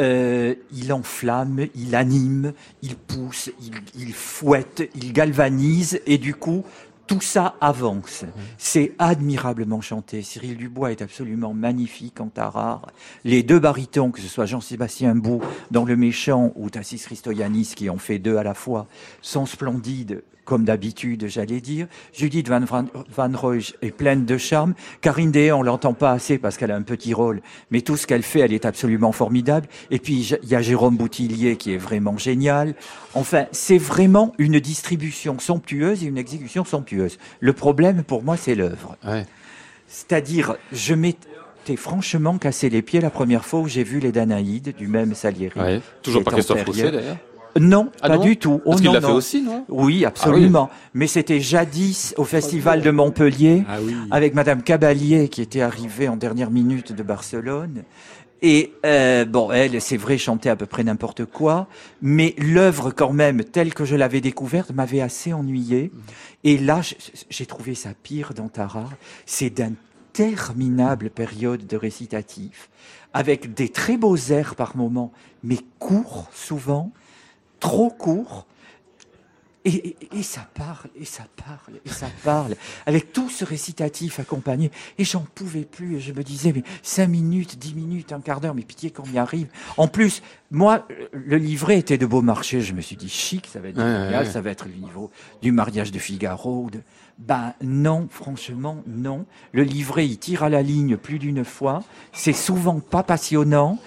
Euh, 0.00 0.54
il 0.72 0.92
enflamme, 0.94 1.66
il 1.74 1.94
anime, 1.94 2.54
il 2.80 2.96
pousse, 2.96 3.50
il, 3.60 3.72
il 3.98 4.14
fouette, 4.14 4.88
il 4.94 5.12
galvanise, 5.12 6.00
et 6.06 6.16
du 6.16 6.34
coup, 6.34 6.64
tout 7.10 7.20
ça 7.20 7.56
avance. 7.60 8.24
C'est 8.56 8.92
admirablement 9.00 9.80
chanté. 9.80 10.22
Cyril 10.22 10.56
Dubois 10.56 10.92
est 10.92 11.02
absolument 11.02 11.52
magnifique 11.54 12.20
en 12.20 12.28
tarare. 12.28 12.86
Les 13.24 13.42
deux 13.42 13.58
barytons, 13.58 14.12
que 14.12 14.20
ce 14.20 14.28
soit 14.28 14.46
Jean-Sébastien 14.46 15.16
Bou 15.16 15.42
dans 15.72 15.84
Le 15.84 15.96
Méchant 15.96 16.52
ou 16.54 16.70
Tassis 16.70 17.00
Christoyanis, 17.00 17.72
qui 17.74 17.90
en 17.90 17.98
fait 17.98 18.20
deux 18.20 18.36
à 18.36 18.44
la 18.44 18.54
fois, 18.54 18.86
sont 19.22 19.44
splendides 19.44 20.22
comme 20.44 20.64
d'habitude, 20.64 21.26
j'allais 21.28 21.60
dire. 21.60 21.86
Judith 22.12 22.48
Van, 22.48 22.60
Van, 22.60 22.86
Van 23.14 23.30
Roij 23.32 23.74
est 23.82 23.90
pleine 23.90 24.24
de 24.24 24.38
charme. 24.38 24.74
Karine 25.00 25.30
Day, 25.30 25.52
on 25.52 25.62
l'entend 25.62 25.94
pas 25.94 26.12
assez 26.12 26.38
parce 26.38 26.56
qu'elle 26.56 26.70
a 26.70 26.76
un 26.76 26.82
petit 26.82 27.14
rôle, 27.14 27.40
mais 27.70 27.80
tout 27.80 27.96
ce 27.96 28.06
qu'elle 28.06 28.22
fait, 28.22 28.40
elle 28.40 28.52
est 28.52 28.64
absolument 28.64 29.12
formidable. 29.12 29.68
Et 29.90 29.98
puis, 29.98 30.36
il 30.42 30.48
y 30.48 30.54
a 30.54 30.62
Jérôme 30.62 30.96
Boutillier 30.96 31.56
qui 31.56 31.74
est 31.74 31.78
vraiment 31.78 32.18
génial. 32.18 32.74
Enfin, 33.14 33.46
c'est 33.52 33.78
vraiment 33.78 34.34
une 34.38 34.60
distribution 34.60 35.38
somptueuse 35.38 36.04
et 36.04 36.06
une 36.06 36.18
exécution 36.18 36.64
somptueuse. 36.64 37.18
Le 37.40 37.52
problème, 37.52 38.02
pour 38.02 38.22
moi, 38.22 38.36
c'est 38.36 38.54
l'œuvre. 38.54 38.96
Ouais. 39.06 39.26
C'est-à-dire, 39.86 40.56
je 40.72 40.94
m'étais 40.94 41.76
franchement 41.76 42.38
cassé 42.38 42.70
les 42.70 42.82
pieds 42.82 43.00
la 43.00 43.10
première 43.10 43.44
fois 43.44 43.60
où 43.60 43.68
j'ai 43.68 43.84
vu 43.84 43.98
les 43.98 44.12
Danaïdes 44.12 44.74
du 44.76 44.86
même 44.86 45.14
Salieri. 45.14 45.58
Ouais. 45.58 45.80
Toujours 46.02 46.22
est 46.22 46.24
Christophe. 46.24 46.64
Rousset 46.64 46.90
d'ailleurs. 46.90 47.16
Non, 47.58 47.90
Ah 48.00 48.08
pas 48.08 48.16
non 48.16 48.22
du 48.22 48.36
tout. 48.36 48.60
Oh 48.64 48.70
Parce 48.70 48.80
qu'il 48.80 48.86
non, 48.86 48.92
l'a 48.94 49.00
fait 49.00 49.12
aussi, 49.12 49.42
non 49.42 49.64
Oui, 49.68 50.04
absolument. 50.04 50.70
Mais 50.94 51.06
c'était 51.06 51.40
jadis 51.40 52.14
au 52.16 52.24
Festival 52.24 52.82
de 52.82 52.90
Montpellier 52.90 53.64
Ah 53.68 53.78
oui. 53.82 53.94
avec 54.10 54.34
Madame 54.34 54.62
Cabalier 54.62 55.28
qui 55.28 55.42
était 55.42 55.60
arrivée 55.62 56.08
en 56.08 56.16
dernière 56.16 56.50
minute 56.50 56.92
de 56.92 57.02
Barcelone. 57.02 57.82
Et 58.42 58.72
euh, 58.86 59.26
bon, 59.26 59.52
elle, 59.52 59.80
c'est 59.82 59.98
vrai, 59.98 60.16
chantait 60.16 60.48
à 60.48 60.56
peu 60.56 60.64
près 60.64 60.82
n'importe 60.82 61.26
quoi, 61.26 61.66
mais 62.00 62.34
l'œuvre 62.38 62.90
quand 62.90 63.12
même, 63.12 63.44
telle 63.44 63.74
que 63.74 63.84
je 63.84 63.96
l'avais 63.96 64.22
découverte, 64.22 64.70
m'avait 64.70 65.02
assez 65.02 65.32
ennuyé. 65.34 65.90
Et 66.42 66.56
là, 66.56 66.80
j'ai 67.28 67.44
trouvé 67.46 67.74
ça 67.74 67.90
pire 68.02 68.32
dans 68.34 68.48
Tara. 68.48 68.88
C'est 69.26 69.50
d'interminables 69.50 71.10
périodes 71.10 71.66
de 71.66 71.76
récitatif, 71.76 72.70
avec 73.12 73.52
des 73.52 73.68
très 73.68 73.98
beaux 73.98 74.16
airs 74.16 74.54
par 74.54 74.74
moments, 74.76 75.12
mais 75.44 75.58
courts 75.78 76.30
souvent, 76.32 76.92
trop 77.60 77.90
courts. 77.90 78.46
Et, 79.66 79.88
et- 79.88 79.96
et 80.20 80.22
ça 80.22 80.48
parle, 80.54 80.88
et 80.98 81.04
ça 81.04 81.24
parle, 81.36 81.76
et 81.84 81.88
ça 81.90 82.06
parle, 82.24 82.56
avec 82.86 83.12
tout 83.12 83.28
ce 83.28 83.44
récitatif 83.44 84.18
accompagné. 84.18 84.70
Et 84.96 85.04
j'en 85.04 85.20
pouvais 85.34 85.64
plus, 85.66 85.96
et 85.96 86.00
je 86.00 86.14
me 86.14 86.22
disais, 86.24 86.50
mais 86.56 86.62
cinq 86.82 87.08
minutes, 87.08 87.58
dix 87.58 87.74
minutes, 87.74 88.12
un 88.12 88.22
quart 88.22 88.40
d'heure, 88.40 88.54
mais 88.54 88.62
pitié 88.62 88.90
qu'on 88.90 89.04
y 89.12 89.18
arrive. 89.18 89.48
En 89.76 89.86
plus, 89.86 90.22
moi, 90.50 90.88
le 91.12 91.36
livret 91.36 91.78
était 91.78 91.98
de 91.98 92.06
beau 92.06 92.22
marché, 92.22 92.62
je 92.62 92.72
me 92.72 92.80
suis 92.80 92.96
dit, 92.96 93.10
chic, 93.10 93.46
ça 93.52 93.60
va 93.60 93.68
être 93.68 93.76
Ouais, 93.76 93.82
génial, 93.84 94.24
ouais. 94.24 94.30
ça 94.32 94.40
va 94.40 94.48
être 94.50 94.64
le 94.66 94.72
niveau 94.82 95.10
du 95.42 95.52
mariage 95.52 95.92
de 95.92 95.98
Figaro. 95.98 96.70
De... 96.72 96.80
Ben 97.18 97.52
non, 97.62 98.08
franchement, 98.10 98.82
non. 98.86 99.26
Le 99.52 99.62
livret, 99.62 100.06
il 100.06 100.16
tire 100.16 100.42
à 100.42 100.48
la 100.48 100.62
ligne 100.62 100.96
plus 100.96 101.18
d'une 101.18 101.44
fois. 101.44 101.82
C'est 102.14 102.32
souvent 102.32 102.80
pas 102.80 103.02
passionnant. 103.02 103.78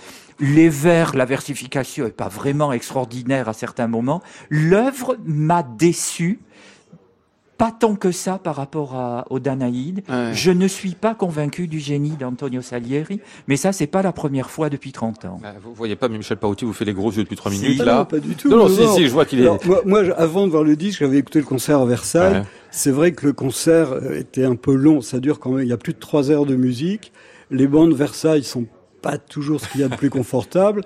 Les 0.46 0.68
vers, 0.68 1.16
la 1.16 1.26
versification 1.26 2.06
est 2.06 2.12
pas 2.12 2.28
vraiment 2.28 2.74
extraordinaire 2.74 3.48
à 3.48 3.54
certains 3.54 3.88
moments. 3.88 4.22
L'œuvre 4.50 5.16
m'a 5.26 5.64
déçu. 5.64 6.40
Pas 7.56 7.72
tant 7.72 7.96
que 7.96 8.12
ça 8.12 8.40
par 8.40 8.56
rapport 8.56 8.96
à, 8.96 9.26
au 9.30 9.40
Danaïde. 9.40 10.02
Ouais. 10.10 10.32
Je 10.34 10.50
ne 10.52 10.68
suis 10.68 10.96
pas 10.96 11.14
convaincu 11.14 11.68
du 11.68 11.80
génie 11.80 12.10
d'Antonio 12.20 12.62
Salieri, 12.62 13.22
mais 13.48 13.58
ça, 13.58 13.72
c'est 13.72 13.88
pas 13.88 14.02
la 14.02 14.12
première 14.12 14.50
fois 14.50 14.70
depuis 14.72 14.92
30 14.92 15.26
ans. 15.26 15.40
Ah, 15.44 15.54
Vous 15.64 15.74
voyez 15.74 15.96
pas, 15.96 16.10
mais 16.10 16.18
Michel 16.18 16.38
Parouti 16.38 16.66
vous 16.66 16.74
fait 16.74 16.84
les 16.84 16.94
gros 16.96 17.12
yeux 17.12 17.24
depuis 17.24 17.36
trois 17.38 17.52
Si. 17.52 17.62
minutes 17.62 17.78
là. 17.84 18.00
non, 18.00 18.06
pas 18.06 18.20
du 18.20 18.34
tout. 18.36 18.50
Non, 18.50 18.58
non, 18.58 18.68
si, 18.68 18.86
si, 18.96 19.06
je 19.08 19.12
vois 19.14 19.26
qu'il 19.26 19.40
est. 19.40 19.66
Moi, 19.68 19.82
moi, 19.86 20.04
je- 20.04 20.12
avant 20.12 20.46
de 20.48 20.52
voir 20.52 20.64
le 20.64 20.76
disque, 20.76 21.00
j'avais 21.00 21.20
écouté 21.20 21.40
le 21.40 21.46
concert 21.46 21.80
à 21.80 21.86
Versailles. 21.86 22.40
Ouais. 22.40 22.44
C'est 22.72 22.92
vrai 22.92 23.12
que 23.14 23.28
le 23.28 23.34
concert 23.34 23.94
euh, 23.94 24.18
était 24.20 24.44
un 24.46 24.56
peu 24.56 24.74
long. 24.74 25.00
Ça 25.02 25.20
dure 25.20 25.40
quand 25.40 25.52
même. 25.52 25.64
Il 25.64 25.70
y 25.70 25.74
a 25.74 25.78
plus 25.78 25.94
de 25.94 26.00
trois 26.00 26.32
heures 26.32 26.48
de 26.48 26.56
musique. 26.56 27.14
Les 27.52 27.68
bandes 27.68 27.94
Versailles 27.94 28.44
sont 28.44 28.66
pas 29.04 29.20
toujours 29.20 29.62
ce 29.62 29.70
qu'il 29.70 29.82
y 29.82 29.84
a 29.84 29.90
de 29.90 29.96
plus 29.96 30.10
confortable. 30.10 30.82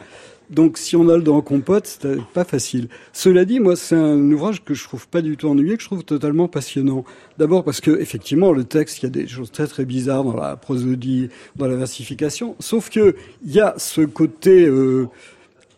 Donc, 0.50 0.78
si 0.78 0.96
on 0.96 1.10
a 1.10 1.18
le 1.18 1.24
dos 1.24 1.34
en 1.34 1.42
compote, 1.42 1.86
c'est 1.86 2.22
pas 2.34 2.46
facile. 2.46 2.88
Cela 3.12 3.44
dit, 3.44 3.60
moi, 3.60 3.76
c'est 3.76 3.96
un 3.96 4.32
ouvrage 4.32 4.64
que 4.64 4.74
je 4.74 4.84
trouve 4.86 5.08
pas 5.08 5.22
du 5.22 5.36
tout 5.36 5.48
ennuyé, 5.48 5.76
que 5.76 5.84
je 5.84 5.88
trouve 5.88 6.04
totalement 6.04 6.48
passionnant. 6.48 7.04
D'abord 7.38 7.66
parce 7.66 7.82
que, 7.82 7.92
effectivement, 8.00 8.54
le 8.54 8.64
texte, 8.64 9.00
il 9.00 9.04
y 9.04 9.08
a 9.08 9.10
des 9.10 9.28
choses 9.28 9.52
très 9.52 9.68
très 9.68 9.84
bizarres 9.84 10.24
dans 10.24 10.36
la 10.36 10.56
prosodie, 10.56 11.30
dans 11.58 11.68
la 11.68 11.76
versification. 11.76 12.56
Sauf 12.60 12.90
que 12.90 13.16
il 13.46 13.52
y 13.52 13.60
a 13.60 13.74
ce 13.78 14.02
côté, 14.02 14.66
euh, 14.66 15.08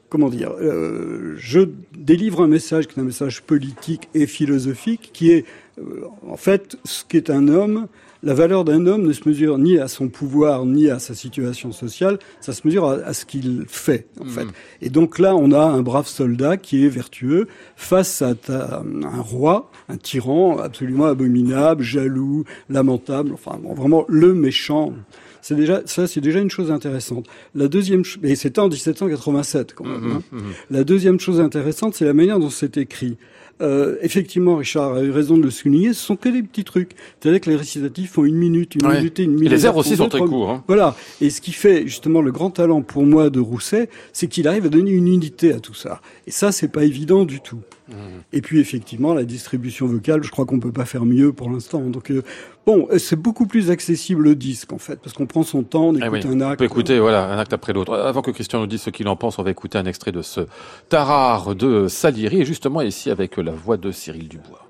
comment 0.07 0.29
dire, 0.29 0.51
euh, 0.61 1.33
je 1.37 1.61
délivre 1.97 2.43
un 2.43 2.47
message 2.47 2.87
qui 2.87 2.99
est 2.99 3.01
un 3.01 3.05
message 3.05 3.41
politique 3.41 4.07
et 4.13 4.27
philosophique, 4.27 5.09
qui 5.13 5.31
est 5.31 5.45
euh, 5.79 6.05
en 6.27 6.37
fait, 6.37 6.77
ce 6.83 7.03
qu'est 7.07 7.31
un 7.31 7.47
homme, 7.47 7.87
la 8.21 8.33
valeur 8.33 8.65
d'un 8.65 8.85
homme 8.85 9.03
ne 9.07 9.13
se 9.13 9.27
mesure 9.27 9.57
ni 9.57 9.77
à 9.79 9.87
son 9.87 10.09
pouvoir 10.09 10.65
ni 10.65 10.89
à 10.89 10.99
sa 10.99 11.13
situation 11.15 11.71
sociale, 11.71 12.19
ça 12.41 12.51
se 12.53 12.65
mesure 12.67 12.85
à, 12.85 12.93
à 12.95 13.13
ce 13.13 13.25
qu'il 13.25 13.63
fait 13.67 14.07
en 14.19 14.25
fait. 14.25 14.45
Et 14.81 14.89
donc 14.89 15.19
là, 15.19 15.35
on 15.35 15.51
a 15.51 15.61
un 15.63 15.81
brave 15.81 16.07
soldat 16.07 16.57
qui 16.57 16.85
est 16.85 16.89
vertueux 16.89 17.47
face 17.75 18.21
à 18.21 18.35
ta- 18.35 18.83
un 19.03 19.21
roi, 19.21 19.71
un 19.87 19.97
tyran 19.97 20.57
absolument 20.59 21.05
abominable, 21.05 21.83
jaloux, 21.83 22.43
lamentable, 22.69 23.31
enfin 23.33 23.57
bon, 23.61 23.73
vraiment 23.73 24.05
le 24.09 24.33
méchant. 24.33 24.93
C'est 25.41 25.55
déjà 25.55 25.81
ça, 25.85 26.05
c'est 26.05 26.19
déjà 26.19 26.39
une 26.39 26.49
chose 26.49 26.69
intéressante. 26.69 27.25
La 27.55 27.69
deuxième, 27.69 28.03
et 28.23 28.35
c'était 28.35 28.59
en 28.59 28.67
1787 28.67 29.73
quand 29.73 29.85
même. 29.85 30.11
hein. 30.33 30.37
La 30.69 30.83
deuxième 30.83 31.19
chose 31.19 31.39
intéressante, 31.39 31.95
c'est 31.95 32.03
la 32.05 32.13
manière 32.13 32.39
dont 32.39 32.49
c'est 32.49 32.75
écrit. 32.75 33.15
Euh, 33.61 33.97
effectivement, 34.01 34.55
Richard 34.55 34.93
a 34.95 35.03
eu 35.03 35.11
raison 35.11 35.37
de 35.37 35.43
le 35.43 35.49
souligner, 35.51 35.93
ce 35.93 36.01
sont 36.05 36.15
que 36.15 36.29
des 36.29 36.41
petits 36.43 36.63
trucs. 36.63 36.91
C'est-à-dire 37.19 37.41
que 37.41 37.49
les 37.49 37.55
récitatifs 37.57 38.11
font 38.11 38.23
une 38.23 38.35
minute, 38.35 38.75
une 38.75 38.85
Ouais. 38.87 38.97
minute 38.97 39.19
et 39.19 39.23
une 39.23 39.31
Et 39.31 39.35
minute. 39.35 39.51
les 39.51 39.65
airs 39.65 39.75
aussi 39.75 39.97
sont 39.97 40.07
très 40.07 40.19
courts. 40.21 40.49
Hein. 40.49 40.63
Voilà. 40.67 40.95
Et 41.19 41.29
ce 41.29 41.41
qui 41.41 41.51
fait 41.51 41.83
justement 41.85 42.21
le 42.21 42.31
grand 42.31 42.51
talent 42.51 42.81
pour 42.81 43.03
moi 43.05 43.29
de 43.29 43.39
Rousset, 43.39 43.89
c'est 44.13 44.27
qu'il 44.27 44.47
arrive 44.47 44.65
à 44.65 44.69
donner 44.69 44.91
une 44.91 45.07
unité 45.07 45.51
à 45.53 45.59
tout 45.59 45.73
ça. 45.73 45.99
Et 46.27 46.31
ça, 46.31 46.51
c'est 46.51 46.69
pas 46.71 46.83
évident 46.85 47.25
du 47.25 47.41
tout. 47.41 47.59
Mmh. 47.89 47.93
Et 48.33 48.41
puis 48.41 48.59
effectivement, 48.59 49.13
la 49.13 49.23
distribution 49.23 49.87
vocale, 49.87 50.23
je 50.23 50.29
crois 50.31 50.45
qu'on 50.45 50.59
peut 50.59 50.71
pas 50.71 50.85
faire 50.85 51.05
mieux 51.05 51.33
pour 51.33 51.49
l'instant. 51.49 51.81
Donc 51.81 52.11
euh, 52.11 52.23
bon, 52.65 52.87
euh, 52.91 52.99
c'est 52.99 53.15
beaucoup 53.15 53.47
plus 53.47 53.71
accessible 53.71 54.27
au 54.27 54.35
disque 54.35 54.71
en 54.73 54.77
fait, 54.77 54.99
parce 55.01 55.13
qu'on 55.13 55.25
prend 55.25 55.43
son 55.43 55.63
temps, 55.63 55.89
on 55.89 55.95
écoute 55.95 56.03
Ah 56.05 56.09
oui, 56.11 56.21
un 56.25 56.41
On 56.41 56.41
acte. 56.41 56.59
peut 56.59 56.65
écouter 56.65 56.99
voilà, 56.99 57.31
un 57.31 57.37
acte 57.37 57.53
après 57.53 57.73
l'autre. 57.73 57.93
Avant 57.95 58.21
que 58.21 58.31
Christian 58.31 58.59
nous 58.59 58.67
dise 58.67 58.81
ce 58.81 58.89
qu'il 58.89 59.07
en 59.07 59.15
pense, 59.15 59.39
on 59.39 59.43
va 59.43 59.51
écouter 59.51 59.77
un 59.77 59.85
extrait 59.85 60.11
de 60.11 60.21
ce 60.21 60.41
Tarare 60.89 61.55
de 61.55 61.87
Salieri, 61.87 62.41
et 62.41 62.45
justement 62.45 62.81
ici 62.81 63.09
avec 63.09 63.37
la 63.37 63.51
voix 63.51 63.77
de 63.77 63.91
Cyril 63.91 64.27
Dubois. 64.27 64.65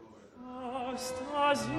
Astasie 1.51 1.69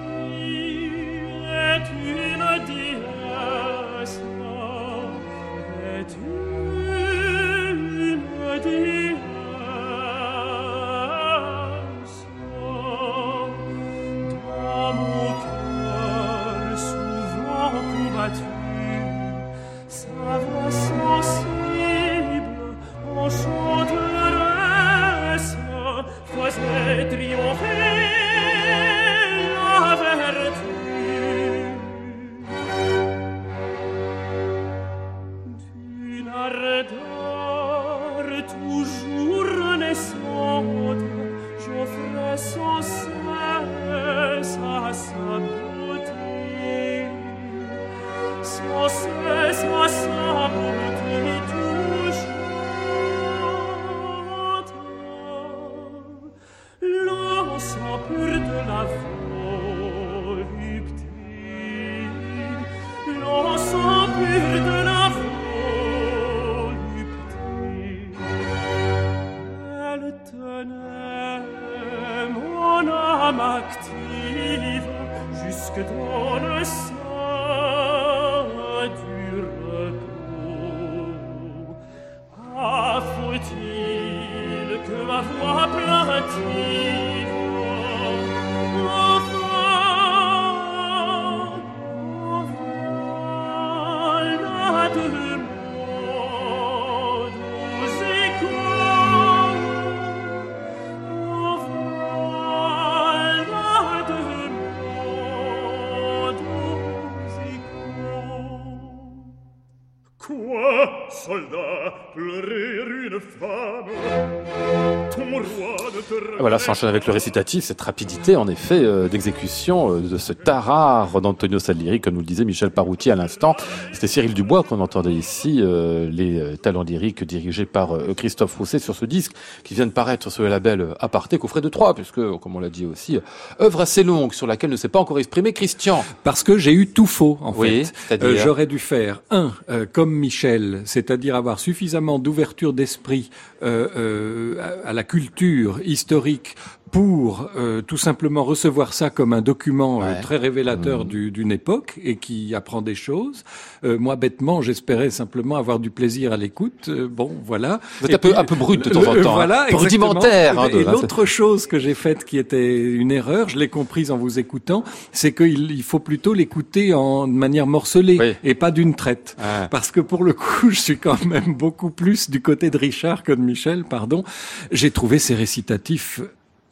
te 116.61 116.67
Voilà, 116.67 116.67
ça 116.67 116.71
enchaîne 116.73 116.89
avec 116.89 117.07
le 117.07 117.13
récitatif, 117.13 117.65
cette 117.65 117.81
rapidité 117.81 118.37
en 118.37 118.47
effet 118.49 118.81
euh, 118.83 119.09
d'exécution 119.09 119.95
euh, 119.97 120.01
de 120.01 120.19
ce 120.19 120.33
tarare 120.33 121.21
d'Antonio 121.21 121.59
Salieri, 121.59 122.01
comme 122.01 122.15
nous 122.15 122.21
le 122.21 122.27
disait 122.27 122.45
Michel 122.45 122.71
Parouti 122.71 123.11
à 123.11 123.17
l'instant. 123.17 123.57
C'était 123.93 124.07
Cyril 124.07 124.35
Dubois 124.35 124.63
qu'on 124.63 124.81
entendait 124.81 125.13
ici, 125.13 125.59
euh, 125.61 126.09
les 126.11 126.39
euh, 126.39 126.57
talents 126.57 126.83
lyriques 126.83 127.25
dirigés 127.25 127.67
par 127.67 127.95
euh, 127.95 128.15
Christophe 128.15 128.57
Rousset 128.57 128.79
sur 128.79 128.95
ce 128.95 129.05
disque 129.05 129.33
qui 129.65 129.75
vient 129.75 129.87
de 129.87 129.93
paraître 129.93 130.31
sur 130.31 130.43
le 130.43 130.49
label 130.49 130.81
euh, 130.81 130.95
Aparté, 131.01 131.39
coffret 131.39 131.61
de 131.61 131.69
3, 131.69 131.95
puisque, 131.95 132.21
comme 132.39 132.57
on 132.57 132.61
l'a 132.61 132.69
dit 132.71 132.87
aussi, 132.87 133.19
œuvre 133.61 133.81
assez 133.81 134.03
longue 134.03 134.35
sur 134.35 134.47
laquelle 134.47 134.71
ne 134.71 134.77
s'est 134.77 134.89
pas 134.89 134.99
encore 134.99 135.19
exprimé 135.19 135.53
Christian. 135.53 136.05
Parce 136.25 136.43
que 136.43 136.59
j'ai 136.59 136.73
eu 136.73 136.87
tout 136.89 137.07
faux, 137.07 137.39
en 137.41 137.53
Oui, 137.57 137.85
fait. 137.85 138.21
J'aurais 138.37 138.67
dû 138.67 138.79
faire, 138.79 139.23
un, 139.31 139.53
euh, 139.71 139.87
comme 139.91 140.13
Michel, 140.13 140.83
c'est-à-dire 140.85 141.37
avoir 141.37 141.59
suffisamment 141.59 142.19
d'ouverture 142.19 142.73
d'esprit 142.73 143.31
à, 143.63 144.89
à 144.89 144.93
la 144.93 145.03
culture 145.05 145.81
historique 145.85 146.57
pour 146.91 147.49
euh, 147.57 147.83
tout 147.83 147.97
simplement 147.97 148.43
recevoir 148.43 148.93
ça 148.95 149.11
comme 149.11 149.33
un 149.33 149.43
document 149.43 150.03
euh, 150.03 150.21
très 150.23 150.37
révélateur 150.37 151.05
du- 151.05 151.31
d'une 151.31 151.53
époque 151.53 151.99
et 152.03 152.17
qui 152.17 152.55
apprend 152.55 152.83
des 152.83 152.95
choses. 152.95 153.45
Euh, 153.85 153.99
moi, 153.99 154.17
bêtement, 154.17 154.61
j'espérais 154.61 155.11
simplement 155.11 155.57
avoir 155.57 155.79
du 155.79 155.91
plaisir 155.91 156.33
à 156.33 156.37
l'écoute. 156.37 156.89
Euh, 156.89 157.07
bon, 157.09 157.31
voilà. 157.45 157.81
Vous 158.01 158.09
êtes 158.09 158.15
un 158.15 158.19
peu, 158.19 158.37
un 158.37 158.45
peu 158.45 158.55
brut 158.57 158.85
de 158.85 158.91
temps 158.91 159.01
en 159.01 159.05
temps, 159.05 159.31
hein. 159.31 159.35
Voilà, 159.35 159.69
exactement. 159.71 159.79
rudimentaire. 160.09 160.59
hein, 160.59 160.69
Et 160.73 160.85
l'autre 160.85 161.25
chose 161.25 161.67
que 161.67 161.79
j'ai 161.79 161.95
faite 161.95 162.25
qui 162.25 162.39
était 162.39 162.81
une 162.83 163.13
erreur, 163.13 163.49
je 163.49 163.59
l'ai 163.59 163.69
comprise 163.69 164.11
en 164.11 164.17
vous 164.17 164.39
écoutant, 164.39 164.83
c'est 165.13 165.33
qu'il 165.33 165.71
il 165.71 165.83
faut 165.83 166.01
plutôt 166.01 166.35
l'écouter 166.35 166.93
en 166.95 167.29
de 167.29 167.33
manière 167.33 167.67
morcelée 167.67 168.17
Oui. 168.19 168.33
et 168.43 168.55
pas 168.55 168.71
d'une 168.71 168.95
traite. 168.95 169.37
Ah. 169.41 169.69
Parce 169.71 169.91
que 169.91 170.01
pour 170.01 170.25
le 170.25 170.33
coup, 170.33 170.71
je 170.71 170.81
suis 170.81 170.99
quand 170.99 171.25
même 171.25 171.55
beaucoup 171.55 171.91
plus 171.91 172.31
du 172.31 172.41
côté 172.43 172.71
de 172.71 172.77
Richard 172.79 173.23
que 173.23 173.33
de 173.33 173.41
Michel, 173.41 173.85
pardon. 173.85 174.25
J'ai 174.73 174.91
trouvé 174.91 175.19
ces 175.19 175.35
récitatifs 175.35 176.21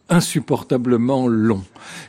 insupportablement 0.09 1.28
longs. 1.28 1.64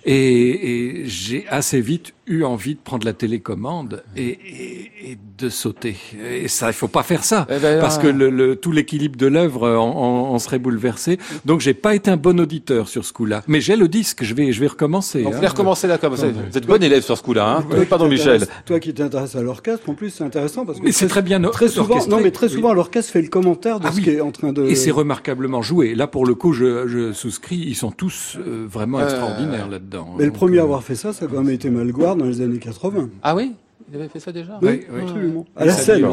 Et, 0.05 1.01
et 1.01 1.07
j'ai 1.07 1.47
assez 1.49 1.81
vite 1.81 2.13
eu 2.29 2.43
envie 2.43 2.75
de 2.75 2.79
prendre 2.79 3.05
la 3.05 3.13
télécommande 3.13 4.03
et, 4.15 4.27
et- 4.29 4.91
et 5.11 5.17
de 5.37 5.49
sauter. 5.49 5.95
Et 6.23 6.47
ça, 6.47 6.67
il 6.69 6.73
faut 6.73 6.87
pas 6.87 7.03
faire 7.03 7.23
ça. 7.23 7.47
Eh 7.49 7.57
ben, 7.59 7.79
parce 7.81 7.97
ah. 7.97 8.01
que 8.03 8.07
le, 8.07 8.29
le- 8.29 8.55
tout 8.55 8.71
l'équilibre 8.71 9.17
de 9.17 9.25
l'œuvre 9.27 9.67
en, 9.77 9.89
en- 9.89 10.33
en 10.33 10.39
serait 10.39 10.59
bouleversé. 10.59 11.17
Donc 11.45 11.59
j'ai 11.61 11.73
pas 11.73 11.95
été 11.95 12.11
un 12.11 12.17
bon 12.17 12.39
auditeur 12.39 12.87
sur 12.87 13.03
ce 13.05 13.11
coup-là. 13.13 13.43
Mais 13.47 13.59
j'ai 13.61 13.75
le 13.75 13.87
disque, 13.87 14.23
je 14.23 14.33
vais, 14.33 14.51
je 14.51 14.59
vais 14.59 14.67
recommencer. 14.67 15.23
Donc, 15.23 15.33
hein. 15.35 15.47
recommencer 15.47 15.87
là, 15.87 15.97
comme. 15.97 16.13
Vous 16.15 16.57
êtes 16.57 16.65
bon 16.67 16.81
élève 16.83 17.01
sur 17.03 17.17
ce 17.17 17.23
coup-là, 17.23 17.57
hein. 17.57 17.65
Toi 17.69 17.85
Pardon, 17.89 18.07
Michel. 18.07 18.45
Toi 18.65 18.79
qui 18.79 18.93
t'intéresses 18.93 19.35
à 19.35 19.41
l'orchestre, 19.41 19.89
en 19.89 19.93
plus, 19.95 20.09
c'est 20.11 20.23
intéressant 20.23 20.65
parce 20.65 20.79
que 20.79 20.85
Mais 20.85 20.91
c'est 20.91 21.07
très 21.07 21.21
bien 21.21 21.41
très 21.41 21.67
souvent, 21.67 22.05
non, 22.07 22.19
mais 22.21 22.31
très 22.31 22.47
Oui. 22.47 22.53
souvent, 22.53 22.73
l'orchestre 22.73 23.11
fait 23.13 23.21
le 23.21 23.29
commentaire 23.29 23.79
de 23.79 23.87
Ah 23.87 23.91
ce 23.91 23.97
oui. 23.97 24.03
qui 24.03 24.09
est 24.11 24.21
en 24.21 24.31
train 24.31 24.53
de. 24.53 24.65
Et 24.65 24.75
c'est 24.75 24.91
remarquablement 24.91 25.61
joué. 25.61 25.95
Là, 25.95 26.07
pour 26.07 26.25
le 26.25 26.35
coup, 26.35 26.53
je, 26.53 26.87
je 26.87 27.13
souscris. 27.13 27.57
Ils 27.57 27.75
sont 27.75 27.91
tous 27.91 28.37
euh, 28.37 28.65
vraiment 28.69 28.99
Euh, 28.99 29.03
extraordinaires 29.05 29.67
là-dedans. 29.69 30.13
Mais 30.17 30.25
le 30.25 30.29
Donc, 30.31 30.37
premier 30.37 30.57
à 30.57 30.61
euh, 30.61 30.63
avoir 30.65 30.83
fait 30.83 30.95
ça, 30.95 31.13
ça 31.13 31.25
a 31.25 31.27
quand 31.27 31.41
même 31.41 31.53
été 31.53 31.69
Malguard 31.69 32.17
dans 32.19 32.25
les 32.25 32.41
années 32.41 32.59
80. 32.59 33.09
Ah 33.23 33.35
oui 33.35 33.53
Il 33.89 33.95
avait 33.95 34.09
fait 34.09 34.19
ça 34.19 34.31
déjà 34.31 34.59
Oui, 34.61 34.85
oui. 34.91 35.01
absolument. 35.01 35.39
Oui, 35.55 35.61
À 35.61 35.65
la 35.65 35.73
scène. 35.73 36.07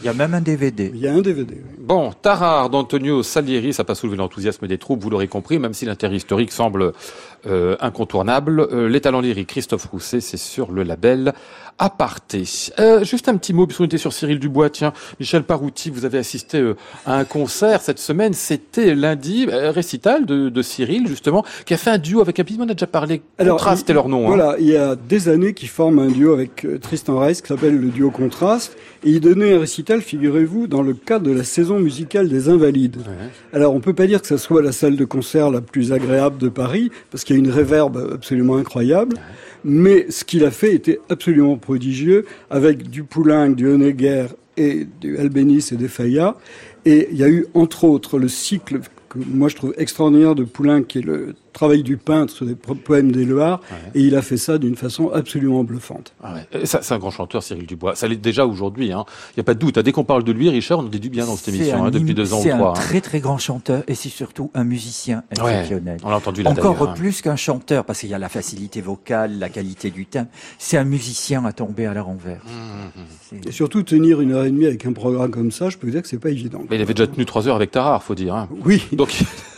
Il 0.00 0.06
y 0.06 0.08
a 0.08 0.14
même 0.14 0.34
un 0.34 0.40
DVD. 0.40 0.90
Il 0.92 1.00
y 1.00 1.06
a 1.06 1.12
un 1.12 1.20
DVD. 1.20 1.54
oui. 1.54 1.74
Bon, 1.78 2.10
Tarare 2.12 2.70
d'Antonio 2.70 3.22
Salieri, 3.22 3.72
ça 3.72 3.82
n'a 3.82 3.86
pas 3.86 3.94
soulevé 3.94 4.16
l'enthousiasme 4.16 4.66
des 4.66 4.78
troupes, 4.78 5.00
vous 5.00 5.10
l'aurez 5.10 5.28
compris, 5.28 5.60
même 5.60 5.74
si 5.74 5.84
l'intérêt 5.84 6.16
historique 6.16 6.50
semble 6.50 6.92
euh, 7.46 7.76
incontournable. 7.78 8.66
Euh, 8.72 8.88
les 8.88 9.00
talents 9.00 9.20
lyriques, 9.20 9.48
Christophe 9.50 9.84
Rousset, 9.86 10.20
c'est 10.20 10.38
sur 10.38 10.72
le 10.72 10.82
label 10.82 11.34
Aparté. 11.86 12.44
Euh, 12.78 13.02
juste 13.02 13.28
un 13.28 13.36
petit 13.36 13.52
mot, 13.52 13.66
puisqu'on 13.66 13.86
était 13.86 13.98
sur 13.98 14.12
Cyril 14.12 14.38
Dubois, 14.38 14.70
tiens, 14.70 14.92
Michel 15.18 15.42
Parouti, 15.42 15.90
vous 15.90 16.04
avez 16.04 16.18
assisté 16.18 16.58
euh, 16.60 16.76
à 17.06 17.16
un 17.18 17.24
concert 17.24 17.80
cette 17.80 17.98
semaine, 17.98 18.34
c'était 18.34 18.94
lundi, 18.94 19.48
euh, 19.50 19.72
récital 19.72 20.24
de, 20.24 20.48
de 20.48 20.62
Cyril, 20.62 21.08
justement, 21.08 21.44
qui 21.66 21.74
a 21.74 21.76
fait 21.76 21.90
un 21.90 21.98
duo 21.98 22.20
avec 22.20 22.38
un 22.38 22.44
on 22.60 22.68
a 22.68 22.74
déjà 22.74 22.86
parlé, 22.86 23.22
Contraste, 23.36 23.74
il- 23.74 23.78
c'était 23.80 23.94
leur 23.94 24.08
nom. 24.08 24.24
hein. 24.26 24.28
Voilà, 24.28 24.56
il 24.60 24.66
y 24.68 24.76
a 24.76 24.94
des 24.94 25.28
années 25.28 25.54
qu'ils 25.54 25.70
forment 25.70 25.98
un 25.98 26.06
duo 26.08 26.32
avec 26.32 26.64
euh, 26.64 26.78
Tristan 26.78 27.18
Reis 27.18 27.40
qui 27.42 27.48
s'appelle 27.48 27.76
le 27.80 27.88
duo 27.88 28.12
Contraste. 28.12 28.76
Et 29.04 29.10
il 29.10 29.20
donnait 29.20 29.54
un 29.54 29.58
récital, 29.58 30.02
figurez-vous, 30.02 30.68
dans 30.68 30.82
le 30.82 30.94
cadre 30.94 31.24
de 31.26 31.32
la 31.32 31.42
saison 31.42 31.80
musicale 31.80 32.28
des 32.28 32.48
Invalides. 32.48 32.98
Alors, 33.52 33.74
on 33.74 33.80
peut 33.80 33.94
pas 33.94 34.06
dire 34.06 34.20
que 34.22 34.28
ça 34.28 34.38
soit 34.38 34.62
la 34.62 34.70
salle 34.70 34.94
de 34.96 35.04
concert 35.04 35.50
la 35.50 35.60
plus 35.60 35.92
agréable 35.92 36.38
de 36.38 36.48
Paris, 36.48 36.92
parce 37.10 37.24
qu'il 37.24 37.34
y 37.34 37.38
a 37.40 37.42
une 37.42 37.50
réverbe 37.50 38.10
absolument 38.14 38.56
incroyable. 38.56 39.16
Mais 39.64 40.06
ce 40.10 40.24
qu'il 40.24 40.44
a 40.44 40.50
fait 40.50 40.74
était 40.74 41.00
absolument 41.08 41.56
prodigieux, 41.56 42.26
avec 42.50 42.90
du 42.90 43.04
Poulenc, 43.04 43.50
du 43.50 43.68
Honegger 43.68 44.26
et 44.56 44.86
du 45.00 45.18
Albéniz 45.18 45.72
et 45.72 45.76
des 45.76 45.88
Fayas. 45.88 46.36
Et 46.84 47.08
il 47.10 47.16
y 47.16 47.24
a 47.24 47.28
eu, 47.28 47.46
entre 47.54 47.84
autres, 47.84 48.18
le 48.18 48.28
cycle 48.28 48.80
que 49.08 49.18
moi 49.18 49.48
je 49.48 49.56
trouve 49.56 49.74
extraordinaire 49.76 50.34
de 50.34 50.44
Poulenc, 50.44 50.82
qui 50.82 50.98
est 50.98 51.02
le 51.02 51.34
travail 51.52 51.82
du 51.82 51.96
peintre 51.96 52.32
sur 52.34 52.46
des 52.46 52.54
poèmes 52.54 53.12
d'Éluard. 53.12 53.60
Et 53.94 54.00
il 54.00 54.16
a 54.16 54.22
fait 54.22 54.36
ça 54.36 54.58
d'une 54.58 54.76
façon 54.76 55.10
absolument 55.10 55.64
bluffante. 55.64 56.12
Ah 56.22 56.34
ouais. 56.34 56.64
C'est 56.64 56.92
un 56.92 56.98
grand 56.98 57.10
chanteur, 57.10 57.42
Cyril 57.42 57.66
Dubois. 57.66 57.94
Ça 57.94 58.08
l'est 58.08 58.16
déjà 58.16 58.46
aujourd'hui. 58.46 58.86
Il 58.86 58.92
hein. 58.92 59.04
n'y 59.36 59.40
a 59.40 59.44
pas 59.44 59.54
de 59.54 59.58
doute. 59.58 59.78
Dès 59.78 59.92
qu'on 59.92 60.04
parle 60.04 60.24
de 60.24 60.32
lui, 60.32 60.48
Richard, 60.48 60.78
on 60.80 60.82
en 60.82 60.88
dit 60.88 61.00
du 61.00 61.10
bien 61.10 61.26
dans 61.26 61.36
cette 61.36 61.54
émission 61.54 61.84
hein, 61.84 61.90
depuis 61.90 62.14
deux 62.14 62.32
ans 62.34 62.40
ou 62.40 62.42
C'est 62.42 62.50
un 62.52 62.58
trois. 62.58 62.70
hein. 62.70 62.74
très 62.74 63.00
très 63.00 63.20
grand 63.20 63.38
chanteur 63.38 63.82
et 63.86 63.94
c'est 63.94 64.08
surtout 64.08 64.50
un 64.54 64.64
musicien 64.64 65.22
Ouais, 65.42 65.52
exceptionnel. 65.60 65.98
on 66.04 66.10
l'a 66.10 66.16
entendu 66.16 66.42
là 66.42 66.50
Encore 66.50 66.82
hein. 66.82 66.94
plus 66.96 67.20
qu'un 67.22 67.36
chanteur, 67.36 67.84
parce 67.84 68.00
qu'il 68.00 68.08
y 68.10 68.14
a 68.14 68.18
la 68.18 68.28
facilité 68.28 68.80
vocale, 68.80 69.38
la 69.38 69.48
qualité 69.48 69.90
du 69.90 70.06
timbre. 70.06 70.28
C'est 70.58 70.76
un 70.78 70.84
musicien 70.84 71.44
à 71.44 71.52
tomber 71.52 71.86
à 71.86 71.94
la 71.94 72.02
renverse. 72.02 72.42
C'est- 73.28 73.48
Et 73.48 73.52
surtout, 73.52 73.82
tenir 73.82 74.20
une 74.20 74.32
heure 74.32 74.44
et 74.44 74.50
demie 74.50 74.66
avec 74.66 74.84
un 74.86 74.92
programme 74.92 75.30
comme 75.30 75.50
ça, 75.50 75.70
je 75.70 75.76
peux 75.78 75.86
vous 75.86 75.92
dire 75.92 76.02
que 76.02 76.08
c'est 76.08 76.18
pas 76.18 76.30
évident. 76.30 76.62
Mais 76.70 76.76
il 76.76 76.82
avait 76.82 76.94
déjà 76.94 77.06
tenu 77.06 77.24
trois 77.26 77.48
heures 77.48 77.56
avec 77.56 77.70
Tarare, 77.70 78.02
faut 78.02 78.14
dire. 78.14 78.34
hein. 78.34 78.48
Oui. 78.64 78.82
Donc, 78.92 79.22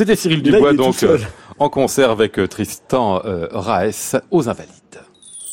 c'était 0.00 0.16
Cyril 0.16 0.42
Dubois, 0.42 0.72
donc, 0.72 1.02
euh, 1.02 1.18
en 1.58 1.68
concert 1.68 2.08
avec 2.08 2.38
euh, 2.38 2.48
Tristan 2.48 3.20
euh, 3.26 3.48
Raes 3.50 4.18
aux 4.30 4.48
Invalides. 4.48 5.02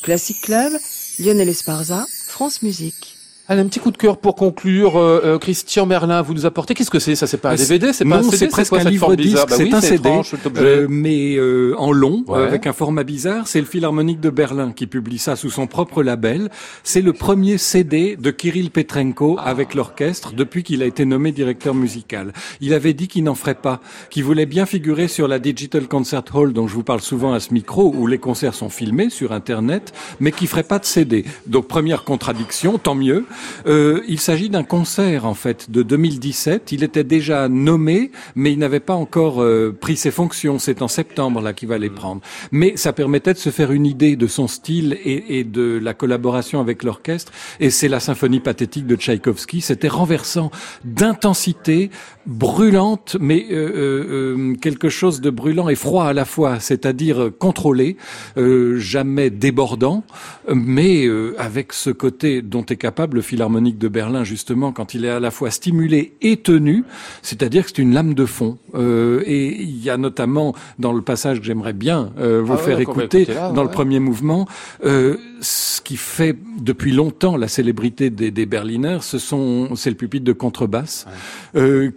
Classic 0.02 0.40
Club, 0.40 0.72
Lionel 1.18 1.50
Esparza, 1.50 2.06
France 2.28 2.62
Musique. 2.62 3.17
Allez, 3.50 3.62
un 3.62 3.66
petit 3.66 3.80
coup 3.80 3.90
de 3.90 3.96
cœur 3.96 4.18
pour 4.18 4.34
conclure. 4.34 4.98
Euh, 4.98 5.22
euh, 5.24 5.38
Christian 5.38 5.86
Merlin, 5.86 6.20
vous 6.20 6.34
nous 6.34 6.44
apportez. 6.44 6.74
Qu'est-ce 6.74 6.90
que 6.90 6.98
c'est 6.98 7.14
Ça, 7.14 7.26
c'est 7.26 7.38
pas 7.38 7.52
un 7.52 7.54
DVD 7.54 7.94
C'est 7.94 8.04
pas 8.04 8.16
un 8.16 8.20
non, 8.20 8.24
CD 8.24 8.36
c'est 8.36 8.48
presque 8.48 8.68
quoi, 8.68 8.80
un 8.82 8.84
livre 8.84 9.16
disque. 9.16 9.36
Bah 9.36 9.44
c'est 9.48 9.62
oui, 9.64 9.72
un 9.72 9.80
CD, 9.80 9.94
étrange, 10.10 10.34
euh, 10.58 10.86
mais 10.90 11.36
euh, 11.36 11.74
en 11.78 11.90
long, 11.90 12.24
Ouais. 12.26 12.42
avec 12.42 12.66
un 12.66 12.74
format 12.74 13.04
bizarre. 13.04 13.48
C'est 13.48 13.60
le 13.60 13.64
Philharmonique 13.66 14.20
de 14.20 14.28
Berlin 14.28 14.72
qui 14.76 14.86
publie 14.86 15.16
ça 15.16 15.34
sous 15.34 15.48
son 15.48 15.66
propre 15.66 16.02
label. 16.02 16.50
C'est 16.84 17.00
le 17.00 17.14
premier 17.14 17.56
CD 17.56 18.16
de 18.16 18.30
Kirill 18.30 18.70
Petrenko 18.70 19.38
avec 19.42 19.72
l'orchestre 19.74 20.34
depuis 20.34 20.62
qu'il 20.62 20.82
a 20.82 20.86
été 20.86 21.06
nommé 21.06 21.32
directeur 21.32 21.74
musical. 21.74 22.34
Il 22.60 22.74
avait 22.74 22.92
dit 22.92 23.08
qu'il 23.08 23.24
n'en 23.24 23.34
ferait 23.34 23.54
pas, 23.54 23.80
qu'il 24.10 24.24
voulait 24.24 24.44
bien 24.44 24.66
figurer 24.66 25.08
sur 25.08 25.26
la 25.26 25.38
Digital 25.38 25.88
Concert 25.88 26.24
Hall 26.34 26.52
dont 26.52 26.68
je 26.68 26.74
vous 26.74 26.82
parle 26.84 27.00
souvent 27.00 27.32
à 27.32 27.40
ce 27.40 27.54
micro, 27.54 27.94
où 27.96 28.06
les 28.06 28.18
concerts 28.18 28.54
sont 28.54 28.68
filmés 28.68 29.08
sur 29.08 29.32
Internet, 29.32 29.94
mais 30.20 30.32
qu'il 30.32 30.48
ferait 30.48 30.64
pas 30.64 30.78
de 30.78 30.84
CD. 30.84 31.24
Donc 31.46 31.66
première 31.66 32.04
contradiction, 32.04 32.76
tant 32.76 32.94
mieux. 32.94 33.24
Euh, 33.66 34.02
il 34.08 34.20
s'agit 34.20 34.48
d'un 34.48 34.64
concert 34.64 35.26
en 35.26 35.34
fait 35.34 35.70
de 35.70 35.82
2017. 35.82 36.72
Il 36.72 36.82
était 36.82 37.04
déjà 37.04 37.48
nommé, 37.48 38.10
mais 38.34 38.52
il 38.52 38.58
n'avait 38.58 38.80
pas 38.80 38.94
encore 38.94 39.42
euh, 39.42 39.76
pris 39.78 39.96
ses 39.96 40.10
fonctions. 40.10 40.58
C'est 40.58 40.82
en 40.82 40.88
septembre 40.88 41.40
là 41.40 41.52
qu'il 41.52 41.68
va 41.68 41.78
les 41.78 41.90
prendre. 41.90 42.20
Mais 42.52 42.76
ça 42.76 42.92
permettait 42.92 43.34
de 43.34 43.38
se 43.38 43.50
faire 43.50 43.72
une 43.72 43.86
idée 43.86 44.16
de 44.16 44.26
son 44.26 44.48
style 44.48 44.98
et, 45.04 45.38
et 45.38 45.44
de 45.44 45.78
la 45.82 45.94
collaboration 45.94 46.60
avec 46.60 46.82
l'orchestre. 46.82 47.32
Et 47.60 47.70
c'est 47.70 47.88
la 47.88 48.00
symphonie 48.00 48.40
pathétique 48.40 48.86
de 48.86 48.96
Tchaïkovski. 48.96 49.60
C'était 49.60 49.88
renversant 49.88 50.50
d'intensité 50.84 51.90
brûlante, 52.28 53.16
mais 53.20 53.46
euh, 53.50 53.54
euh, 53.54 54.36
euh, 54.36 54.54
quelque 54.56 54.88
chose 54.88 55.20
de 55.20 55.30
brûlant 55.30 55.68
et 55.68 55.74
froid 55.74 56.04
à 56.04 56.12
la 56.12 56.24
fois, 56.24 56.60
c'est-à-dire 56.60 57.30
contrôlé, 57.38 57.96
euh, 58.36 58.78
jamais 58.78 59.30
débordant, 59.30 60.04
mais 60.52 61.08
avec 61.38 61.72
ce 61.72 61.90
côté 61.90 62.42
dont 62.42 62.64
est 62.64 62.76
capable 62.76 63.16
le 63.16 63.22
Philharmonique 63.28 63.76
de 63.76 63.88
Berlin 63.88 64.24
justement 64.24 64.72
quand 64.72 64.94
il 64.94 65.04
est 65.04 65.10
à 65.10 65.20
la 65.20 65.30
fois 65.30 65.50
stimulé 65.50 66.14
et 66.22 66.38
tenu, 66.38 66.84
c'est-à-dire 67.20 67.64
que 67.64 67.68
c'est 67.68 67.82
une 67.82 67.92
lame 67.92 68.14
de 68.14 68.24
fond. 68.24 68.56
Euh, 68.74 69.22
et 69.26 69.60
il 69.60 69.84
y 69.84 69.90
a 69.90 69.98
notamment 69.98 70.54
dans 70.78 70.92
le 70.92 71.02
passage 71.02 71.40
que 71.40 71.44
j'aimerais 71.44 71.74
bien 71.74 72.10
euh, 72.18 72.40
vous 72.42 72.54
Ah 72.54 72.56
faire 72.56 72.76
va 72.76 72.82
écouter, 72.82 73.22
écouter 73.22 73.34
là, 73.34 73.52
dans 73.52 73.64
le 73.64 73.70
premier 73.70 74.00
mouvement, 74.00 74.46
euh, 74.84 75.18
ce 75.40 75.82
qui 75.82 75.96
fait 75.98 76.36
depuis 76.58 76.92
longtemps 76.92 77.36
la 77.36 77.48
célébrité 77.48 78.08
des, 78.08 78.30
des 78.30 78.46
Berliners, 78.46 79.00
ce 79.02 79.18
sont 79.18 79.74
c'est 79.76 79.90
le 79.90 79.96
pupitre 79.96 80.24
de 80.24 80.32
contrebasse 80.32 81.06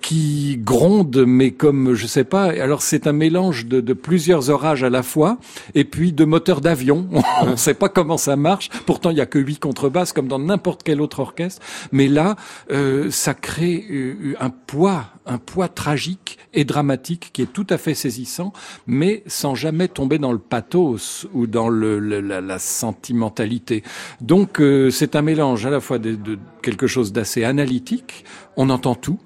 qui 0.02 0.58
gronde, 0.62 1.24
mais 1.26 1.52
comme 1.52 1.94
je 1.94 2.08
sais 2.08 2.24
pas. 2.24 2.46
Alors 2.46 2.82
c'est 2.82 3.08
un 3.08 3.14
mélange 3.14 3.68
de, 3.68 3.80
de 3.80 3.94
plusieurs 3.94 4.50
orages 4.50 4.84
à 4.84 4.90
la 4.90 5.04
fois, 5.04 5.38
et 5.76 5.86
puis 5.86 6.12
de 6.12 6.26
moteurs 6.26 6.60
d'avion. 6.62 7.08
On 7.42 7.52
ne 7.52 7.56
sait 7.56 7.74
pas 7.74 7.90
comment 7.90 8.18
ça 8.18 8.36
marche. 8.36 8.70
Pourtant 8.86 9.12
il 9.12 9.18
y 9.18 9.22
a 9.22 9.26
que 9.26 9.40
huit 9.40 9.60
contrebasses, 9.60 10.12
comme 10.14 10.28
dans 10.28 10.40
n'importe 10.40 10.82
quel 10.84 11.02
autre 11.02 11.21
Mais 11.92 12.08
là, 12.08 12.36
euh, 12.72 13.10
ça 13.12 13.34
crée 13.34 13.86
euh, 13.90 14.36
un 14.40 14.50
poids, 14.50 15.06
un 15.26 15.38
poids 15.38 15.68
tragique 15.68 16.38
et 16.54 16.66
dramatique 16.66 17.30
qui 17.34 17.42
est 17.44 17.54
tout 17.54 17.68
à 17.70 17.78
fait 17.78 17.94
saisissant, 17.94 18.54
mais 18.88 19.24
sans 19.28 19.56
jamais 19.56 19.88
tomber 19.88 20.18
dans 20.18 20.32
le 20.32 20.40
pathos 20.40 21.28
ou 21.34 21.48
dans 21.48 21.70
la, 21.70 22.60
sentimentalité. 22.60 23.84
Donc 24.20 24.60
euh, 24.60 24.92
c'est 24.92 25.16
un 25.16 25.22
mélange 25.22 25.66
à 25.66 25.70
la 25.70 25.80
fois 25.80 26.00
de 26.00 26.38
quelque 26.62 26.88
chose 26.88 27.12
d'assez 27.12 27.44
analytique, 27.44 28.26
on 28.58 28.70
entend 28.70 28.96
tout, 28.96 29.20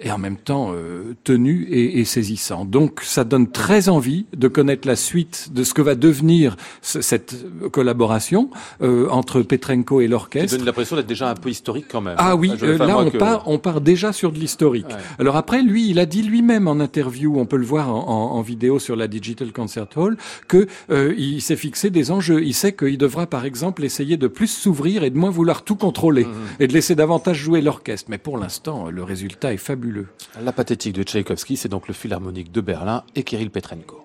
et 0.00 0.10
en 0.12 0.18
même 0.18 0.36
temps 0.36 0.70
euh, 0.72 1.14
tenu 1.24 1.64
et, 1.70 1.98
et 2.00 2.04
saisissant. 2.04 2.64
Donc 2.64 3.00
ça 3.02 3.24
donne 3.24 3.50
très 3.50 3.88
envie 3.88 4.26
de 4.36 4.48
connaître 4.48 4.86
la 4.86 4.96
suite 4.96 5.48
de 5.52 5.64
ce 5.64 5.74
que 5.74 5.82
va 5.82 5.94
devenir 5.94 6.56
ce- 6.82 7.00
cette 7.00 7.34
collaboration 7.72 8.50
euh, 8.82 9.08
entre 9.10 9.42
Petrenko 9.42 10.00
et 10.00 10.08
l'orchestre. 10.08 10.56
donne 10.56 10.66
l'impression 10.66 10.96
d'être 10.96 11.06
déjà 11.06 11.30
un 11.30 11.34
peu 11.34 11.48
historique 11.50 11.86
quand 11.90 12.00
même. 12.00 12.14
Ah 12.18 12.36
oui, 12.36 12.52
euh, 12.62 12.78
là 12.78 12.98
on 12.98 13.10
que- 13.10 13.16
part, 13.18 13.44
on 13.46 13.58
part 13.58 13.80
déjà 13.80 14.12
sur 14.12 14.32
de 14.32 14.38
l'historique. 14.38 14.86
Ouais. 14.88 14.94
Alors 15.18 15.36
après, 15.36 15.62
lui, 15.62 15.88
il 15.90 15.98
a 15.98 16.06
dit 16.06 16.22
lui-même 16.22 16.68
en 16.68 16.80
interview, 16.80 17.38
on 17.38 17.46
peut 17.46 17.56
le 17.56 17.64
voir 17.66 17.88
en, 17.94 18.08
en- 18.08 18.36
en 18.38 18.42
vidéo 18.42 18.78
sur 18.78 18.96
la 18.96 19.08
Digital 19.08 19.52
Concert 19.52 19.86
Hall, 19.96 20.16
que 20.48 20.66
euh, 20.90 21.14
il 21.18 21.40
s'est 21.40 21.56
fixé 21.56 21.90
des 21.90 22.10
enjeux. 22.10 22.42
Il 22.44 22.54
sait 22.54 22.72
qu'il 22.72 22.98
devra, 22.98 23.26
par 23.26 23.44
exemple, 23.44 23.84
essayer 23.84 24.16
de 24.16 24.26
plus 24.28 24.48
s'ouvrir 24.48 25.02
et 25.04 25.10
de 25.10 25.18
moins 25.18 25.30
vouloir 25.30 25.62
tout 25.62 25.76
contrôler 25.76 26.24
Mhm. 26.24 26.32
et 26.60 26.66
de 26.66 26.72
laisser 26.72 26.94
davantage 26.94 27.36
jouer 27.38 27.60
l'orchestre. 27.60 28.08
Mais 28.10 28.18
pour 28.18 28.38
l'instant, 28.38 28.90
le 28.90 29.02
résultat 29.02 29.52
est 29.52 29.56
fabuleux. 29.56 29.87
La 30.40 30.52
pathétique 30.52 30.94
de 30.94 31.02
Tchaïkovski, 31.02 31.56
c'est 31.56 31.68
donc 31.68 31.88
le 31.88 31.94
Philharmonique 31.94 32.52
de 32.52 32.60
Berlin 32.60 33.04
et 33.14 33.22
Kirill 33.22 33.50
Petrenko. 33.50 34.04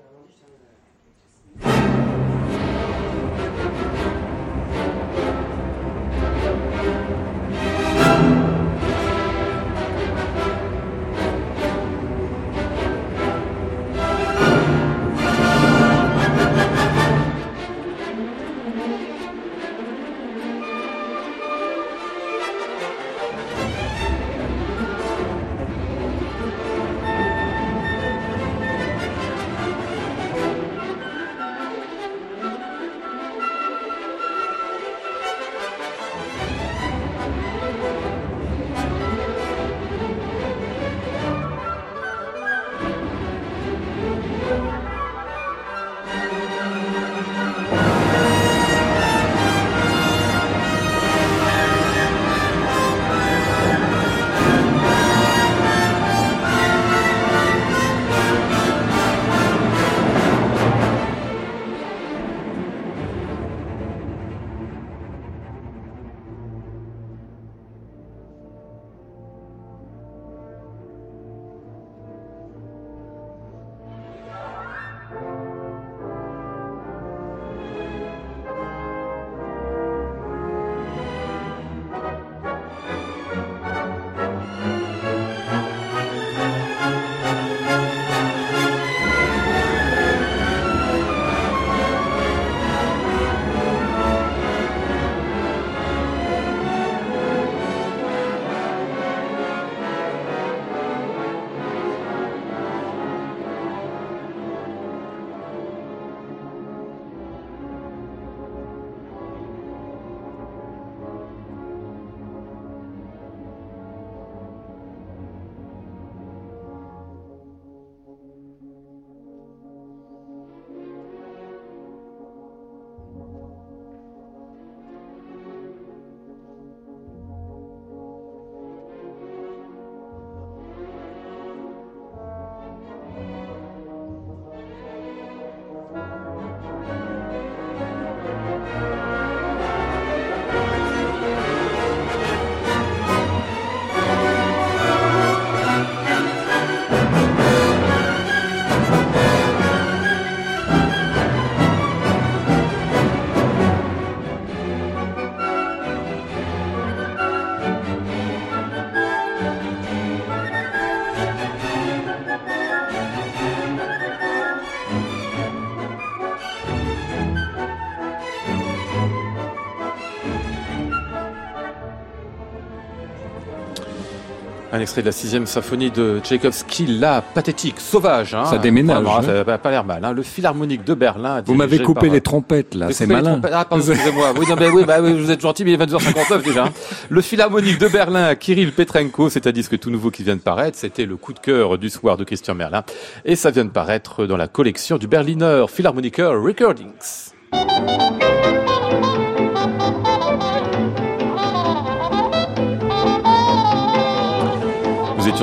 Extrait 174.84 175.02
de 175.02 175.08
la 175.08 175.12
sixième 175.12 175.46
symphonie 175.48 175.90
de 175.90 176.20
Tchaïkovski, 176.24 176.86
la 176.86 177.22
pathétique, 177.22 177.80
sauvage. 177.80 178.36
Hein, 178.36 178.46
Ça 178.46 178.58
déménage, 178.60 178.98
Vraiment, 179.04 179.18
hein. 179.18 179.24
ça 179.24 179.44
n'a 179.44 179.58
pas 179.58 179.72
l'air 179.72 179.84
mal. 179.84 180.06
Hein. 180.06 180.14
Le 180.14 180.22
Philharmonique 180.24 180.84
de 180.86 180.94
Berlin. 180.94 181.42
Vous 181.46 181.56
m'avez 181.56 181.80
coupé 181.80 182.08
par- 182.08 182.14
les 182.14 182.22
trompettes, 182.22 182.76
là. 182.76 182.88
C'est 182.92 183.08
malin. 183.08 183.42
Ah, 183.52 183.66
pardon, 183.66 183.84
excusez-moi. 183.84 184.34
Oui, 184.38 184.46
non, 184.48 184.56
mais 184.60 184.70
oui, 184.70 184.84
bah, 184.86 184.98
oui, 185.02 185.14
vous 185.20 185.32
êtes 185.32 185.42
gentil, 185.42 185.64
mais 185.66 185.72
il 185.72 185.82
est 185.82 185.86
22h59 185.86 186.44
déjà. 186.44 186.66
Le 187.10 187.22
Philharmonique 187.22 187.80
de 187.80 187.88
Berlin, 187.88 188.36
Kirill 188.36 188.72
Petrenko, 188.74 189.30
c'est 189.30 189.48
un 189.48 189.52
disque 189.52 189.80
tout 189.80 189.90
nouveau 189.90 190.12
qui 190.12 190.24
vient 190.24 190.36
de 190.36 190.42
paraître. 190.42 190.78
C'était 190.78 191.06
le 191.06 191.16
coup 191.18 191.34
de 191.34 191.40
cœur 191.40 191.78
du 191.78 191.90
soir 191.90 192.18
de 192.18 192.24
Christian 192.24 192.54
Merlin. 192.56 192.84
Et 193.26 193.36
ça 193.36 193.50
vient 193.52 193.66
de 193.66 193.70
paraître 193.72 194.26
dans 194.26 194.38
la 194.38 194.48
collection 194.48 194.98
du 194.98 195.08
Berliner 195.08 195.66
Philharmoniker 195.68 196.32
Recordings. 196.42 197.32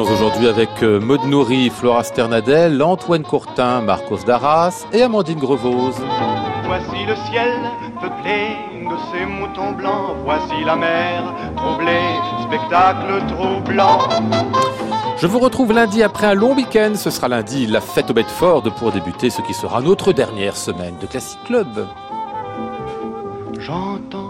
Étions 0.01 0.15
aujourd'hui 0.15 0.49
avec 0.49 0.83
euh, 0.83 1.01
Maud 1.01 1.25
Nourri, 1.25 1.71
Flora 1.71 2.05
Sternadel, 2.05 2.83
Antoine 2.83 3.23
Courtin, 3.23 3.81
Marcos 3.81 4.25
Darras 4.27 4.87
et 4.93 5.03
Amandine 5.03 5.39
Grevose. 5.39 5.97
Voici 6.65 7.05
le 7.07 7.15
ciel 7.31 7.59
peuplé 8.01 8.57
de 8.85 8.97
ces 9.13 9.27
moutons 9.27 9.73
blancs. 9.73 10.17
Voici 10.25 10.65
la 10.65 10.77
mer 10.77 11.35
troublée, 11.57 12.01
spectacle 12.47 13.23
troublant. 13.29 13.99
Je 15.19 15.27
vous 15.27 15.39
retrouve 15.39 15.73
lundi 15.73 16.03
après 16.03 16.29
un 16.29 16.35
long 16.35 16.55
week-end. 16.55 16.93
Ce 16.95 17.11
sera 17.11 17.29
lundi 17.29 17.67
la 17.67 17.81
fête 17.81 18.11
au 18.11 18.15
Bedford 18.15 18.63
pour 18.79 18.93
débuter 18.93 19.31
ce 19.31 19.43
qui 19.43 19.55
sera 19.55 19.81
notre 19.81 20.13
dernière 20.13 20.57
semaine 20.57 20.95
de 21.01 21.07
Classic 21.07 21.39
Club. 21.45 21.87
J'entends 23.59 24.30